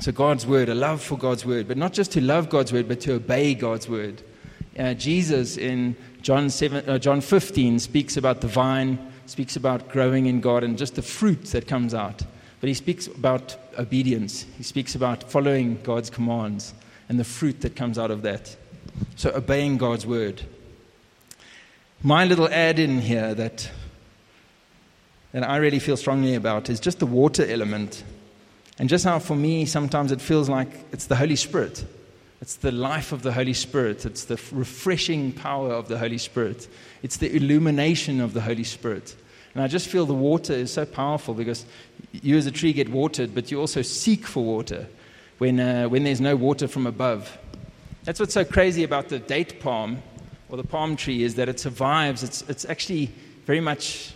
So, 0.00 0.12
God's 0.12 0.46
word, 0.46 0.68
a 0.68 0.74
love 0.74 1.02
for 1.02 1.18
God's 1.18 1.44
word, 1.44 1.68
but 1.68 1.76
not 1.76 1.92
just 1.92 2.12
to 2.12 2.20
love 2.20 2.48
God's 2.48 2.72
word, 2.72 2.88
but 2.88 3.00
to 3.02 3.14
obey 3.14 3.54
God's 3.54 3.88
word. 3.88 4.22
Uh, 4.78 4.94
Jesus 4.94 5.56
in 5.56 5.96
John, 6.22 6.48
7, 6.48 6.88
uh, 6.88 6.98
John 6.98 7.20
15 7.20 7.78
speaks 7.78 8.16
about 8.16 8.40
the 8.40 8.46
vine, 8.46 8.98
speaks 9.26 9.56
about 9.56 9.90
growing 9.90 10.26
in 10.26 10.40
God 10.40 10.64
and 10.64 10.78
just 10.78 10.94
the 10.94 11.02
fruit 11.02 11.44
that 11.46 11.66
comes 11.66 11.92
out. 11.92 12.22
But 12.60 12.68
he 12.68 12.74
speaks 12.74 13.06
about 13.06 13.56
obedience, 13.78 14.46
he 14.56 14.62
speaks 14.62 14.94
about 14.94 15.30
following 15.30 15.80
God's 15.82 16.10
commands 16.10 16.72
and 17.08 17.18
the 17.18 17.24
fruit 17.24 17.60
that 17.62 17.76
comes 17.76 17.98
out 17.98 18.10
of 18.10 18.22
that. 18.22 18.56
So, 19.16 19.32
obeying 19.34 19.78
God's 19.78 20.06
word. 20.06 20.42
My 22.02 22.24
little 22.24 22.48
add 22.48 22.78
in 22.78 23.00
here 23.00 23.34
that, 23.34 23.70
that 25.32 25.48
I 25.48 25.56
really 25.56 25.78
feel 25.78 25.96
strongly 25.96 26.34
about 26.34 26.68
is 26.68 26.80
just 26.80 26.98
the 26.98 27.06
water 27.06 27.44
element. 27.46 28.02
And 28.78 28.88
just 28.88 29.04
how 29.04 29.18
for 29.18 29.36
me, 29.36 29.66
sometimes 29.66 30.10
it 30.10 30.20
feels 30.20 30.48
like 30.48 30.68
it's 30.92 31.06
the 31.06 31.16
Holy 31.16 31.36
Spirit. 31.36 31.84
It's 32.40 32.56
the 32.56 32.72
life 32.72 33.12
of 33.12 33.22
the 33.22 33.32
Holy 33.32 33.52
Spirit. 33.52 34.06
It's 34.06 34.24
the 34.24 34.40
refreshing 34.52 35.32
power 35.32 35.72
of 35.72 35.88
the 35.88 35.98
Holy 35.98 36.18
Spirit. 36.18 36.68
It's 37.02 37.18
the 37.18 37.34
illumination 37.34 38.20
of 38.20 38.32
the 38.32 38.40
Holy 38.40 38.64
Spirit. 38.64 39.14
And 39.54 39.62
I 39.62 39.66
just 39.66 39.88
feel 39.88 40.06
the 40.06 40.14
water 40.14 40.52
is 40.52 40.72
so 40.72 40.86
powerful 40.86 41.34
because 41.34 41.66
you 42.12 42.36
as 42.38 42.46
a 42.46 42.50
tree 42.50 42.72
get 42.72 42.88
watered, 42.88 43.34
but 43.34 43.50
you 43.50 43.60
also 43.60 43.82
seek 43.82 44.26
for 44.26 44.42
water 44.42 44.86
when, 45.38 45.60
uh, 45.60 45.88
when 45.88 46.04
there's 46.04 46.20
no 46.20 46.36
water 46.36 46.66
from 46.66 46.86
above. 46.86 47.36
That's 48.04 48.18
what's 48.18 48.34
so 48.34 48.44
crazy 48.44 48.84
about 48.84 49.08
the 49.08 49.18
date 49.18 49.60
palm 49.60 50.02
or 50.48 50.56
the 50.56 50.64
palm 50.64 50.96
tree 50.96 51.22
is 51.22 51.34
that 51.34 51.48
it 51.48 51.60
survives. 51.60 52.22
It's, 52.22 52.42
it's 52.48 52.64
actually 52.64 53.10
very 53.44 53.60
much 53.60 54.14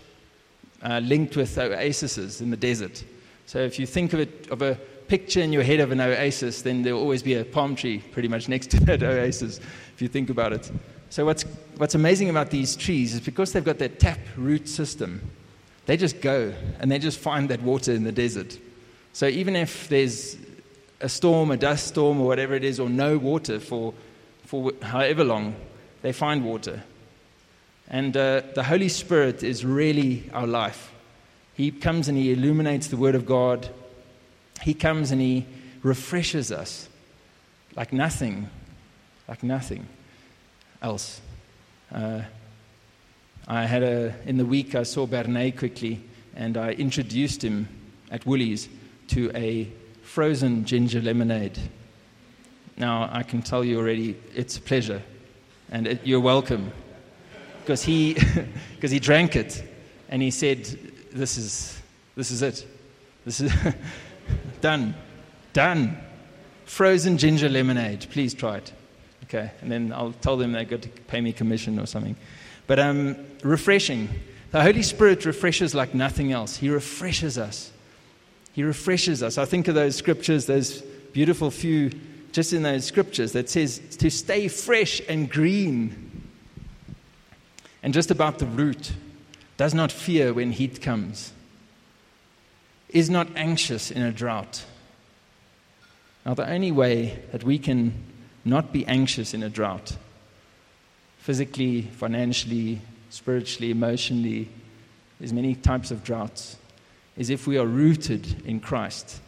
uh, 0.84 1.00
linked 1.00 1.36
with 1.36 1.58
oases 1.58 2.40
in 2.40 2.50
the 2.50 2.56
desert. 2.56 3.02
So 3.46 3.58
if 3.58 3.78
you 3.78 3.86
think 3.86 4.12
of 4.12 4.20
it 4.20 4.48
of 4.50 4.62
a 4.62 4.74
picture 5.08 5.40
in 5.40 5.52
your 5.52 5.62
head 5.62 5.80
of 5.80 5.90
an 5.90 6.00
oasis, 6.00 6.62
then 6.62 6.82
there'll 6.82 7.00
always 7.00 7.22
be 7.22 7.34
a 7.34 7.44
palm 7.44 7.74
tree 7.74 7.98
pretty 7.98 8.28
much 8.28 8.48
next 8.54 8.70
to 8.70 8.80
that 8.80 9.02
oasis, 9.02 9.58
if 9.94 10.02
you 10.02 10.08
think 10.08 10.30
about 10.30 10.52
it. 10.52 10.70
So 11.10 11.24
what's, 11.24 11.42
what's 11.76 11.94
amazing 11.94 12.30
about 12.30 12.50
these 12.50 12.76
trees 12.76 13.14
is 13.14 13.20
because 13.20 13.52
they've 13.52 13.64
got 13.64 13.78
that 13.78 14.00
tap 14.00 14.18
root 14.36 14.68
system, 14.68 15.20
they 15.86 15.96
just 15.96 16.20
go 16.20 16.52
and 16.80 16.90
they 16.90 16.98
just 16.98 17.18
find 17.18 17.48
that 17.50 17.62
water 17.62 17.92
in 17.92 18.04
the 18.04 18.12
desert. 18.12 18.58
So 19.12 19.26
even 19.26 19.54
if 19.54 19.88
there's 19.88 20.36
a 21.00 21.08
storm, 21.08 21.50
a 21.50 21.56
dust 21.56 21.86
storm, 21.88 22.20
or 22.20 22.26
whatever 22.26 22.54
it 22.54 22.64
is, 22.64 22.80
or 22.80 22.88
no 22.88 23.18
water 23.18 23.60
for, 23.60 23.94
for 24.44 24.72
however 24.82 25.22
long, 25.22 25.54
they 26.02 26.12
find 26.12 26.44
water. 26.44 26.82
And 27.88 28.16
uh, 28.16 28.42
the 28.54 28.64
Holy 28.64 28.88
Spirit 28.88 29.42
is 29.42 29.64
really 29.64 30.30
our 30.32 30.46
life. 30.46 30.92
He 31.54 31.70
comes 31.70 32.08
and 32.08 32.18
he 32.18 32.32
illuminates 32.32 32.88
the 32.88 32.96
Word 32.96 33.14
of 33.14 33.26
God. 33.26 33.68
He 34.62 34.74
comes 34.74 35.10
and 35.10 35.20
he 35.20 35.46
refreshes 35.82 36.50
us 36.50 36.88
like 37.76 37.92
nothing, 37.92 38.48
like 39.28 39.42
nothing 39.42 39.86
else. 40.82 41.20
Uh, 41.92 42.22
I 43.46 43.66
had 43.66 43.82
a, 43.82 44.14
in 44.26 44.38
the 44.38 44.46
week, 44.46 44.74
I 44.74 44.84
saw 44.84 45.06
Bernet 45.06 45.58
quickly, 45.58 46.02
and 46.34 46.56
I 46.56 46.70
introduced 46.72 47.44
him 47.44 47.68
at 48.10 48.24
Woolies 48.26 48.68
to 49.08 49.30
a 49.34 49.70
frozen 50.02 50.64
ginger 50.64 51.00
lemonade. 51.00 51.58
Now, 52.76 53.10
I 53.12 53.22
can 53.22 53.42
tell 53.42 53.62
you 53.64 53.78
already, 53.78 54.16
it's 54.34 54.56
a 54.56 54.60
pleasure, 54.60 55.02
and 55.70 55.86
it, 55.86 56.00
you're 56.04 56.20
welcome. 56.20 56.72
Because 57.64 57.82
he, 57.82 58.14
because 58.74 58.90
he 58.90 58.98
drank 58.98 59.36
it, 59.36 59.64
and 60.10 60.20
he 60.20 60.30
said, 60.30 60.64
this 61.12 61.38
is, 61.38 61.80
this 62.14 62.30
is 62.30 62.42
it. 62.42 62.66
This 63.24 63.40
is 63.40 63.52
done. 64.60 64.94
Done. 65.54 65.96
Frozen 66.66 67.16
ginger 67.16 67.48
lemonade. 67.48 68.06
Please 68.10 68.34
try 68.34 68.58
it. 68.58 68.72
Okay. 69.24 69.50
And 69.62 69.72
then 69.72 69.92
I'll 69.92 70.12
tell 70.12 70.36
them 70.36 70.52
they've 70.52 70.68
got 70.68 70.82
to 70.82 70.88
pay 70.88 71.20
me 71.20 71.32
commission 71.32 71.78
or 71.78 71.86
something. 71.86 72.16
But 72.66 72.78
um, 72.78 73.16
refreshing. 73.42 74.08
The 74.50 74.62
Holy 74.62 74.82
Spirit 74.82 75.24
refreshes 75.24 75.74
like 75.74 75.94
nothing 75.94 76.32
else. 76.32 76.56
He 76.56 76.68
refreshes 76.70 77.38
us. 77.38 77.72
He 78.52 78.62
refreshes 78.62 79.22
us. 79.22 79.38
I 79.38 79.46
think 79.46 79.68
of 79.68 79.74
those 79.74 79.96
scriptures, 79.96 80.46
those 80.46 80.82
beautiful 81.12 81.50
few 81.50 81.90
just 82.32 82.52
in 82.52 82.62
those 82.64 82.84
scriptures 82.84 83.32
that 83.32 83.48
says 83.48 83.78
to 83.98 84.10
stay 84.10 84.48
fresh 84.48 85.00
and 85.08 85.30
green. 85.30 86.03
And 87.84 87.92
just 87.92 88.10
about 88.10 88.38
the 88.38 88.46
root 88.46 88.92
does 89.58 89.74
not 89.74 89.92
fear 89.92 90.32
when 90.32 90.52
heat 90.52 90.80
comes, 90.80 91.34
is 92.88 93.10
not 93.10 93.28
anxious 93.36 93.90
in 93.90 94.00
a 94.00 94.10
drought. 94.10 94.64
Now, 96.24 96.32
the 96.32 96.48
only 96.48 96.72
way 96.72 97.22
that 97.30 97.44
we 97.44 97.58
can 97.58 97.92
not 98.42 98.72
be 98.72 98.86
anxious 98.86 99.34
in 99.34 99.42
a 99.42 99.50
drought, 99.50 99.98
physically, 101.18 101.82
financially, 101.82 102.80
spiritually, 103.10 103.70
emotionally, 103.70 104.48
there's 105.18 105.34
many 105.34 105.54
types 105.54 105.90
of 105.90 106.02
droughts, 106.02 106.56
is 107.18 107.28
if 107.28 107.46
we 107.46 107.58
are 107.58 107.66
rooted 107.66 108.46
in 108.46 108.60
Christ 108.60 109.20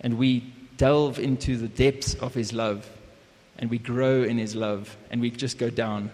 and 0.00 0.16
we 0.16 0.50
delve 0.78 1.18
into 1.18 1.58
the 1.58 1.68
depths 1.68 2.14
of 2.14 2.32
His 2.32 2.54
love 2.54 2.88
and 3.58 3.68
we 3.68 3.76
grow 3.76 4.22
in 4.22 4.38
His 4.38 4.56
love 4.56 4.96
and 5.10 5.20
we 5.20 5.30
just 5.30 5.58
go 5.58 5.68
down. 5.68 6.10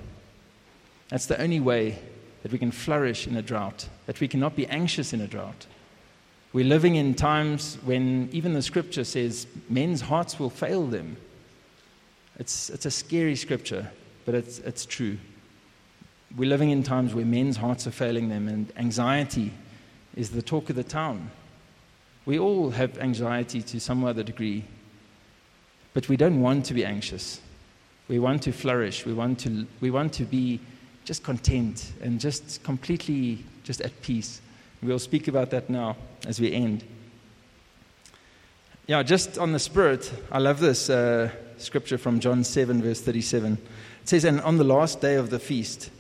That's 1.09 1.27
the 1.27 1.41
only 1.41 1.61
way 1.61 1.99
that 2.43 2.53
we 2.53 2.59
can 2.59 2.71
flourish 2.71 3.27
in 3.27 3.37
a 3.37 3.43
drought, 3.43 3.89
that 4.07 4.21
we 4.21 4.29
cannot 4.29 4.57
be 4.57 4.67
anxious 4.67 5.13
in 5.13 5.21
a 5.21 5.27
drought. 5.27 5.67
We're 6.53 6.65
living 6.65 6.97
in 6.97 7.15
times 7.15 7.77
when 7.85 8.29
even 8.33 8.55
the 8.55 8.63
scripture 8.63 9.05
says 9.05 9.47
men's 9.69 10.01
hearts 10.01 10.39
will 10.39 10.51
fail 10.51 10.87
them. 10.87 11.17
It's, 12.39 12.71
it's 12.71 12.87
a 12.87 12.91
scary 12.91 13.37
scripture, 13.37 13.91
but 14.25 14.35
it's, 14.35 14.59
it's 14.61 14.87
true. 14.87 15.19
We're 16.37 16.49
living 16.49 16.71
in 16.71 16.83
times 16.83 17.15
where 17.15 17.25
men's 17.25 17.57
hearts 17.57 17.87
are 17.87 17.93
failing 17.93 18.29
them, 18.29 18.49
and 18.49 18.73
anxiety 18.77 19.53
is 20.17 20.31
the 20.31 20.43
talk 20.43 20.71
of 20.71 20.77
the 20.77 20.85
town. 20.85 21.31
We 22.25 22.39
all 22.39 22.71
have 22.71 22.99
anxiety 22.99 23.63
to 23.63 23.81
some 23.81 24.05
other 24.05 24.23
degree, 24.23 24.65
but 25.95 26.09
we 26.09 26.17
don't 26.17 26.41
want 26.41 26.65
to 26.67 26.75
be 26.75 26.85
anxious. 26.85 27.41
We 28.09 28.19
want 28.19 28.43
to 28.43 28.53
flourish. 28.53 29.07
We 29.07 29.13
want 29.13 29.39
to, 29.41 29.67
we 29.81 29.91
want 29.91 30.13
to 30.15 30.25
be 30.25 30.61
just 31.07 31.23
content 31.23 31.93
and 32.03 32.21
just 32.21 32.63
completely 32.65 33.39
just 33.63 33.81
at 33.81 34.03
peace. 34.03 34.43
We'll 34.83 34.99
speak 34.99 35.29
about 35.29 35.51
that 35.51 35.71
now 35.71 35.97
as 36.27 36.39
we 36.39 36.53
end. 36.53 36.85
Yeah, 38.87 39.03
just 39.03 39.39
on 39.39 39.53
the 39.53 39.59
Spirit, 39.59 40.13
I 40.31 40.39
love 40.39 40.61
this 40.61 40.91
uh, 40.91 41.31
scripture 41.59 41.97
from 41.97 42.21
John 42.21 42.45
7, 42.45 42.83
verse 42.83 43.01
37. 43.01 43.55
It 44.03 44.09
says, 44.09 44.25
And 44.25 44.41
on 44.43 44.59
the 44.59 44.65
last 44.65 45.01
day 45.01 45.15
of 45.15 45.31
the 45.31 45.39
feast, 45.39 45.91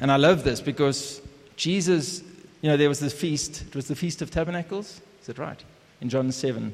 and 0.00 0.10
I 0.10 0.16
love 0.16 0.42
this 0.42 0.60
because 0.60 1.20
Jesus, 1.56 2.22
you 2.62 2.70
know, 2.70 2.76
there 2.76 2.88
was 2.88 3.00
this 3.00 3.12
feast. 3.12 3.62
It 3.68 3.76
was 3.76 3.88
the 3.88 3.94
Feast 3.94 4.22
of 4.22 4.30
Tabernacles. 4.30 5.00
Is 5.20 5.26
that 5.26 5.38
right? 5.38 5.62
In 6.00 6.08
John 6.08 6.32
7. 6.32 6.72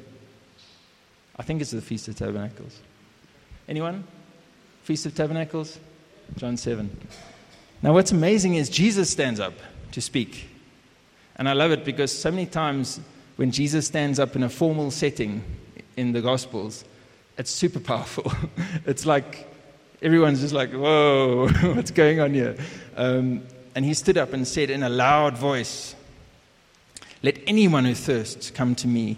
I 1.37 1.43
think 1.43 1.61
it's 1.61 1.71
the 1.71 1.81
Feast 1.81 2.07
of 2.07 2.15
Tabernacles. 2.15 2.79
Anyone? 3.67 4.05
Feast 4.83 5.05
of 5.05 5.13
Tabernacles? 5.15 5.77
John 6.37 6.55
7. 6.55 6.89
Now, 7.81 7.93
what's 7.93 8.11
amazing 8.11 8.55
is 8.55 8.69
Jesus 8.69 9.09
stands 9.09 9.39
up 9.39 9.53
to 9.91 10.01
speak. 10.01 10.49
And 11.35 11.47
I 11.47 11.53
love 11.53 11.71
it 11.71 11.85
because 11.85 12.11
so 12.11 12.31
many 12.31 12.47
times 12.47 12.99
when 13.35 13.51
Jesus 13.51 13.85
stands 13.85 14.19
up 14.19 14.35
in 14.35 14.43
a 14.43 14.49
formal 14.49 14.89
setting 14.89 15.43
in 15.95 16.11
the 16.11 16.21
Gospels, 16.21 16.83
it's 17.37 17.51
super 17.51 17.79
powerful. 17.79 18.31
it's 18.85 19.05
like 19.05 19.47
everyone's 20.01 20.41
just 20.41 20.53
like, 20.53 20.71
whoa, 20.71 21.47
what's 21.75 21.91
going 21.91 22.19
on 22.19 22.33
here? 22.33 22.57
Um, 22.95 23.43
and 23.75 23.85
he 23.85 23.93
stood 23.93 24.17
up 24.17 24.33
and 24.33 24.47
said 24.47 24.71
in 24.71 24.81
a 24.81 24.89
loud 24.89 25.37
voice, 25.37 25.95
Let 27.21 27.37
anyone 27.45 27.85
who 27.85 27.93
thirsts 27.93 28.49
come 28.49 28.73
to 28.75 28.87
me 28.87 29.17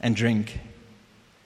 and 0.00 0.16
drink. 0.16 0.58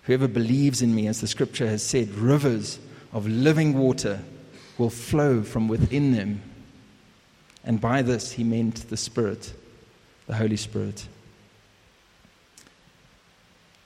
Whoever 0.04 0.26
believes 0.26 0.80
in 0.80 0.94
me, 0.94 1.06
as 1.08 1.20
the 1.20 1.26
scripture 1.26 1.68
has 1.68 1.82
said, 1.82 2.08
rivers 2.14 2.78
of 3.12 3.28
living 3.28 3.74
water 3.78 4.20
will 4.80 4.90
flow 4.90 5.42
from 5.42 5.68
within 5.68 6.12
them. 6.12 6.40
And 7.64 7.78
by 7.80 8.00
this, 8.00 8.32
he 8.32 8.42
meant 8.42 8.88
the 8.88 8.96
Spirit, 8.96 9.52
the 10.26 10.34
Holy 10.34 10.56
Spirit. 10.56 11.06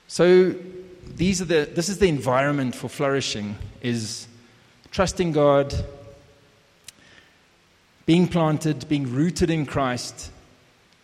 So, 0.07 0.55
these 1.17 1.43
are 1.43 1.47
the, 1.47 1.69
this 1.75 1.89
is 1.89 1.99
the 1.99 2.09
environment 2.09 2.77
for 2.77 2.89
flourishing 2.89 3.57
is 3.83 4.29
trusting 4.93 5.33
God, 5.33 5.75
being 8.07 8.29
planted, 8.29 8.89
being 8.89 9.13
rooted 9.13 9.51
in 9.51 9.67
Christ, 9.67 10.31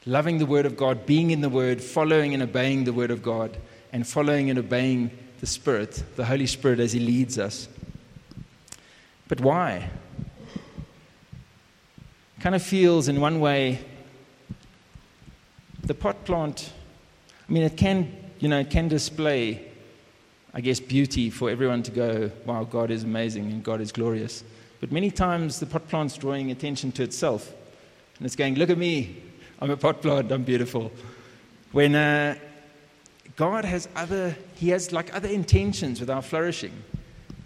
loving 0.06 0.38
the 0.38 0.46
Word 0.46 0.66
of 0.66 0.76
God, 0.76 1.04
being 1.04 1.32
in 1.32 1.40
the 1.40 1.48
Word, 1.48 1.82
following 1.82 2.32
and 2.32 2.42
obeying 2.42 2.84
the 2.84 2.92
Word 2.92 3.10
of 3.10 3.22
God, 3.22 3.56
and 3.92 4.06
following 4.06 4.50
and 4.50 4.58
obeying 4.58 5.10
the 5.40 5.46
Spirit, 5.46 6.04
the 6.14 6.24
Holy 6.24 6.46
Spirit, 6.46 6.78
as 6.78 6.92
He 6.92 7.00
leads 7.00 7.38
us. 7.38 7.68
But 9.30 9.40
why? 9.40 9.88
Kind 12.40 12.54
of 12.54 12.62
feels, 12.62 13.08
in 13.08 13.18
one 13.18 13.40
way, 13.40 13.82
the 15.82 15.94
pot 15.94 16.26
plant, 16.26 16.70
I 17.48 17.52
mean, 17.52 17.62
it 17.62 17.78
can, 17.78 18.14
you 18.38 18.48
know, 18.48 18.60
it 18.60 18.68
can 18.68 18.88
display 18.88 19.70
I 20.52 20.60
guess, 20.60 20.80
beauty 20.80 21.30
for 21.30 21.48
everyone 21.48 21.82
to 21.84 21.90
go, 21.90 22.30
wow, 22.44 22.64
God 22.64 22.90
is 22.90 23.04
amazing 23.04 23.52
and 23.52 23.62
God 23.62 23.80
is 23.80 23.92
glorious. 23.92 24.42
But 24.80 24.90
many 24.90 25.10
times 25.10 25.60
the 25.60 25.66
pot 25.66 25.88
plant's 25.88 26.16
drawing 26.16 26.50
attention 26.50 26.90
to 26.92 27.04
itself. 27.04 27.52
And 28.18 28.26
it's 28.26 28.34
going, 28.34 28.56
look 28.56 28.70
at 28.70 28.78
me. 28.78 29.22
I'm 29.60 29.70
a 29.70 29.76
pot 29.76 30.02
plant. 30.02 30.32
I'm 30.32 30.42
beautiful. 30.42 30.90
When 31.70 31.94
uh, 31.94 32.36
God 33.36 33.64
has 33.64 33.88
other, 33.94 34.36
He 34.56 34.70
has 34.70 34.90
like 34.90 35.14
other 35.14 35.28
intentions 35.28 36.00
with 36.00 36.10
our 36.10 36.22
flourishing. 36.22 36.72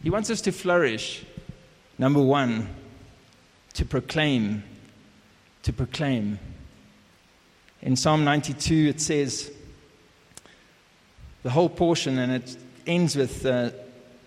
He 0.03 0.09
wants 0.09 0.31
us 0.31 0.41
to 0.43 0.53
flourish. 0.53 1.27
Number 1.99 2.21
one, 2.21 2.69
to 3.75 3.85
proclaim. 3.85 4.63
To 5.63 5.73
proclaim. 5.73 6.39
In 7.83 7.97
Psalm 7.97 8.25
92, 8.25 8.89
it 8.89 9.01
says, 9.01 9.51
the 11.43 11.51
whole 11.51 11.69
portion, 11.69 12.19
and 12.19 12.33
it 12.33 12.57
ends 12.87 13.17
with, 13.17 13.45
uh, 13.45 13.71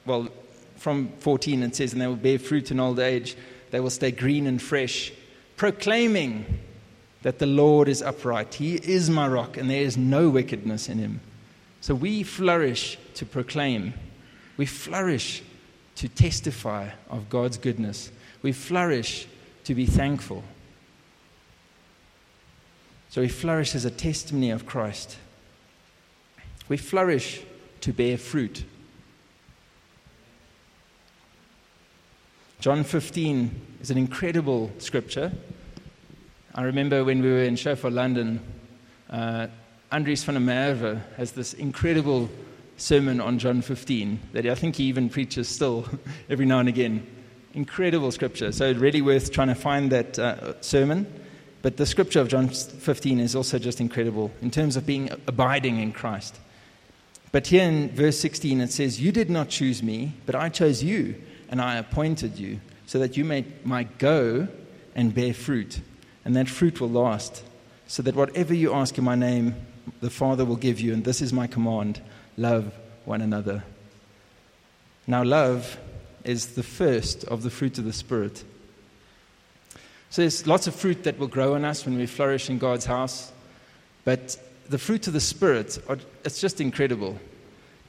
well, 0.05 0.29
from 0.75 1.09
14 1.19 1.63
it 1.63 1.75
says, 1.75 1.91
and 1.91 2.01
they 2.01 2.07
will 2.07 2.15
bear 2.15 2.39
fruit 2.39 2.71
in 2.71 2.79
old 2.79 2.99
age. 2.99 3.35
They 3.71 3.79
will 3.79 3.89
stay 3.89 4.11
green 4.11 4.47
and 4.47 4.61
fresh, 4.61 5.11
proclaiming 5.57 6.45
that 7.23 7.39
the 7.39 7.47
Lord 7.47 7.89
is 7.89 8.01
upright. 8.01 8.53
He 8.53 8.75
is 8.75 9.09
my 9.09 9.27
rock, 9.27 9.57
and 9.57 9.69
there 9.69 9.81
is 9.81 9.97
no 9.97 10.29
wickedness 10.29 10.87
in 10.87 10.99
him. 10.99 11.19
So 11.81 11.95
we 11.95 12.23
flourish 12.23 12.97
to 13.15 13.25
proclaim. 13.25 13.93
We 14.55 14.65
flourish 14.65 15.41
to 15.97 16.07
testify 16.07 16.89
of 17.09 17.29
God's 17.29 17.57
goodness. 17.57 18.11
We 18.43 18.51
flourish 18.51 19.27
to 19.63 19.73
be 19.73 19.85
thankful. 19.85 20.43
So 23.09 23.21
we 23.21 23.27
flourish 23.27 23.73
as 23.73 23.83
a 23.83 23.89
testimony 23.91 24.51
of 24.51 24.65
Christ. 24.65 25.17
We 26.69 26.77
flourish 26.77 27.41
to 27.81 27.93
bear 27.93 28.17
fruit. 28.17 28.63
John 32.59 32.83
15 32.83 33.61
is 33.81 33.89
an 33.89 33.97
incredible 33.97 34.71
scripture. 34.77 35.31
I 36.53 36.63
remember 36.63 37.03
when 37.03 37.23
we 37.23 37.29
were 37.29 37.43
in 37.43 37.55
Shofar 37.55 37.89
London, 37.89 38.39
uh, 39.09 39.47
Andries 39.91 40.23
van 40.23 40.35
der 40.35 40.41
Merwe 40.41 41.01
has 41.15 41.31
this 41.31 41.53
incredible 41.53 42.29
sermon 42.77 43.19
on 43.19 43.39
John 43.39 43.61
15 43.61 44.19
that 44.33 44.45
I 44.45 44.55
think 44.55 44.75
he 44.75 44.85
even 44.85 45.09
preaches 45.09 45.49
still 45.49 45.85
every 46.29 46.45
now 46.45 46.59
and 46.59 46.69
again. 46.69 47.05
Incredible 47.53 48.11
scripture. 48.11 48.51
So, 48.51 48.71
really 48.73 49.01
worth 49.01 49.31
trying 49.31 49.47
to 49.47 49.55
find 49.55 49.91
that 49.91 50.17
uh, 50.17 50.61
sermon. 50.61 51.11
But 51.63 51.77
the 51.77 51.85
scripture 51.85 52.21
of 52.21 52.29
John 52.29 52.49
15 52.49 53.19
is 53.19 53.35
also 53.35 53.57
just 53.57 53.81
incredible 53.81 54.31
in 54.41 54.51
terms 54.51 54.77
of 54.77 54.85
being 54.85 55.09
abiding 55.27 55.79
in 55.79 55.91
Christ. 55.91 56.39
But 57.31 57.47
here 57.47 57.67
in 57.67 57.89
verse 57.89 58.17
16 58.19 58.61
it 58.61 58.71
says, 58.71 59.01
You 59.01 59.11
did 59.11 59.29
not 59.29 59.49
choose 59.49 59.81
me, 59.83 60.13
but 60.25 60.35
I 60.35 60.49
chose 60.49 60.83
you, 60.83 61.15
and 61.49 61.59
I 61.59 61.77
appointed 61.77 62.37
you, 62.37 62.61
so 62.85 62.99
that 62.99 63.17
you 63.17 63.25
may, 63.25 63.43
might 63.63 63.97
go 63.97 64.47
and 64.95 65.13
bear 65.13 65.33
fruit, 65.33 65.81
and 66.23 66.35
that 66.35 66.47
fruit 66.47 66.79
will 66.79 66.89
last, 66.89 67.43
so 67.87 68.01
that 68.03 68.15
whatever 68.15 68.53
you 68.53 68.73
ask 68.73 68.97
in 68.97 69.03
my 69.03 69.15
name, 69.15 69.55
the 69.99 70.09
Father 70.09 70.45
will 70.45 70.55
give 70.55 70.79
you, 70.79 70.93
and 70.93 71.03
this 71.03 71.21
is 71.21 71.33
my 71.33 71.47
command 71.47 72.01
love 72.37 72.71
one 73.05 73.21
another. 73.21 73.63
Now, 75.07 75.23
love 75.23 75.77
is 76.23 76.55
the 76.55 76.63
first 76.63 77.23
of 77.25 77.43
the 77.43 77.49
fruit 77.49 77.77
of 77.77 77.85
the 77.85 77.93
Spirit. 77.93 78.43
So, 80.09 80.21
there's 80.21 80.45
lots 80.45 80.67
of 80.67 80.75
fruit 80.75 81.03
that 81.03 81.17
will 81.17 81.27
grow 81.27 81.55
in 81.55 81.65
us 81.65 81.85
when 81.85 81.97
we 81.97 82.05
flourish 82.05 82.49
in 82.49 82.57
God's 82.57 82.85
house, 82.85 83.31
but 84.03 84.37
the 84.69 84.77
fruit 84.77 85.07
of 85.07 85.13
the 85.13 85.21
Spirit, 85.21 85.79
are, 85.87 85.97
it's 86.23 86.41
just 86.41 86.61
incredible. 86.61 87.17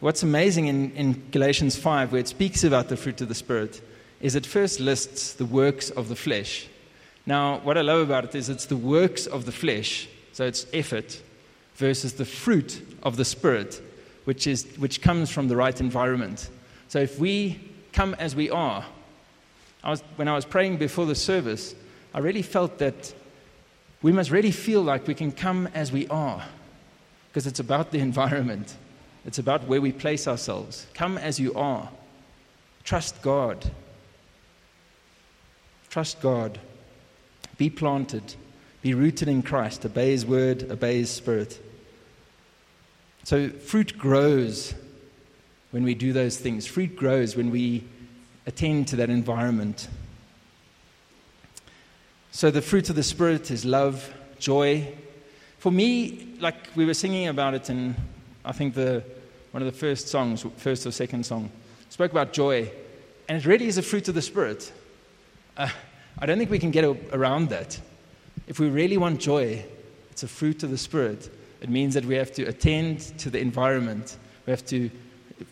What's 0.00 0.22
amazing 0.22 0.68
in, 0.68 0.92
in 0.92 1.30
Galatians 1.32 1.76
5, 1.76 2.12
where 2.12 2.20
it 2.20 2.28
speaks 2.28 2.62
about 2.62 2.88
the 2.88 2.96
fruit 2.96 3.20
of 3.20 3.28
the 3.28 3.34
Spirit, 3.34 3.80
is 4.20 4.36
it 4.36 4.46
first 4.46 4.78
lists 4.80 5.34
the 5.34 5.44
works 5.44 5.90
of 5.90 6.08
the 6.08 6.16
flesh. 6.16 6.68
Now, 7.26 7.58
what 7.58 7.76
I 7.76 7.82
love 7.82 8.00
about 8.00 8.24
it 8.24 8.34
is 8.34 8.48
it's 8.48 8.66
the 8.66 8.76
works 8.76 9.26
of 9.26 9.44
the 9.44 9.52
flesh, 9.52 10.08
so 10.32 10.44
it's 10.44 10.66
effort, 10.72 11.20
versus 11.74 12.14
the 12.14 12.24
fruit 12.24 12.80
of 13.02 13.16
the 13.16 13.24
Spirit, 13.24 13.80
which, 14.28 14.46
is, 14.46 14.66
which 14.76 15.00
comes 15.00 15.30
from 15.30 15.48
the 15.48 15.56
right 15.56 15.80
environment. 15.80 16.50
So 16.88 16.98
if 16.98 17.18
we 17.18 17.58
come 17.94 18.12
as 18.18 18.36
we 18.36 18.50
are, 18.50 18.84
I 19.82 19.88
was, 19.88 20.02
when 20.16 20.28
I 20.28 20.34
was 20.34 20.44
praying 20.44 20.76
before 20.76 21.06
the 21.06 21.14
service, 21.14 21.74
I 22.12 22.18
really 22.18 22.42
felt 22.42 22.76
that 22.76 23.14
we 24.02 24.12
must 24.12 24.30
really 24.30 24.50
feel 24.50 24.82
like 24.82 25.06
we 25.06 25.14
can 25.14 25.32
come 25.32 25.66
as 25.72 25.92
we 25.92 26.06
are 26.08 26.44
because 27.30 27.46
it's 27.46 27.58
about 27.58 27.90
the 27.90 28.00
environment, 28.10 28.76
it's 29.24 29.38
about 29.38 29.66
where 29.66 29.80
we 29.80 29.92
place 29.92 30.28
ourselves. 30.28 30.86
Come 30.92 31.16
as 31.16 31.40
you 31.40 31.54
are. 31.54 31.88
Trust 32.84 33.22
God. 33.22 33.70
Trust 35.88 36.20
God. 36.20 36.60
Be 37.56 37.70
planted. 37.70 38.34
Be 38.82 38.92
rooted 38.92 39.28
in 39.28 39.40
Christ. 39.40 39.86
Obey 39.86 40.10
His 40.10 40.26
word. 40.26 40.70
Obey 40.70 40.98
His 40.98 41.08
spirit. 41.08 41.58
So, 43.28 43.50
fruit 43.50 43.98
grows 43.98 44.72
when 45.70 45.82
we 45.82 45.94
do 45.94 46.14
those 46.14 46.38
things. 46.38 46.66
Fruit 46.66 46.96
grows 46.96 47.36
when 47.36 47.50
we 47.50 47.84
attend 48.46 48.88
to 48.88 48.96
that 48.96 49.10
environment. 49.10 49.86
So, 52.30 52.50
the 52.50 52.62
fruit 52.62 52.88
of 52.88 52.96
the 52.96 53.02
Spirit 53.02 53.50
is 53.50 53.66
love, 53.66 54.14
joy. 54.38 54.94
For 55.58 55.70
me, 55.70 56.36
like 56.40 56.54
we 56.74 56.86
were 56.86 56.94
singing 56.94 57.28
about 57.28 57.52
it 57.52 57.68
in, 57.68 57.96
I 58.46 58.52
think, 58.52 58.72
the, 58.72 59.04
one 59.50 59.62
of 59.62 59.70
the 59.70 59.78
first 59.78 60.08
songs, 60.08 60.46
first 60.56 60.86
or 60.86 60.90
second 60.90 61.26
song, 61.26 61.50
spoke 61.90 62.12
about 62.12 62.32
joy. 62.32 62.70
And 63.28 63.36
it 63.36 63.44
really 63.44 63.66
is 63.66 63.76
a 63.76 63.82
fruit 63.82 64.08
of 64.08 64.14
the 64.14 64.22
Spirit. 64.22 64.72
Uh, 65.54 65.68
I 66.18 66.24
don't 66.24 66.38
think 66.38 66.48
we 66.48 66.58
can 66.58 66.70
get 66.70 66.86
around 67.12 67.50
that. 67.50 67.78
If 68.46 68.58
we 68.58 68.70
really 68.70 68.96
want 68.96 69.20
joy, 69.20 69.66
it's 70.12 70.22
a 70.22 70.28
fruit 70.28 70.62
of 70.62 70.70
the 70.70 70.78
Spirit. 70.78 71.28
It 71.60 71.68
means 71.68 71.94
that 71.94 72.04
we 72.04 72.14
have 72.14 72.32
to 72.32 72.44
attend 72.44 73.00
to 73.18 73.30
the 73.30 73.38
environment. 73.38 74.16
We 74.46 74.50
have 74.50 74.64
to 74.66 74.90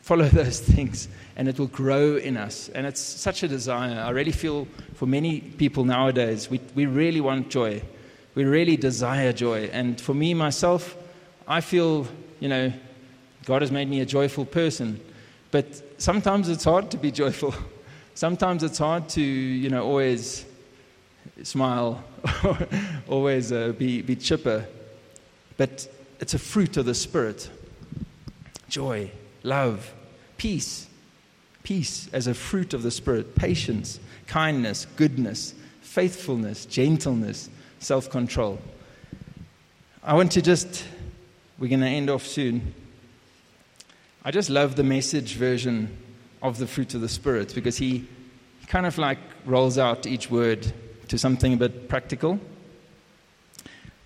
follow 0.02 0.28
those 0.28 0.60
things, 0.60 1.08
and 1.36 1.48
it 1.48 1.58
will 1.58 1.66
grow 1.66 2.16
in 2.16 2.36
us. 2.36 2.68
And 2.70 2.86
it's 2.86 3.00
such 3.00 3.42
a 3.42 3.48
desire. 3.48 4.00
I 4.00 4.10
really 4.10 4.32
feel 4.32 4.66
for 4.94 5.06
many 5.06 5.40
people 5.40 5.84
nowadays, 5.84 6.50
we, 6.50 6.60
we 6.74 6.86
really 6.86 7.20
want 7.20 7.50
joy. 7.50 7.82
We 8.34 8.44
really 8.44 8.76
desire 8.76 9.32
joy. 9.32 9.70
And 9.72 10.00
for 10.00 10.14
me, 10.14 10.34
myself, 10.34 10.96
I 11.48 11.60
feel, 11.60 12.06
you 12.40 12.48
know, 12.48 12.72
God 13.44 13.62
has 13.62 13.70
made 13.70 13.88
me 13.88 14.00
a 14.00 14.06
joyful 14.06 14.44
person. 14.44 15.00
But 15.50 16.00
sometimes 16.00 16.48
it's 16.48 16.64
hard 16.64 16.90
to 16.90 16.98
be 16.98 17.10
joyful. 17.22 17.54
Sometimes 18.14 18.62
it's 18.62 18.78
hard 18.78 19.08
to, 19.10 19.20
you 19.22 19.70
know, 19.70 19.84
always 19.84 20.44
smile, 21.42 22.02
always 23.08 23.52
uh, 23.52 23.72
be, 23.78 24.02
be 24.02 24.16
chipper. 24.16 24.66
But 25.56 25.88
it's 26.20 26.34
a 26.34 26.38
fruit 26.38 26.76
of 26.76 26.86
the 26.86 26.94
Spirit 26.94 27.50
joy, 28.68 29.10
love, 29.42 29.94
peace. 30.36 30.88
Peace 31.62 32.08
as 32.12 32.26
a 32.26 32.34
fruit 32.34 32.74
of 32.74 32.82
the 32.82 32.90
Spirit, 32.90 33.34
patience, 33.34 33.98
kindness, 34.26 34.86
goodness, 34.96 35.54
faithfulness, 35.80 36.66
gentleness, 36.66 37.50
self 37.80 38.08
control. 38.10 38.60
I 40.02 40.14
want 40.14 40.32
to 40.32 40.42
just, 40.42 40.84
we're 41.58 41.68
going 41.68 41.80
to 41.80 41.86
end 41.86 42.08
off 42.08 42.24
soon. 42.24 42.74
I 44.24 44.30
just 44.30 44.50
love 44.50 44.76
the 44.76 44.84
message 44.84 45.34
version 45.34 45.96
of 46.42 46.58
the 46.58 46.66
fruit 46.66 46.94
of 46.94 47.00
the 47.00 47.08
Spirit 47.08 47.52
because 47.54 47.76
he, 47.76 48.06
he 48.60 48.66
kind 48.66 48.86
of 48.86 48.98
like 48.98 49.18
rolls 49.44 49.78
out 49.78 50.06
each 50.06 50.30
word 50.30 50.72
to 51.08 51.18
something 51.18 51.54
a 51.54 51.56
bit 51.56 51.88
practical. 51.88 52.38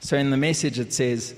So 0.00 0.16
in 0.16 0.30
the 0.30 0.36
message 0.36 0.78
it 0.78 0.92
says, 0.92 1.34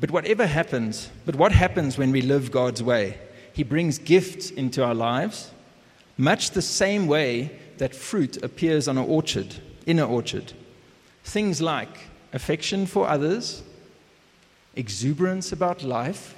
But 0.00 0.10
whatever 0.10 0.46
happens, 0.46 1.10
but 1.26 1.34
what 1.34 1.52
happens 1.52 1.98
when 1.98 2.12
we 2.12 2.22
live 2.22 2.50
God's 2.50 2.82
way? 2.82 3.18
He 3.52 3.64
brings 3.64 3.98
gifts 3.98 4.50
into 4.50 4.84
our 4.84 4.94
lives, 4.94 5.50
much 6.16 6.52
the 6.52 6.62
same 6.62 7.06
way 7.08 7.58
that 7.78 7.94
fruit 7.94 8.42
appears 8.42 8.86
on 8.86 8.98
an 8.98 9.04
orchard, 9.04 9.56
in 9.86 9.98
an 9.98 10.04
orchard. 10.04 10.52
Things 11.24 11.60
like 11.60 11.98
affection 12.32 12.86
for 12.86 13.08
others, 13.08 13.62
exuberance 14.76 15.50
about 15.50 15.82
life, 15.82 16.34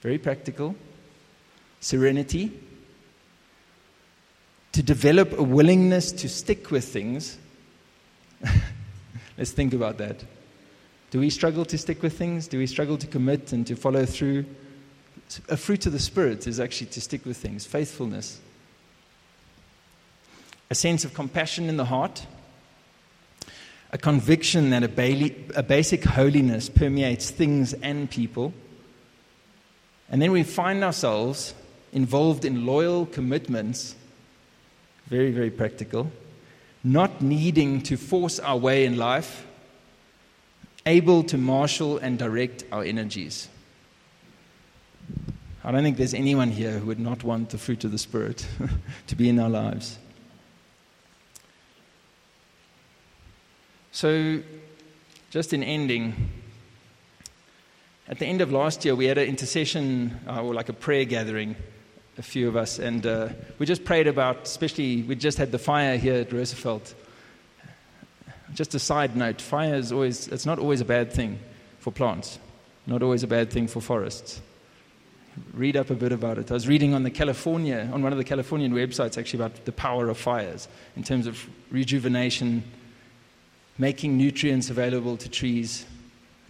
very 0.00 0.16
practical, 0.16 0.74
serenity, 1.80 2.58
to 4.72 4.82
develop 4.82 5.38
a 5.38 5.42
willingness 5.42 6.12
to 6.12 6.28
stick 6.28 6.70
with 6.70 6.84
things. 6.84 7.36
Let's 9.36 9.50
think 9.50 9.74
about 9.74 9.98
that. 9.98 10.24
Do 11.10 11.20
we 11.20 11.30
struggle 11.30 11.64
to 11.64 11.78
stick 11.78 12.02
with 12.02 12.18
things? 12.18 12.48
Do 12.48 12.58
we 12.58 12.66
struggle 12.66 12.98
to 12.98 13.06
commit 13.06 13.52
and 13.52 13.66
to 13.66 13.76
follow 13.76 14.04
through? 14.04 14.44
a 15.48 15.56
fruit 15.56 15.86
of 15.86 15.92
the 15.92 15.98
Spirit 15.98 16.46
is 16.46 16.60
actually 16.60 16.88
to 16.88 17.00
stick 17.00 17.24
with 17.26 17.36
things, 17.36 17.66
faithfulness, 17.66 18.40
a 20.70 20.74
sense 20.74 21.04
of 21.04 21.14
compassion 21.14 21.68
in 21.68 21.76
the 21.76 21.86
heart, 21.86 22.26
a 23.90 23.98
conviction 23.98 24.70
that 24.70 24.82
a, 24.82 25.34
a 25.56 25.62
basic 25.62 26.04
holiness 26.04 26.68
permeates 26.68 27.30
things 27.30 27.72
and 27.74 28.10
people. 28.10 28.52
And 30.10 30.20
then 30.20 30.30
we 30.30 30.42
find 30.42 30.84
ourselves 30.84 31.54
involved 31.92 32.44
in 32.44 32.66
loyal 32.66 33.06
commitments, 33.06 33.94
very, 35.06 35.30
very 35.30 35.50
practical, 35.50 36.10
not 36.84 37.22
needing 37.22 37.82
to 37.82 37.96
force 37.96 38.38
our 38.38 38.56
way 38.56 38.84
in 38.84 38.96
life, 38.96 39.46
able 40.88 41.22
to 41.22 41.36
marshal 41.36 41.98
and 41.98 42.18
direct 42.18 42.64
our 42.72 42.82
energies. 42.82 43.48
I 45.62 45.70
don't 45.70 45.82
think 45.82 45.98
there's 45.98 46.14
anyone 46.14 46.50
here 46.50 46.78
who 46.78 46.86
would 46.86 46.98
not 46.98 47.22
want 47.22 47.50
the 47.50 47.58
fruit 47.58 47.84
of 47.84 47.92
the 47.92 47.98
Spirit 47.98 48.46
to 49.06 49.14
be 49.14 49.28
in 49.28 49.38
our 49.38 49.50
lives. 49.50 49.98
So, 53.92 54.40
just 55.30 55.52
in 55.52 55.62
ending, 55.62 56.30
at 58.08 58.18
the 58.18 58.26
end 58.26 58.40
of 58.40 58.50
last 58.50 58.84
year, 58.84 58.94
we 58.94 59.04
had 59.04 59.18
an 59.18 59.28
intercession 59.28 60.18
uh, 60.26 60.42
or 60.42 60.54
like 60.54 60.70
a 60.70 60.72
prayer 60.72 61.04
gathering, 61.04 61.54
a 62.16 62.22
few 62.22 62.48
of 62.48 62.56
us, 62.56 62.78
and 62.78 63.04
uh, 63.04 63.28
we 63.58 63.66
just 63.66 63.84
prayed 63.84 64.06
about, 64.06 64.44
especially, 64.44 65.02
we 65.02 65.16
just 65.16 65.36
had 65.36 65.52
the 65.52 65.58
fire 65.58 65.98
here 65.98 66.14
at 66.14 66.32
Roosevelt. 66.32 66.94
Just 68.54 68.74
a 68.74 68.78
side 68.78 69.16
note 69.16 69.40
fire 69.40 69.74
is 69.74 69.92
always, 69.92 70.28
it's 70.28 70.46
not 70.46 70.58
always 70.58 70.80
a 70.80 70.84
bad 70.84 71.12
thing 71.12 71.38
for 71.78 71.92
plants, 71.92 72.38
not 72.86 73.02
always 73.02 73.22
a 73.22 73.26
bad 73.26 73.50
thing 73.50 73.66
for 73.66 73.80
forests 73.80 74.40
read 75.52 75.76
up 75.76 75.90
a 75.90 75.94
bit 75.94 76.12
about 76.12 76.38
it. 76.38 76.50
I 76.50 76.54
was 76.54 76.68
reading 76.68 76.94
on 76.94 77.02
the 77.02 77.10
California, 77.10 77.88
on 77.92 78.02
one 78.02 78.12
of 78.12 78.18
the 78.18 78.24
Californian 78.24 78.72
websites 78.72 79.18
actually 79.18 79.44
about 79.44 79.64
the 79.64 79.72
power 79.72 80.08
of 80.08 80.18
fires 80.18 80.68
in 80.96 81.02
terms 81.02 81.26
of 81.26 81.48
rejuvenation, 81.70 82.62
making 83.76 84.16
nutrients 84.16 84.70
available 84.70 85.16
to 85.16 85.28
trees. 85.28 85.86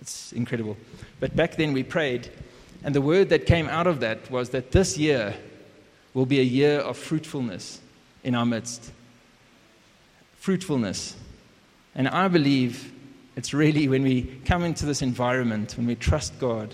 It's 0.00 0.32
incredible. 0.32 0.76
But 1.20 1.34
back 1.36 1.56
then 1.56 1.72
we 1.72 1.82
prayed, 1.82 2.30
and 2.84 2.94
the 2.94 3.00
word 3.00 3.28
that 3.30 3.46
came 3.46 3.68
out 3.68 3.86
of 3.86 4.00
that 4.00 4.30
was 4.30 4.50
that 4.50 4.72
this 4.72 4.96
year 4.96 5.34
will 6.14 6.26
be 6.26 6.40
a 6.40 6.44
year 6.44 6.78
of 6.80 6.96
fruitfulness 6.96 7.80
in 8.24 8.34
our 8.34 8.46
midst. 8.46 8.92
Fruitfulness. 10.36 11.16
And 11.98 12.06
I 12.06 12.28
believe 12.28 12.92
it's 13.34 13.52
really 13.52 13.88
when 13.88 14.04
we 14.04 14.22
come 14.44 14.62
into 14.62 14.86
this 14.86 15.02
environment, 15.02 15.76
when 15.76 15.84
we 15.84 15.96
trust 15.96 16.38
God, 16.38 16.72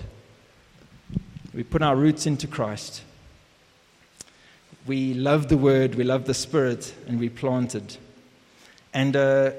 we 1.54 1.62
put 1.62 1.80
our 1.80 1.96
roots 1.96 2.26
into 2.26 2.46
Christ. 2.46 3.02
We 4.86 5.14
love 5.14 5.48
the 5.48 5.56
Word, 5.56 5.94
we 5.94 6.04
love 6.04 6.26
the 6.26 6.34
Spirit, 6.34 6.94
and 7.08 7.18
we 7.18 7.30
planted. 7.30 7.96
And 8.92 9.16
uh, 9.16 9.52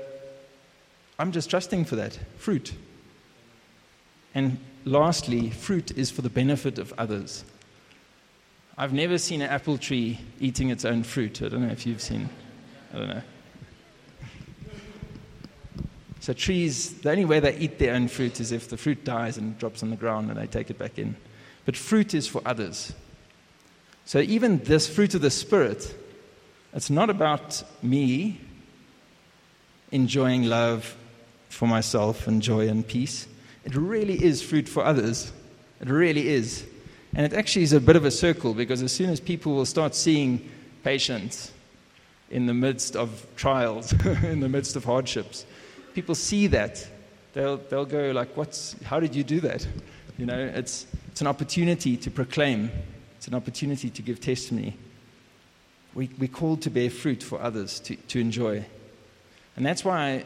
I'm 1.18 1.32
just 1.32 1.50
trusting 1.50 1.86
for 1.86 1.96
that 1.96 2.20
fruit. 2.38 2.74
And 4.36 4.60
lastly, 4.84 5.50
fruit 5.50 5.98
is 5.98 6.12
for 6.12 6.22
the 6.22 6.30
benefit 6.30 6.78
of 6.78 6.94
others. 6.96 7.44
I've 8.78 8.94
never 8.94 9.18
seen 9.18 9.42
an 9.42 9.50
apple 9.50 9.80
tree 9.80 10.20
eating 10.40 10.70
its 10.70 10.86
own 10.86 11.02
fruit. 11.02 11.42
I 11.42 11.50
don't 11.50 11.66
know 11.66 11.74
if 11.74 11.88
you've 11.88 12.02
seen. 12.02 12.30
I 12.94 12.98
don't 13.00 13.08
know. 13.08 13.22
So, 16.26 16.34
trees, 16.34 16.94
the 17.02 17.12
only 17.12 17.26
way 17.26 17.40
they 17.40 17.56
eat 17.58 17.78
their 17.78 17.94
own 17.94 18.08
fruit 18.08 18.40
is 18.40 18.52
if 18.52 18.68
the 18.68 18.78
fruit 18.78 19.04
dies 19.04 19.38
and 19.38 19.58
drops 19.60 19.84
on 19.84 19.92
the 19.92 19.96
ground 19.96 20.32
and 20.32 20.40
they 20.40 20.48
take 20.48 20.72
it 20.72 20.80
back 20.80 20.98
in 20.98 21.16
but 21.66 21.76
fruit 21.76 22.14
is 22.14 22.28
for 22.28 22.42
others. 22.46 22.94
So 24.06 24.20
even 24.20 24.60
this 24.60 24.88
fruit 24.88 25.16
of 25.16 25.22
the 25.22 25.32
Spirit, 25.32 25.94
it's 26.74 26.92
not 26.92 27.10
about 27.10 27.64
me 27.82 28.40
enjoying 29.92 30.44
love 30.44 30.96
for 31.50 31.68
myself 31.68 32.28
and 32.28 32.42
joy 32.42 32.68
and 32.68 32.88
peace. 32.88 33.28
It 33.64 33.76
really 33.76 34.24
is 34.24 34.44
fruit 34.44 34.70
for 34.70 34.86
others. 34.86 35.32
It 35.82 35.90
really 35.90 36.30
is. 36.30 36.66
And 37.16 37.26
it 37.26 37.34
actually 37.34 37.64
is 37.64 37.74
a 37.74 37.80
bit 37.80 37.96
of 37.96 38.06
a 38.06 38.12
circle 38.12 38.54
because 38.54 38.84
as 38.84 38.92
soon 38.92 39.10
as 39.10 39.20
people 39.20 39.56
will 39.56 39.66
start 39.66 39.96
seeing 39.96 40.48
patience 40.84 41.52
in 42.30 42.46
the 42.46 42.54
midst 42.54 42.96
of 42.96 43.26
trials, 43.36 43.94
in 44.24 44.40
the 44.40 44.50
midst 44.50 44.76
of 44.76 44.86
hardships, 44.86 45.46
people 45.96 46.14
see 46.14 46.48
that, 46.48 46.86
they'll, 47.34 47.58
they'll 47.58 47.86
go 47.86 48.12
like, 48.12 48.36
What's, 48.38 48.76
how 48.84 49.00
did 49.00 49.16
you 49.16 49.24
do 49.24 49.40
that? 49.40 49.66
You 50.18 50.26
know, 50.26 50.38
it's, 50.38 50.86
it's 51.08 51.22
an 51.22 51.28
opportunity 51.28 51.98
to 51.98 52.12
proclaim. 52.12 52.70
It's 53.18 53.28
an 53.28 53.34
opportunity 53.34 53.90
to 53.90 54.02
give 54.02 54.20
testimony. 54.20 54.78
We, 55.94 56.10
we're 56.20 56.28
called 56.28 56.62
to 56.64 56.70
bear 56.70 56.90
fruit 56.90 57.24
for 57.24 57.42
others 57.42 57.80
to, 57.82 57.96
to 57.96 58.20
enjoy. 58.20 58.66
And 59.56 59.66
that's 59.66 59.84
why 59.84 60.26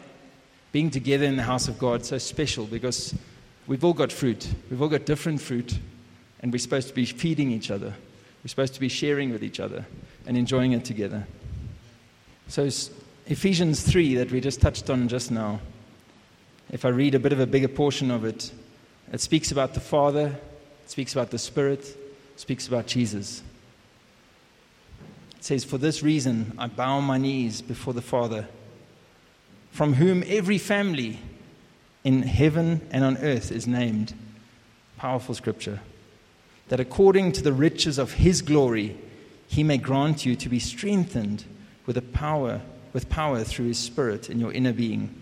being 0.72 0.90
together 0.90 1.26
in 1.26 1.38
the 1.38 1.44
house 1.44 1.68
of 1.68 1.80
God 1.80 2.02
is 2.02 2.08
so 2.08 2.18
special 2.18 2.66
because 2.66 3.16
we've 3.68 3.84
all 3.84 3.94
got 3.94 4.12
fruit. 4.12 4.48
We've 4.70 4.82
all 4.82 4.90
got 4.90 5.06
different 5.06 5.42
fruit, 5.42 5.78
and 6.42 6.52
we're 6.52 6.60
supposed 6.60 6.88
to 6.90 6.94
be 6.94 7.06
feeding 7.06 7.52
each 7.52 7.72
other. 7.72 7.94
We're 8.44 8.50
supposed 8.50 8.74
to 8.74 8.80
be 8.80 8.90
sharing 8.90 9.32
with 9.32 9.44
each 9.44 9.60
other 9.60 9.86
and 10.26 10.38
enjoying 10.38 10.72
it 10.72 10.86
together. 10.86 11.28
So, 12.48 12.68
Ephesians 13.30 13.84
3, 13.84 14.16
that 14.16 14.32
we 14.32 14.42
just 14.42 14.60
touched 14.60 14.90
on 14.90 15.08
just 15.08 15.30
now, 15.30 15.60
if 16.72 16.84
I 16.84 16.90
read 16.90 17.14
a 17.14 17.20
bit 17.20 17.32
of 17.32 17.40
a 17.40 17.46
bigger 17.46 17.68
portion 17.68 18.10
of 18.10 18.26
it, 18.26 18.52
it 19.14 19.22
speaks 19.22 19.52
about 19.52 19.76
the 19.76 19.80
Father, 19.80 20.36
it 20.84 20.90
speaks 20.90 21.14
about 21.14 21.30
the 21.30 21.38
Spirit, 21.38 21.82
it 21.82 22.40
speaks 22.40 22.68
about 22.68 22.88
Jesus. 22.88 23.44
It 25.38 25.44
says, 25.44 25.64
For 25.64 25.78
this 25.78 26.02
reason 26.02 26.54
I 26.58 26.66
bow 26.66 27.02
my 27.02 27.20
knees 27.20 27.62
before 27.62 27.94
the 27.94 28.02
Father, 28.02 28.48
from 29.70 29.94
whom 29.94 30.24
every 30.26 30.58
family 30.58 31.20
in 32.04 32.24
heaven 32.24 32.82
and 32.90 33.04
on 33.04 33.18
earth 33.18 33.52
is 33.52 33.68
named. 33.68 34.16
Powerful 34.98 35.36
scripture. 35.36 35.82
That 36.70 36.80
according 36.80 37.34
to 37.34 37.44
the 37.44 37.54
riches 37.54 38.00
of 38.00 38.14
his 38.14 38.42
glory, 38.42 38.98
he 39.48 39.64
may 39.64 39.78
grant 39.78 40.26
you 40.26 40.36
to 40.36 40.50
be 40.50 40.58
strengthened 40.58 41.46
with 41.86 41.96
a 41.96 42.02
power 42.02 42.62
with 42.94 43.10
power 43.10 43.44
through 43.44 43.68
his 43.68 43.78
spirit 43.78 44.30
in 44.30 44.40
your 44.40 44.52
inner 44.52 44.74
being. 44.74 45.22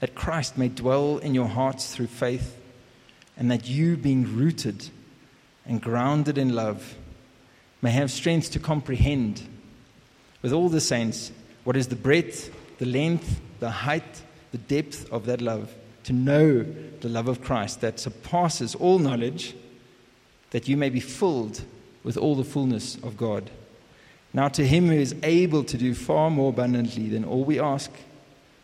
That 0.00 0.14
Christ 0.14 0.58
may 0.58 0.68
dwell 0.68 1.18
in 1.18 1.34
your 1.34 1.48
hearts 1.48 1.94
through 1.94 2.08
faith 2.08 2.58
and 3.36 3.50
that 3.50 3.68
you 3.68 3.96
being 3.96 4.36
rooted 4.36 4.88
and 5.66 5.80
grounded 5.80 6.38
in 6.38 6.54
love 6.54 6.96
may 7.82 7.90
have 7.90 8.10
strength 8.10 8.50
to 8.52 8.58
comprehend 8.58 9.42
with 10.42 10.52
all 10.52 10.68
the 10.68 10.80
saints 10.80 11.32
what 11.64 11.76
is 11.76 11.88
the 11.88 11.96
breadth 11.96 12.54
the 12.78 12.86
length 12.86 13.40
the 13.60 13.70
height 13.70 14.22
the 14.52 14.58
depth 14.58 15.10
of 15.12 15.26
that 15.26 15.40
love 15.40 15.74
to 16.04 16.12
know 16.12 16.62
the 17.00 17.08
love 17.08 17.28
of 17.28 17.42
Christ 17.42 17.80
that 17.80 17.98
surpasses 17.98 18.74
all 18.74 18.98
knowledge 18.98 19.54
that 20.50 20.68
you 20.68 20.76
may 20.76 20.88
be 20.88 21.00
filled 21.00 21.62
with 22.04 22.16
all 22.16 22.36
the 22.36 22.44
fullness 22.44 22.94
of 22.96 23.16
God 23.16 23.50
now, 24.36 24.48
to 24.48 24.66
him 24.66 24.88
who 24.88 24.92
is 24.92 25.14
able 25.22 25.64
to 25.64 25.78
do 25.78 25.94
far 25.94 26.28
more 26.28 26.50
abundantly 26.50 27.08
than 27.08 27.24
all 27.24 27.42
we 27.42 27.58
ask 27.58 27.90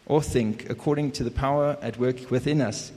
or 0.04 0.22
think, 0.22 0.68
according 0.68 1.12
to 1.12 1.24
the 1.24 1.30
power 1.30 1.78
at 1.80 1.98
work 1.98 2.30
within 2.30 2.60
us, 2.60 2.92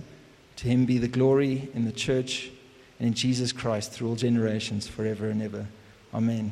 to 0.57 0.67
him 0.67 0.83
be 0.83 0.97
the 0.97 1.07
glory 1.07 1.69
in 1.73 1.85
the 1.85 1.93
church 1.93 2.51
and 2.99 3.07
in 3.07 3.13
Jesus 3.13 3.53
Christ 3.53 3.93
through 3.93 4.09
all 4.09 4.15
generations, 4.17 4.89
forever 4.89 5.29
and 5.29 5.41
ever. 5.41 5.67
Amen. 6.13 6.51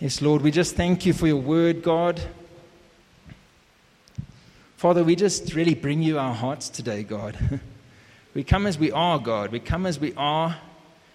Yes, 0.00 0.22
Lord, 0.22 0.40
we 0.40 0.50
just 0.50 0.76
thank 0.76 1.04
you 1.04 1.12
for 1.12 1.26
your 1.26 1.42
word, 1.42 1.82
God. 1.82 2.22
Father, 4.78 5.04
we 5.04 5.14
just 5.14 5.52
really 5.52 5.74
bring 5.74 6.02
you 6.02 6.18
our 6.18 6.34
hearts 6.34 6.70
today, 6.70 7.02
God. 7.02 7.60
we 8.34 8.42
come 8.42 8.66
as 8.66 8.78
we 8.78 8.90
are, 8.92 9.18
God. 9.18 9.52
We 9.52 9.60
come 9.60 9.84
as 9.84 10.00
we 10.00 10.14
are, 10.16 10.56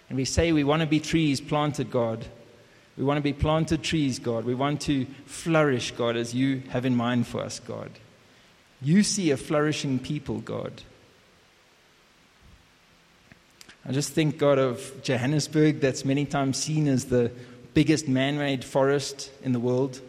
and 0.08 0.16
we 0.16 0.24
say 0.24 0.52
we 0.52 0.62
want 0.62 0.82
to 0.82 0.86
be 0.86 1.00
trees 1.00 1.40
planted, 1.40 1.90
God 1.90 2.24
we 2.96 3.04
want 3.04 3.18
to 3.18 3.22
be 3.22 3.32
planted 3.32 3.82
trees, 3.82 4.18
God. 4.18 4.44
We 4.44 4.54
want 4.54 4.82
to 4.82 5.06
flourish, 5.26 5.92
God, 5.92 6.16
as 6.16 6.34
you 6.34 6.62
have 6.70 6.84
in 6.84 6.96
mind 6.96 7.26
for 7.26 7.40
us, 7.40 7.60
God. 7.60 7.90
You 8.82 9.02
see 9.02 9.30
a 9.30 9.36
flourishing 9.36 9.98
people, 9.98 10.40
God. 10.40 10.82
I 13.86 13.92
just 13.92 14.12
think, 14.12 14.38
God, 14.38 14.58
of 14.58 15.02
Johannesburg, 15.02 15.80
that's 15.80 16.04
many 16.04 16.26
times 16.26 16.58
seen 16.58 16.88
as 16.88 17.06
the 17.06 17.30
biggest 17.72 18.08
man 18.08 18.36
made 18.36 18.64
forest 18.64 19.30
in 19.42 19.52
the 19.52 19.60
world. 19.60 20.00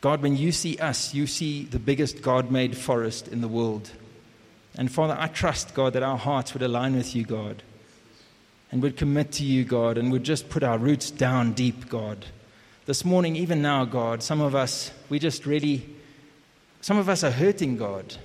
God, 0.00 0.22
when 0.22 0.36
you 0.36 0.50
see 0.50 0.76
us, 0.78 1.14
you 1.14 1.28
see 1.28 1.64
the 1.64 1.78
biggest 1.78 2.22
God 2.22 2.50
made 2.50 2.76
forest 2.76 3.28
in 3.28 3.40
the 3.40 3.48
world. 3.48 3.90
And 4.76 4.90
Father, 4.90 5.16
I 5.16 5.28
trust, 5.28 5.74
God, 5.74 5.92
that 5.92 6.02
our 6.02 6.18
hearts 6.18 6.54
would 6.54 6.62
align 6.62 6.96
with 6.96 7.14
you, 7.14 7.24
God 7.24 7.62
and 8.72 8.82
would 8.82 8.96
commit 8.96 9.30
to 9.32 9.44
you, 9.44 9.64
God, 9.64 9.98
and 9.98 10.10
would 10.10 10.24
just 10.24 10.48
put 10.48 10.62
our 10.62 10.78
roots 10.78 11.10
down 11.10 11.52
deep, 11.52 11.90
God. 11.90 12.24
This 12.86 13.04
morning, 13.04 13.36
even 13.36 13.60
now, 13.60 13.84
God, 13.84 14.22
some 14.22 14.40
of 14.40 14.54
us, 14.54 14.90
we 15.10 15.18
just 15.18 15.44
really, 15.44 15.86
some 16.80 16.96
of 16.96 17.08
us 17.08 17.22
are 17.22 17.30
hurting, 17.30 17.76
God. 17.76 18.16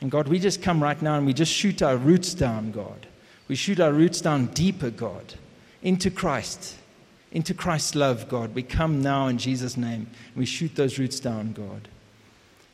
And 0.00 0.10
God, 0.10 0.26
we 0.26 0.38
just 0.38 0.62
come 0.62 0.82
right 0.82 1.00
now 1.00 1.16
and 1.16 1.26
we 1.26 1.34
just 1.34 1.52
shoot 1.52 1.82
our 1.82 1.98
roots 1.98 2.32
down, 2.32 2.72
God. 2.72 3.06
We 3.46 3.56
shoot 3.56 3.78
our 3.78 3.92
roots 3.92 4.22
down 4.22 4.46
deeper, 4.46 4.90
God, 4.90 5.34
into 5.82 6.10
Christ, 6.10 6.76
into 7.30 7.52
Christ's 7.52 7.94
love, 7.94 8.28
God. 8.28 8.54
We 8.54 8.62
come 8.62 9.02
now 9.02 9.26
in 9.26 9.36
Jesus' 9.36 9.76
name. 9.76 10.08
And 10.28 10.36
we 10.36 10.46
shoot 10.46 10.74
those 10.76 10.98
roots 10.98 11.20
down, 11.20 11.52
God. 11.52 11.88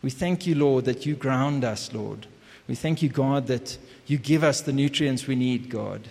We 0.00 0.10
thank 0.10 0.46
you, 0.46 0.54
Lord, 0.54 0.84
that 0.84 1.06
you 1.06 1.16
ground 1.16 1.64
us, 1.64 1.92
Lord. 1.92 2.26
We 2.68 2.74
thank 2.74 3.02
you, 3.02 3.08
God, 3.08 3.48
that 3.48 3.78
you 4.06 4.16
give 4.16 4.44
us 4.44 4.60
the 4.60 4.72
nutrients 4.72 5.26
we 5.26 5.34
need, 5.34 5.70
God. 5.70 6.08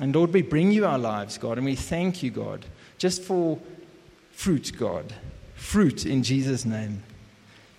And 0.00 0.14
Lord, 0.14 0.32
we 0.32 0.42
bring 0.42 0.72
you 0.72 0.86
our 0.86 0.98
lives, 0.98 1.38
God, 1.38 1.58
and 1.58 1.66
we 1.66 1.76
thank 1.76 2.22
you, 2.22 2.30
God, 2.30 2.64
just 2.98 3.22
for 3.22 3.58
fruit, 4.30 4.72
God. 4.78 5.12
Fruit 5.54 6.06
in 6.06 6.22
Jesus' 6.22 6.64
name. 6.64 7.02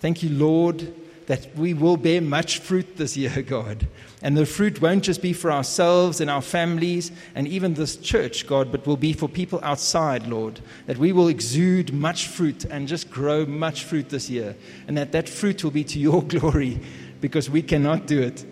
Thank 0.00 0.22
you, 0.22 0.30
Lord, 0.30 0.94
that 1.26 1.54
we 1.56 1.74
will 1.74 1.96
bear 1.96 2.20
much 2.20 2.58
fruit 2.58 2.96
this 2.96 3.16
year, 3.16 3.42
God. 3.46 3.88
And 4.22 4.36
the 4.36 4.46
fruit 4.46 4.80
won't 4.80 5.04
just 5.04 5.22
be 5.22 5.32
for 5.32 5.50
ourselves 5.50 6.20
and 6.20 6.30
our 6.30 6.42
families 6.42 7.10
and 7.34 7.48
even 7.48 7.74
this 7.74 7.96
church, 7.96 8.46
God, 8.46 8.70
but 8.70 8.86
will 8.86 8.96
be 8.96 9.12
for 9.12 9.28
people 9.28 9.60
outside, 9.62 10.26
Lord. 10.26 10.60
That 10.86 10.98
we 10.98 11.12
will 11.12 11.28
exude 11.28 11.92
much 11.92 12.28
fruit 12.28 12.64
and 12.64 12.88
just 12.88 13.10
grow 13.10 13.44
much 13.44 13.84
fruit 13.84 14.08
this 14.08 14.30
year. 14.30 14.56
And 14.86 14.96
that 14.96 15.12
that 15.12 15.28
fruit 15.28 15.64
will 15.64 15.70
be 15.70 15.84
to 15.84 15.98
your 15.98 16.22
glory 16.28 16.80
because 17.20 17.50
we 17.50 17.62
cannot 17.62 18.06
do 18.06 18.20
it. 18.22 18.44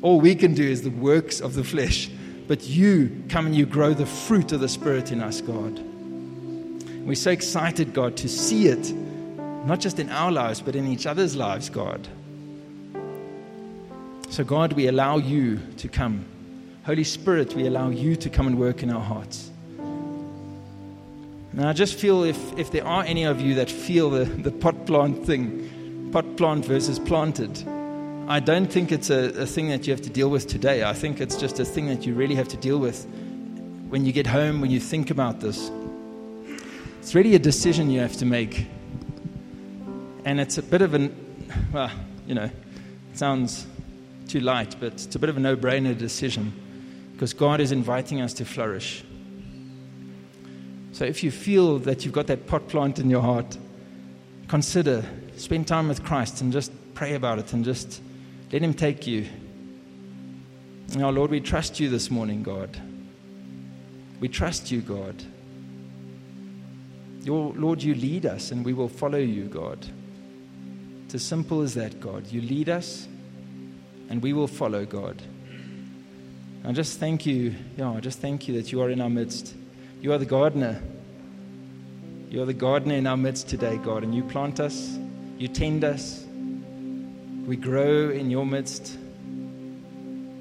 All 0.00 0.20
we 0.20 0.34
can 0.34 0.54
do 0.54 0.64
is 0.64 0.82
the 0.82 0.90
works 0.90 1.40
of 1.40 1.54
the 1.54 1.64
flesh 1.64 2.10
but 2.46 2.66
you 2.66 3.24
come 3.28 3.46
and 3.46 3.54
you 3.54 3.66
grow 3.66 3.94
the 3.94 4.06
fruit 4.06 4.52
of 4.52 4.60
the 4.60 4.68
Spirit 4.68 5.12
in 5.12 5.22
us, 5.22 5.40
God. 5.40 5.78
We're 7.04 7.14
so 7.14 7.30
excited, 7.30 7.92
God, 7.92 8.16
to 8.18 8.28
see 8.28 8.68
it, 8.68 8.92
not 9.66 9.80
just 9.80 9.98
in 9.98 10.10
our 10.10 10.32
lives, 10.32 10.60
but 10.60 10.76
in 10.76 10.86
each 10.86 11.06
other's 11.06 11.36
lives, 11.36 11.68
God. 11.68 12.06
So, 14.30 14.42
God, 14.42 14.72
we 14.72 14.88
allow 14.88 15.18
you 15.18 15.60
to 15.78 15.88
come. 15.88 16.24
Holy 16.84 17.04
Spirit, 17.04 17.54
we 17.54 17.66
allow 17.66 17.90
you 17.90 18.16
to 18.16 18.28
come 18.28 18.46
and 18.46 18.58
work 18.58 18.82
in 18.82 18.90
our 18.90 19.00
hearts. 19.00 19.50
Now, 21.52 21.68
I 21.68 21.72
just 21.72 21.94
feel 21.94 22.24
if, 22.24 22.58
if 22.58 22.72
there 22.72 22.84
are 22.84 23.04
any 23.04 23.24
of 23.24 23.40
you 23.40 23.54
that 23.54 23.70
feel 23.70 24.10
the, 24.10 24.24
the 24.24 24.50
pot 24.50 24.86
plant 24.86 25.24
thing, 25.24 26.10
pot 26.10 26.36
plant 26.36 26.64
versus 26.64 26.98
planted, 26.98 27.62
I 28.26 28.40
don't 28.40 28.72
think 28.72 28.90
it's 28.90 29.10
a, 29.10 29.42
a 29.42 29.46
thing 29.46 29.68
that 29.68 29.86
you 29.86 29.92
have 29.92 30.00
to 30.00 30.08
deal 30.08 30.30
with 30.30 30.46
today. 30.46 30.82
I 30.82 30.94
think 30.94 31.20
it's 31.20 31.36
just 31.36 31.60
a 31.60 31.64
thing 31.64 31.88
that 31.88 32.06
you 32.06 32.14
really 32.14 32.34
have 32.36 32.48
to 32.48 32.56
deal 32.56 32.78
with 32.78 33.06
when 33.90 34.06
you 34.06 34.12
get 34.12 34.26
home, 34.26 34.62
when 34.62 34.70
you 34.70 34.80
think 34.80 35.10
about 35.10 35.40
this. 35.40 35.70
It's 37.00 37.14
really 37.14 37.34
a 37.34 37.38
decision 37.38 37.90
you 37.90 38.00
have 38.00 38.16
to 38.16 38.24
make. 38.24 38.66
And 40.24 40.40
it's 40.40 40.56
a 40.56 40.62
bit 40.62 40.80
of 40.80 40.94
an, 40.94 41.14
well, 41.70 41.90
you 42.26 42.34
know, 42.34 42.44
it 42.44 43.18
sounds 43.18 43.66
too 44.26 44.40
light, 44.40 44.74
but 44.80 44.94
it's 44.94 45.14
a 45.14 45.18
bit 45.18 45.28
of 45.28 45.36
a 45.36 45.40
no 45.40 45.54
brainer 45.54 45.96
decision 45.96 46.50
because 47.12 47.34
God 47.34 47.60
is 47.60 47.72
inviting 47.72 48.22
us 48.22 48.32
to 48.34 48.46
flourish. 48.46 49.04
So 50.92 51.04
if 51.04 51.22
you 51.22 51.30
feel 51.30 51.78
that 51.80 52.06
you've 52.06 52.14
got 52.14 52.28
that 52.28 52.46
pot 52.46 52.68
plant 52.68 52.98
in 52.98 53.10
your 53.10 53.20
heart, 53.20 53.58
consider, 54.48 55.04
spend 55.36 55.68
time 55.68 55.88
with 55.88 56.02
Christ 56.02 56.40
and 56.40 56.50
just 56.50 56.72
pray 56.94 57.14
about 57.14 57.38
it 57.38 57.52
and 57.52 57.66
just 57.66 58.00
let 58.52 58.62
Him 58.62 58.74
take 58.74 59.06
you. 59.06 59.26
Now, 60.96 61.10
Lord, 61.10 61.30
we 61.30 61.40
trust 61.40 61.80
you 61.80 61.88
this 61.88 62.10
morning, 62.10 62.42
God. 62.42 62.80
We 64.20 64.28
trust 64.28 64.70
you, 64.70 64.80
God. 64.80 65.22
Your, 67.22 67.52
Lord, 67.54 67.82
you 67.82 67.94
lead 67.94 68.26
us 68.26 68.50
and 68.50 68.64
we 68.64 68.74
will 68.74 68.88
follow 68.88 69.18
you, 69.18 69.44
God. 69.44 69.84
It's 71.06 71.14
as 71.14 71.22
simple 71.24 71.62
as 71.62 71.74
that, 71.74 72.00
God. 72.00 72.26
You 72.26 72.42
lead 72.42 72.68
us 72.68 73.08
and 74.08 74.22
we 74.22 74.32
will 74.32 74.46
follow, 74.46 74.84
God. 74.84 75.20
I 76.64 76.72
just 76.72 76.98
thank 76.98 77.26
you. 77.26 77.54
Yeah, 77.76 77.90
I 77.90 78.00
just 78.00 78.20
thank 78.20 78.46
you 78.46 78.54
that 78.60 78.72
you 78.72 78.80
are 78.80 78.90
in 78.90 79.00
our 79.00 79.10
midst. 79.10 79.54
You 80.00 80.12
are 80.12 80.18
the 80.18 80.26
gardener. 80.26 80.82
You 82.30 82.42
are 82.42 82.46
the 82.46 82.54
gardener 82.54 82.94
in 82.94 83.06
our 83.06 83.16
midst 83.16 83.48
today, 83.48 83.78
God, 83.78 84.02
and 84.02 84.14
you 84.14 84.22
plant 84.24 84.60
us, 84.60 84.98
you 85.38 85.46
tend 85.46 85.84
us, 85.84 86.24
we 87.46 87.56
grow 87.56 88.10
in 88.10 88.30
your 88.30 88.46
midst. 88.46 88.96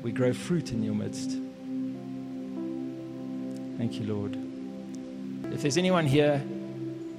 We 0.01 0.11
grow 0.11 0.33
fruit 0.33 0.71
in 0.71 0.83
your 0.83 0.95
midst. 0.95 1.31
Thank 3.77 3.99
you, 3.99 4.05
Lord. 4.05 4.37
If 5.53 5.61
there's 5.61 5.77
anyone 5.77 6.05
here 6.05 6.37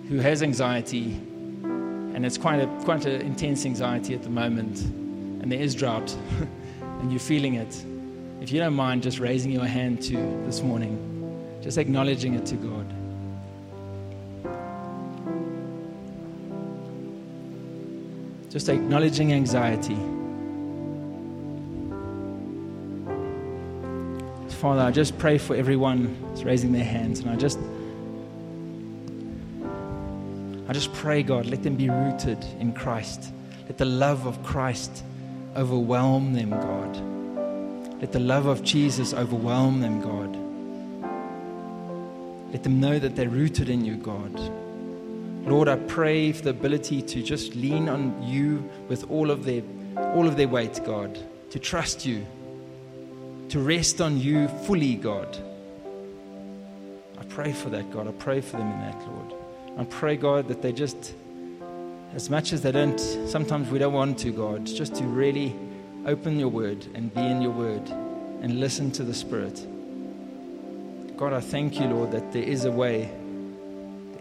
who 0.09 0.19
has 0.19 0.43
anxiety 0.43 1.21
and 2.15 2.25
it's 2.25 2.39
quite 2.39 2.61
a 2.61 2.67
quite 2.85 3.05
an 3.07 3.21
intense 3.21 3.67
anxiety 3.67 4.15
at 4.15 4.23
the 4.23 4.31
moment, 4.31 4.81
and 4.81 5.51
there 5.51 5.61
is 5.61 5.75
drought, 5.75 6.17
and 6.81 7.11
you're 7.11 7.21
feeling 7.21 7.55
it. 7.55 7.85
If 8.41 8.53
you 8.53 8.61
don't 8.61 8.75
mind 8.75 9.03
just 9.03 9.19
raising 9.19 9.51
your 9.51 9.67
hand 9.67 10.01
to 10.03 10.17
this 10.47 10.63
morning, 10.63 11.59
just 11.63 11.77
acknowledging 11.77 12.35
it 12.35 12.47
to 12.47 12.55
God. 12.57 13.04
Just 18.55 18.69
acknowledging 18.69 19.33
anxiety. 19.33 19.97
Father, 24.61 24.83
I 24.83 24.93
just 24.93 25.19
pray 25.19 25.39
for 25.39 25.57
everyone 25.57 26.15
who's 26.31 26.45
raising 26.45 26.71
their 26.71 26.85
hands, 26.85 27.19
and 27.19 27.31
I 27.31 27.35
just 27.35 27.59
I 30.69 30.73
just 30.73 30.93
pray, 30.93 31.25
God, 31.25 31.47
let 31.47 31.65
them 31.65 31.75
be 31.75 31.91
rooted 31.91 32.45
in 32.61 32.73
Christ. 32.73 33.33
Let 33.67 33.77
the 33.77 33.87
love 33.87 34.25
of 34.25 34.41
Christ 34.45 35.03
overwhelm 35.57 36.33
them, 36.33 36.51
God. 36.51 38.01
Let 38.01 38.13
the 38.13 38.21
love 38.21 38.47
of 38.47 38.63
Jesus 38.63 39.13
overwhelm 39.13 39.81
them, 39.81 40.01
God. 40.01 40.33
Let 42.53 42.63
them 42.63 42.79
know 42.79 43.01
that 43.01 43.17
they're 43.17 43.29
rooted 43.29 43.69
in 43.69 43.85
you, 43.85 43.97
God. 43.97 44.33
Lord, 45.47 45.69
I 45.69 45.77
pray 45.77 46.33
for 46.33 46.43
the 46.43 46.51
ability 46.51 47.03
to 47.03 47.23
just 47.23 47.55
lean 47.55 47.89
on 47.89 48.23
you 48.23 48.69
with 48.89 49.11
all 49.11 49.31
of 49.31 49.45
their 49.45 49.63
all 49.97 50.27
of 50.27 50.37
their 50.37 50.49
weight, 50.49 50.81
God, 50.85 51.19
to 51.51 51.59
trust 51.59 52.05
you, 52.05 52.27
to 53.51 53.61
rest 53.61 54.01
on 54.01 54.19
you 54.19 54.49
fully, 54.67 54.95
God. 54.95 55.37
I 57.19 57.25
pray 57.25 57.53
for 57.53 57.71
that, 57.71 57.91
God. 57.93 58.09
I 58.09 58.13
pray 58.13 58.41
for 58.41 58.57
them 58.57 58.71
in 58.71 58.81
that, 58.81 59.01
Lord. 59.07 59.35
I 59.79 59.85
pray, 59.85 60.17
God, 60.17 60.49
that 60.49 60.63
they 60.63 60.73
just, 60.73 61.15
as 62.15 62.31
much 62.31 62.53
as 62.53 62.63
they 62.63 62.73
don't, 62.73 62.99
sometimes 62.99 63.71
we 63.71 63.79
don't 63.79 63.93
want 63.93 64.19
to, 64.21 64.33
God, 64.33 64.67
just 64.67 64.95
to 64.97 65.05
really 65.05 65.55
open 66.07 66.39
your 66.39 66.49
word 66.49 66.87
and 66.95 67.13
be 67.13 67.21
in 67.21 67.43
your 67.43 67.51
word 67.51 67.89
and 67.89 68.61
listen 68.61 68.91
to 68.93 69.03
the 69.03 69.15
Spirit. 69.15 69.67
God, 71.17 71.33
I 71.33 71.41
thank 71.41 71.81
you, 71.81 71.87
Lord, 71.87 72.13
that 72.13 72.33
there 72.33 72.43
is 72.43 72.65
a 72.65 72.73
way, 72.73 73.11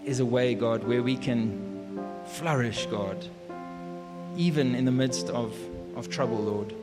is 0.06 0.20
a 0.20 0.26
way, 0.26 0.54
God, 0.56 0.84
where 0.84 1.02
we 1.02 1.16
can 1.16 2.00
flourish, 2.26 2.86
God, 2.88 3.26
even 4.36 4.76
in 4.76 4.86
the 4.86 4.92
midst 4.92 5.30
of, 5.30 5.56
of 5.96 6.10
trouble, 6.10 6.38
Lord. 6.38 6.76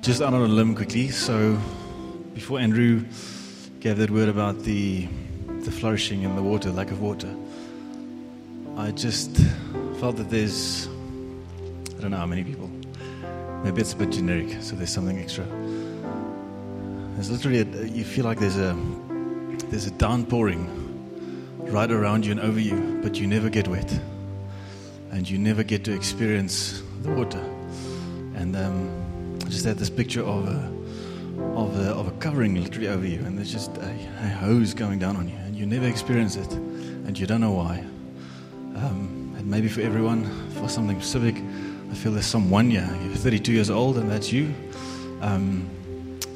Just 0.00 0.22
out 0.22 0.32
on 0.32 0.42
a 0.42 0.46
limb 0.46 0.74
quickly. 0.74 1.08
So, 1.08 1.58
before 2.34 2.58
Andrew 2.58 3.04
gave 3.80 3.98
that 3.98 4.10
word 4.10 4.28
about 4.28 4.62
the 4.62 5.08
the 5.64 5.70
flourishing 5.70 6.22
in 6.22 6.34
the 6.36 6.42
water, 6.42 6.70
lack 6.70 6.90
of 6.90 7.02
water, 7.02 7.34
I 8.78 8.92
just 8.92 9.36
felt 9.98 10.16
that 10.16 10.30
there's 10.30 10.88
I 11.98 12.00
don't 12.00 12.12
know 12.12 12.16
how 12.16 12.26
many 12.26 12.44
people. 12.44 12.70
Maybe 13.62 13.82
it's 13.82 13.92
a 13.92 13.96
bit 13.96 14.10
generic, 14.10 14.62
so 14.62 14.74
there's 14.74 14.90
something 14.90 15.18
extra. 15.18 15.44
There's 17.14 17.30
literally 17.30 17.60
a, 17.60 17.84
you 17.84 18.04
feel 18.04 18.24
like 18.24 18.38
there's 18.38 18.56
a 18.56 18.74
there's 19.68 19.86
a 19.86 19.90
downpouring 19.90 20.79
right 21.70 21.90
around 21.90 22.26
you 22.26 22.32
and 22.32 22.40
over 22.40 22.58
you, 22.58 22.98
but 23.02 23.16
you 23.16 23.26
never 23.26 23.48
get 23.48 23.68
wet, 23.68 24.00
and 25.12 25.28
you 25.28 25.38
never 25.38 25.62
get 25.62 25.84
to 25.84 25.94
experience 25.94 26.82
the 27.02 27.10
water. 27.12 27.38
And 28.34 28.56
um, 28.56 29.38
I 29.44 29.48
just 29.48 29.64
had 29.64 29.78
this 29.78 29.90
picture 29.90 30.22
of 30.22 30.48
a 30.48 30.80
of 31.54 31.76
a, 31.78 31.90
of 31.90 32.06
a 32.06 32.10
covering 32.12 32.56
literally 32.56 32.88
over 32.88 33.06
you, 33.06 33.20
and 33.20 33.38
there's 33.38 33.52
just 33.52 33.76
a, 33.78 33.90
a 34.22 34.28
hose 34.28 34.74
going 34.74 34.98
down 34.98 35.16
on 35.16 35.28
you, 35.28 35.36
and 35.36 35.56
you 35.56 35.64
never 35.64 35.86
experience 35.86 36.36
it, 36.36 36.52
and 36.52 37.18
you 37.18 37.26
don't 37.26 37.40
know 37.40 37.52
why. 37.52 37.78
Um, 38.76 39.34
and 39.38 39.46
maybe 39.46 39.68
for 39.68 39.80
everyone, 39.80 40.24
for 40.54 40.68
something 40.68 41.00
specific, 41.00 41.36
I 41.90 41.94
feel 41.94 42.12
there's 42.12 42.26
someone 42.26 42.70
here. 42.70 42.88
You're 43.04 43.14
32 43.14 43.52
years 43.52 43.70
old, 43.70 43.96
and 43.96 44.10
that's 44.10 44.32
you. 44.32 44.52
Um, 45.20 45.68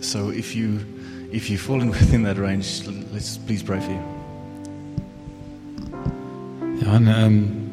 so 0.00 0.30
if 0.30 0.54
you 0.54 0.84
if 1.32 1.50
you 1.50 1.58
fall 1.58 1.80
in 1.82 1.88
within 1.90 2.22
that 2.22 2.38
range, 2.38 2.86
let's 3.12 3.36
please 3.38 3.62
pray 3.62 3.80
for 3.80 3.90
you. 3.90 4.13
And 6.82 7.08
um, 7.08 7.70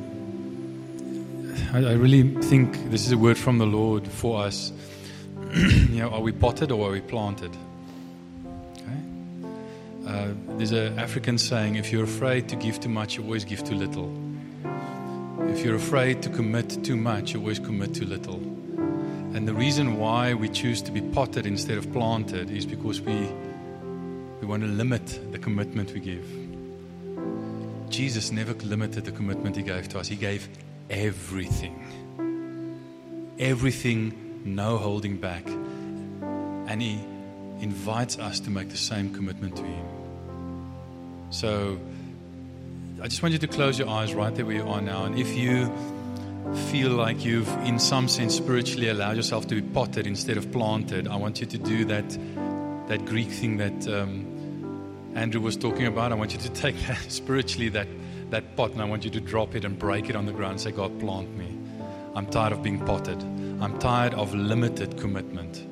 I, 1.73 1.79
I 1.79 1.93
really 1.93 2.23
think 2.43 2.91
this 2.91 3.05
is 3.05 3.11
a 3.11 3.17
word 3.17 3.37
from 3.37 3.57
the 3.57 3.65
Lord 3.65 4.07
for 4.07 4.43
us. 4.43 4.71
you 5.53 6.01
know, 6.01 6.09
are 6.11 6.21
we 6.21 6.31
potted 6.31 6.71
or 6.71 6.89
are 6.89 6.91
we 6.91 7.01
planted? 7.01 7.51
Okay. 8.77 8.91
Uh, 10.05 10.33
there's 10.57 10.71
an 10.71 10.99
African 10.99 11.39
saying: 11.39 11.75
"If 11.75 11.91
you're 11.91 12.03
afraid 12.03 12.47
to 12.49 12.55
give 12.55 12.79
too 12.79 12.89
much, 12.89 13.17
you 13.17 13.23
always 13.23 13.43
give 13.43 13.63
too 13.63 13.75
little. 13.75 14.11
If 15.49 15.65
you're 15.65 15.75
afraid 15.75 16.21
to 16.21 16.29
commit 16.29 16.83
too 16.83 16.95
much, 16.95 17.33
you 17.33 17.39
always 17.39 17.59
commit 17.59 17.95
too 17.95 18.05
little." 18.05 18.35
And 19.33 19.47
the 19.47 19.53
reason 19.53 19.97
why 19.97 20.35
we 20.35 20.47
choose 20.47 20.81
to 20.83 20.91
be 20.91 21.01
potted 21.01 21.47
instead 21.47 21.77
of 21.79 21.91
planted 21.91 22.51
is 22.51 22.67
because 22.67 23.01
we 23.01 23.27
we 24.41 24.47
want 24.47 24.61
to 24.61 24.69
limit 24.69 25.19
the 25.31 25.39
commitment 25.39 25.91
we 25.91 26.01
give. 26.01 26.40
Jesus 27.91 28.31
never 28.31 28.53
limited 28.53 29.05
the 29.05 29.11
commitment 29.11 29.55
he 29.55 29.63
gave 29.63 29.89
to 29.89 29.99
us. 29.99 30.07
He 30.07 30.15
gave 30.15 30.47
everything. 30.89 31.75
Everything, 33.37 34.41
no 34.45 34.77
holding 34.77 35.17
back. 35.17 35.45
And 35.47 36.81
he 36.81 36.99
invites 37.59 38.17
us 38.17 38.39
to 38.41 38.49
make 38.49 38.69
the 38.69 38.77
same 38.77 39.13
commitment 39.13 39.55
to 39.57 39.63
him. 39.63 39.85
So 41.31 41.77
I 43.01 43.07
just 43.07 43.21
want 43.21 43.33
you 43.33 43.39
to 43.39 43.47
close 43.47 43.77
your 43.77 43.89
eyes 43.89 44.13
right 44.13 44.33
there 44.33 44.45
where 44.45 44.55
you 44.55 44.67
are 44.67 44.81
now. 44.81 45.05
And 45.05 45.17
if 45.17 45.35
you 45.35 45.71
feel 46.69 46.91
like 46.91 47.23
you've, 47.23 47.49
in 47.65 47.79
some 47.79 48.07
sense, 48.07 48.35
spiritually 48.35 48.89
allowed 48.89 49.15
yourself 49.15 49.47
to 49.47 49.55
be 49.55 49.61
potted 49.61 50.07
instead 50.07 50.37
of 50.37 50.51
planted, 50.51 51.07
I 51.07 51.15
want 51.15 51.39
you 51.39 51.45
to 51.47 51.57
do 51.57 51.85
that, 51.85 52.09
that 52.87 53.05
Greek 53.05 53.29
thing 53.29 53.57
that 53.57 53.87
um, 53.87 54.30
Andrew 55.15 55.41
was 55.41 55.57
talking 55.57 55.87
about. 55.87 56.11
I 56.11 56.15
want 56.15 56.33
you 56.33 56.39
to 56.39 56.49
take 56.49 56.75
that 56.87 57.11
spiritually, 57.11 57.69
that, 57.69 57.87
that 58.29 58.55
pot, 58.55 58.71
and 58.71 58.81
I 58.81 58.85
want 58.85 59.03
you 59.03 59.09
to 59.11 59.19
drop 59.19 59.55
it 59.55 59.65
and 59.65 59.77
break 59.77 60.09
it 60.09 60.15
on 60.15 60.25
the 60.25 60.31
ground 60.31 60.53
and 60.53 60.61
say, 60.61 60.71
God, 60.71 60.99
plant 60.99 61.35
me. 61.37 61.57
I'm 62.15 62.25
tired 62.25 62.53
of 62.53 62.61
being 62.61 62.83
potted. 62.85 63.21
I'm 63.61 63.77
tired 63.79 64.13
of 64.15 64.33
limited 64.33 64.97
commitment. 64.97 65.65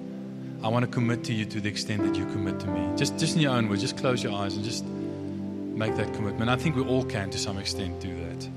I 0.63 0.67
want 0.67 0.83
to 0.83 0.91
commit 0.91 1.23
to 1.25 1.33
you 1.33 1.45
to 1.45 1.61
the 1.61 1.69
extent 1.69 2.03
that 2.03 2.15
you 2.15 2.25
commit 2.25 2.59
to 2.61 2.67
me. 2.67 2.97
Just, 2.97 3.17
just 3.17 3.35
in 3.35 3.41
your 3.41 3.53
own 3.53 3.69
words, 3.69 3.81
just 3.81 3.97
close 3.97 4.21
your 4.23 4.33
eyes 4.33 4.55
and 4.55 4.63
just 4.63 4.85
make 4.85 5.95
that 5.95 6.13
commitment. 6.13 6.49
I 6.49 6.57
think 6.57 6.75
we 6.75 6.83
all 6.83 7.05
can, 7.05 7.29
to 7.29 7.37
some 7.37 7.57
extent, 7.57 7.99
do 8.01 8.15
that. 8.15 8.49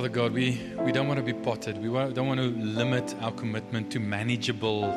Father 0.00 0.08
God, 0.08 0.32
we, 0.32 0.58
we 0.78 0.92
don't 0.92 1.08
want 1.08 1.18
to 1.18 1.22
be 1.22 1.34
potted. 1.34 1.76
We 1.76 1.88
don't 1.88 2.26
want 2.26 2.40
to 2.40 2.46
limit 2.46 3.14
our 3.20 3.32
commitment 3.32 3.92
to 3.92 4.00
manageable 4.00 4.90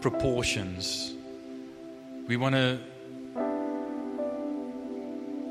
proportions. 0.00 1.12
We 2.28 2.36
want 2.36 2.54
to 2.54 2.78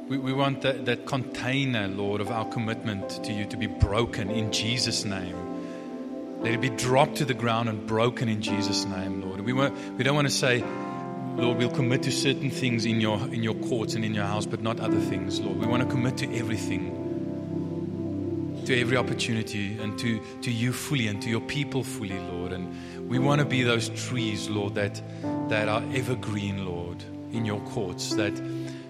we, 0.07 0.17
we 0.17 0.31
want 0.31 0.61
that, 0.61 0.85
that 0.85 1.05
container, 1.05 1.89
Lord, 1.89 2.21
of 2.21 2.31
our 2.31 2.45
commitment 2.45 3.09
to 3.25 3.33
you 3.33 3.43
to 3.47 3.57
be 3.57 3.67
broken 3.67 4.31
in 4.31 4.53
Jesus' 4.53 5.03
name. 5.03 6.39
Let 6.39 6.53
it 6.53 6.61
be 6.61 6.69
dropped 6.69 7.17
to 7.17 7.25
the 7.25 7.33
ground 7.33 7.67
and 7.67 7.85
broken 7.85 8.29
in 8.29 8.41
Jesus' 8.41 8.85
name, 8.85 9.21
Lord. 9.21 9.41
We, 9.41 9.51
want, 9.51 9.77
we 9.97 10.05
don't 10.05 10.15
want 10.15 10.29
to 10.29 10.33
say, 10.33 10.63
Lord, 11.35 11.57
we'll 11.57 11.69
commit 11.69 12.03
to 12.03 12.11
certain 12.13 12.49
things 12.49 12.85
in 12.85 13.01
your, 13.01 13.17
in 13.33 13.43
your 13.43 13.55
courts 13.55 13.95
and 13.95 14.05
in 14.05 14.13
your 14.13 14.27
house, 14.27 14.45
but 14.45 14.61
not 14.61 14.79
other 14.79 15.01
things, 15.01 15.41
Lord. 15.41 15.57
We 15.57 15.67
want 15.67 15.83
to 15.83 15.89
commit 15.89 16.15
to 16.19 16.37
everything 16.37 17.02
to 18.65 18.79
every 18.79 18.97
opportunity 18.97 19.77
and 19.79 19.97
to, 19.99 20.19
to 20.41 20.51
you 20.51 20.73
fully 20.73 21.07
and 21.07 21.21
to 21.21 21.29
your 21.29 21.41
people 21.41 21.83
fully, 21.83 22.17
Lord. 22.17 22.51
And 22.53 23.09
we 23.09 23.19
want 23.19 23.39
to 23.39 23.45
be 23.45 23.63
those 23.63 23.89
trees, 23.89 24.49
Lord, 24.49 24.75
that, 24.75 25.01
that 25.49 25.67
are 25.67 25.83
evergreen, 25.93 26.65
Lord, 26.65 27.03
in 27.31 27.45
your 27.45 27.59
courts, 27.61 28.15
that, 28.15 28.33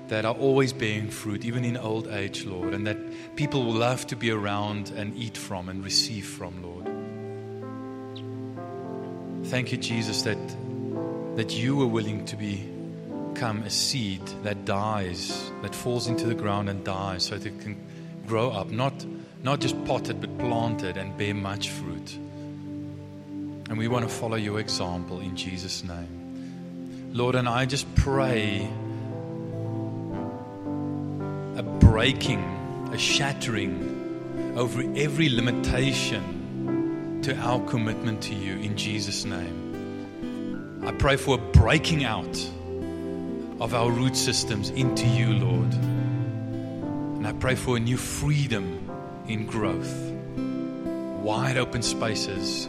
that 0.10 0.26
are 0.26 0.36
always 0.36 0.74
bearing 0.74 1.10
fruit, 1.10 1.46
even 1.46 1.64
in 1.66 1.78
old 1.78 2.08
age, 2.08 2.46
Lord, 2.46 2.74
and 2.74 2.86
that 2.88 2.98
people 3.36 3.64
will 3.64 3.74
love 3.74 4.06
to 4.08 4.16
be 4.16 4.32
around 4.32 4.92
and 4.96 5.16
eat 5.18 5.38
from 5.38 5.70
and 5.70 5.84
receive 5.84 6.26
from, 6.26 6.62
Lord. 6.64 6.90
Thank 9.48 9.72
you, 9.72 9.78
Jesus, 9.78 10.24
that, 10.24 10.38
that 11.36 11.52
you 11.52 11.76
were 11.76 11.88
willing 11.88 12.26
to 12.26 12.36
be 12.36 12.70
become 13.34 13.64
a 13.64 13.70
seed 13.70 14.22
that 14.44 14.64
dies, 14.64 15.52
that 15.64 15.74
falls 15.74 16.08
into 16.08 16.28
the 16.28 16.36
ground 16.36 16.70
and 16.70 16.84
dies, 16.86 17.24
so 17.24 17.38
that 17.38 17.48
it 17.48 17.60
can 17.62 17.76
grow 18.28 18.52
up, 18.52 18.70
not 18.70 18.94
not 19.44 19.60
just 19.60 19.86
potted, 19.86 20.22
but 20.22 20.38
planted 20.40 20.96
and 20.96 21.16
bear 21.18 21.36
much 21.36 21.70
fruit. 21.70 22.16
And 23.70 23.78
we 23.78 23.90
want 23.90 24.08
to 24.08 24.14
follow 24.14 24.38
your 24.38 24.60
example 24.62 25.20
in 25.20 25.36
Jesus' 25.36 25.84
name. 25.84 27.10
Lord, 27.12 27.36
and 27.36 27.48
I 27.48 27.66
just 27.66 27.94
pray 27.96 28.68
a 31.58 31.64
breaking, 31.64 32.42
a 32.94 32.98
shattering 32.98 34.54
over 34.56 34.82
every 34.96 35.28
limitation 35.28 37.20
to 37.24 37.36
our 37.36 37.60
commitment 37.66 38.24
to 38.24 38.34
you 38.34 38.54
in 38.54 38.78
Jesus' 38.78 39.26
name. 39.26 40.82
I 40.86 40.92
pray 40.94 41.18
for 41.18 41.36
a 41.36 41.42
breaking 41.52 42.06
out 42.06 42.50
of 43.60 43.74
our 43.74 43.92
root 43.92 44.16
systems 44.16 44.70
into 44.70 45.06
you, 45.06 45.34
Lord. 45.34 45.74
And 45.74 47.28
I 47.28 47.34
pray 47.34 47.56
for 47.56 47.76
a 47.78 47.80
new 47.80 47.98
freedom 47.98 48.83
in 49.28 49.46
growth, 49.46 50.12
wide 51.22 51.58
open 51.58 51.82
spaces 51.82 52.68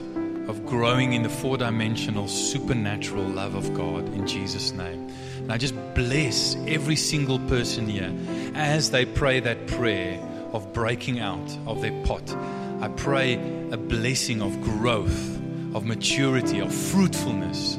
of 0.48 0.64
growing 0.66 1.14
in 1.14 1.22
the 1.22 1.28
four 1.28 1.56
dimensional 1.56 2.28
supernatural 2.28 3.24
love 3.24 3.54
of 3.54 3.72
God 3.74 4.06
in 4.14 4.26
Jesus' 4.26 4.72
name. 4.72 5.10
And 5.38 5.52
I 5.52 5.58
just 5.58 5.74
bless 5.94 6.56
every 6.66 6.96
single 6.96 7.38
person 7.40 7.88
here 7.88 8.12
as 8.54 8.90
they 8.90 9.04
pray 9.04 9.40
that 9.40 9.66
prayer 9.66 10.20
of 10.52 10.72
breaking 10.72 11.20
out 11.20 11.58
of 11.66 11.80
their 11.80 11.92
pot. 12.04 12.34
I 12.80 12.88
pray 12.88 13.34
a 13.70 13.76
blessing 13.76 14.42
of 14.42 14.60
growth, 14.60 15.36
of 15.74 15.84
maturity, 15.84 16.60
of 16.60 16.74
fruitfulness 16.74 17.78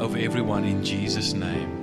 over 0.00 0.16
everyone 0.16 0.64
in 0.64 0.84
Jesus' 0.84 1.32
name. 1.34 1.77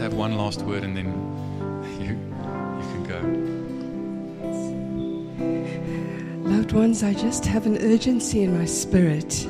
Have 0.00 0.14
one 0.14 0.34
last 0.36 0.62
word 0.62 0.82
and 0.82 0.96
then 0.96 1.06
you, 2.00 2.16
you 2.80 2.86
can 2.90 3.04
go. 6.44 6.48
Loved 6.48 6.72
ones, 6.72 7.02
I 7.02 7.12
just 7.12 7.44
have 7.44 7.66
an 7.66 7.76
urgency 7.78 8.42
in 8.42 8.56
my 8.56 8.64
spirit 8.64 9.46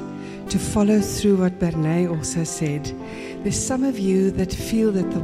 to 0.49 0.59
follow 0.59 1.01
through 1.01 1.37
what 1.37 1.61
Bernays 1.61 2.11
also 2.11 2.43
said. 2.43 2.85
There's 3.45 3.65
some 3.65 3.85
of 3.85 3.99
you 3.99 4.33
that 4.33 4.53
feel 4.53 4.91
that 4.91 5.09
the 5.13 5.21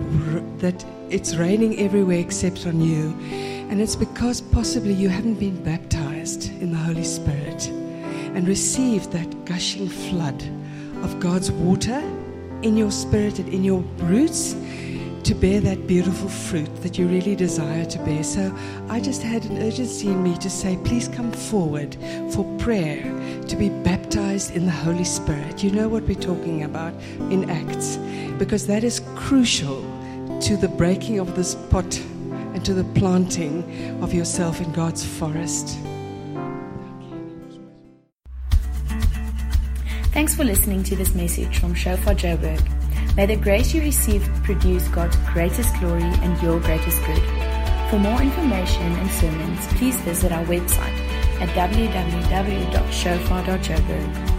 that 0.59 0.85
it's 1.11 1.35
raining 1.35 1.79
everywhere 1.81 2.21
except 2.21 2.65
on 2.67 2.81
you, 2.81 3.17
and 3.69 3.81
it's 3.81 3.97
because 3.97 4.41
possibly 4.41 4.93
you 4.93 5.09
haven't 5.09 5.41
been 5.41 5.61
baptized 5.65 6.51
in 6.63 6.71
the 6.71 6.79
Holy 6.79 7.05
Spirit 7.05 7.67
and 7.69 8.47
received 8.47 9.11
that 9.11 9.45
gushing 9.45 9.89
flood 9.89 10.41
of 11.03 11.19
God's 11.19 11.51
water 11.51 11.99
in 12.63 12.77
your 12.77 12.93
spirit 12.93 13.41
and 13.41 13.49
in 13.53 13.65
your 13.65 13.81
roots 13.99 14.55
to 15.27 15.35
bear 15.35 15.59
that 15.59 15.89
beautiful 15.89 16.29
fruit 16.29 16.73
that 16.83 16.97
you 16.97 17.09
really 17.09 17.35
desire 17.35 17.85
to 17.85 17.99
bear. 18.05 18.23
So 18.23 18.57
I 18.89 19.01
just 19.01 19.25
had 19.25 19.45
an 19.47 19.61
urgency 19.61 20.07
in 20.07 20.23
me 20.23 20.37
to 20.39 20.49
say, 20.49 20.79
please 20.85 21.09
come 21.09 21.33
forward 21.33 21.97
for 22.31 22.45
prayer 22.59 23.03
to 23.49 23.57
be 23.57 23.69
baptized 23.69 24.55
in 24.55 24.67
the 24.67 24.71
Holy 24.71 25.03
Spirit. 25.03 25.65
You 25.65 25.73
know 25.73 25.89
what 25.89 26.05
we're 26.05 26.15
talking 26.15 26.63
about 26.63 26.95
in 27.19 27.51
Acts, 27.51 27.97
because 28.39 28.69
that 28.69 28.85
is 28.85 29.01
crucial 29.17 29.81
to 30.43 30.57
the 30.57 30.69
breaking 30.69 31.19
of 31.19 31.35
this 31.35 31.57
pot 31.57 31.99
and 32.55 32.65
to 32.65 32.73
the 32.73 32.85
planting 32.95 33.65
of 34.05 34.15
yourself 34.15 34.61
in 34.61 34.71
God's 34.73 35.05
forest. 35.05 35.77
Thanks 40.13 40.37
for 40.37 40.45
listening 40.45 40.85
to 40.85 40.95
this 40.95 41.17
message 41.17 41.59
from 41.59 41.75
Shofar 41.75 42.15
Joburg. 42.15 42.86
May 43.17 43.25
the 43.25 43.37
grace 43.37 43.73
you 43.73 43.81
receive 43.81 44.29
produce 44.43 44.87
God's 44.89 45.17
greatest 45.33 45.75
glory 45.81 46.03
and 46.03 46.43
your 46.43 46.61
greatest 46.61 47.03
good. 47.07 47.23
For 47.89 47.99
more 47.99 48.21
information 48.21 48.93
and 48.93 49.11
sermons, 49.11 49.67
please 49.79 49.99
visit 50.03 50.33
our 50.33 50.45
website 50.45 51.01
at 51.41 51.49
www.shofar.joburg. 51.51 54.36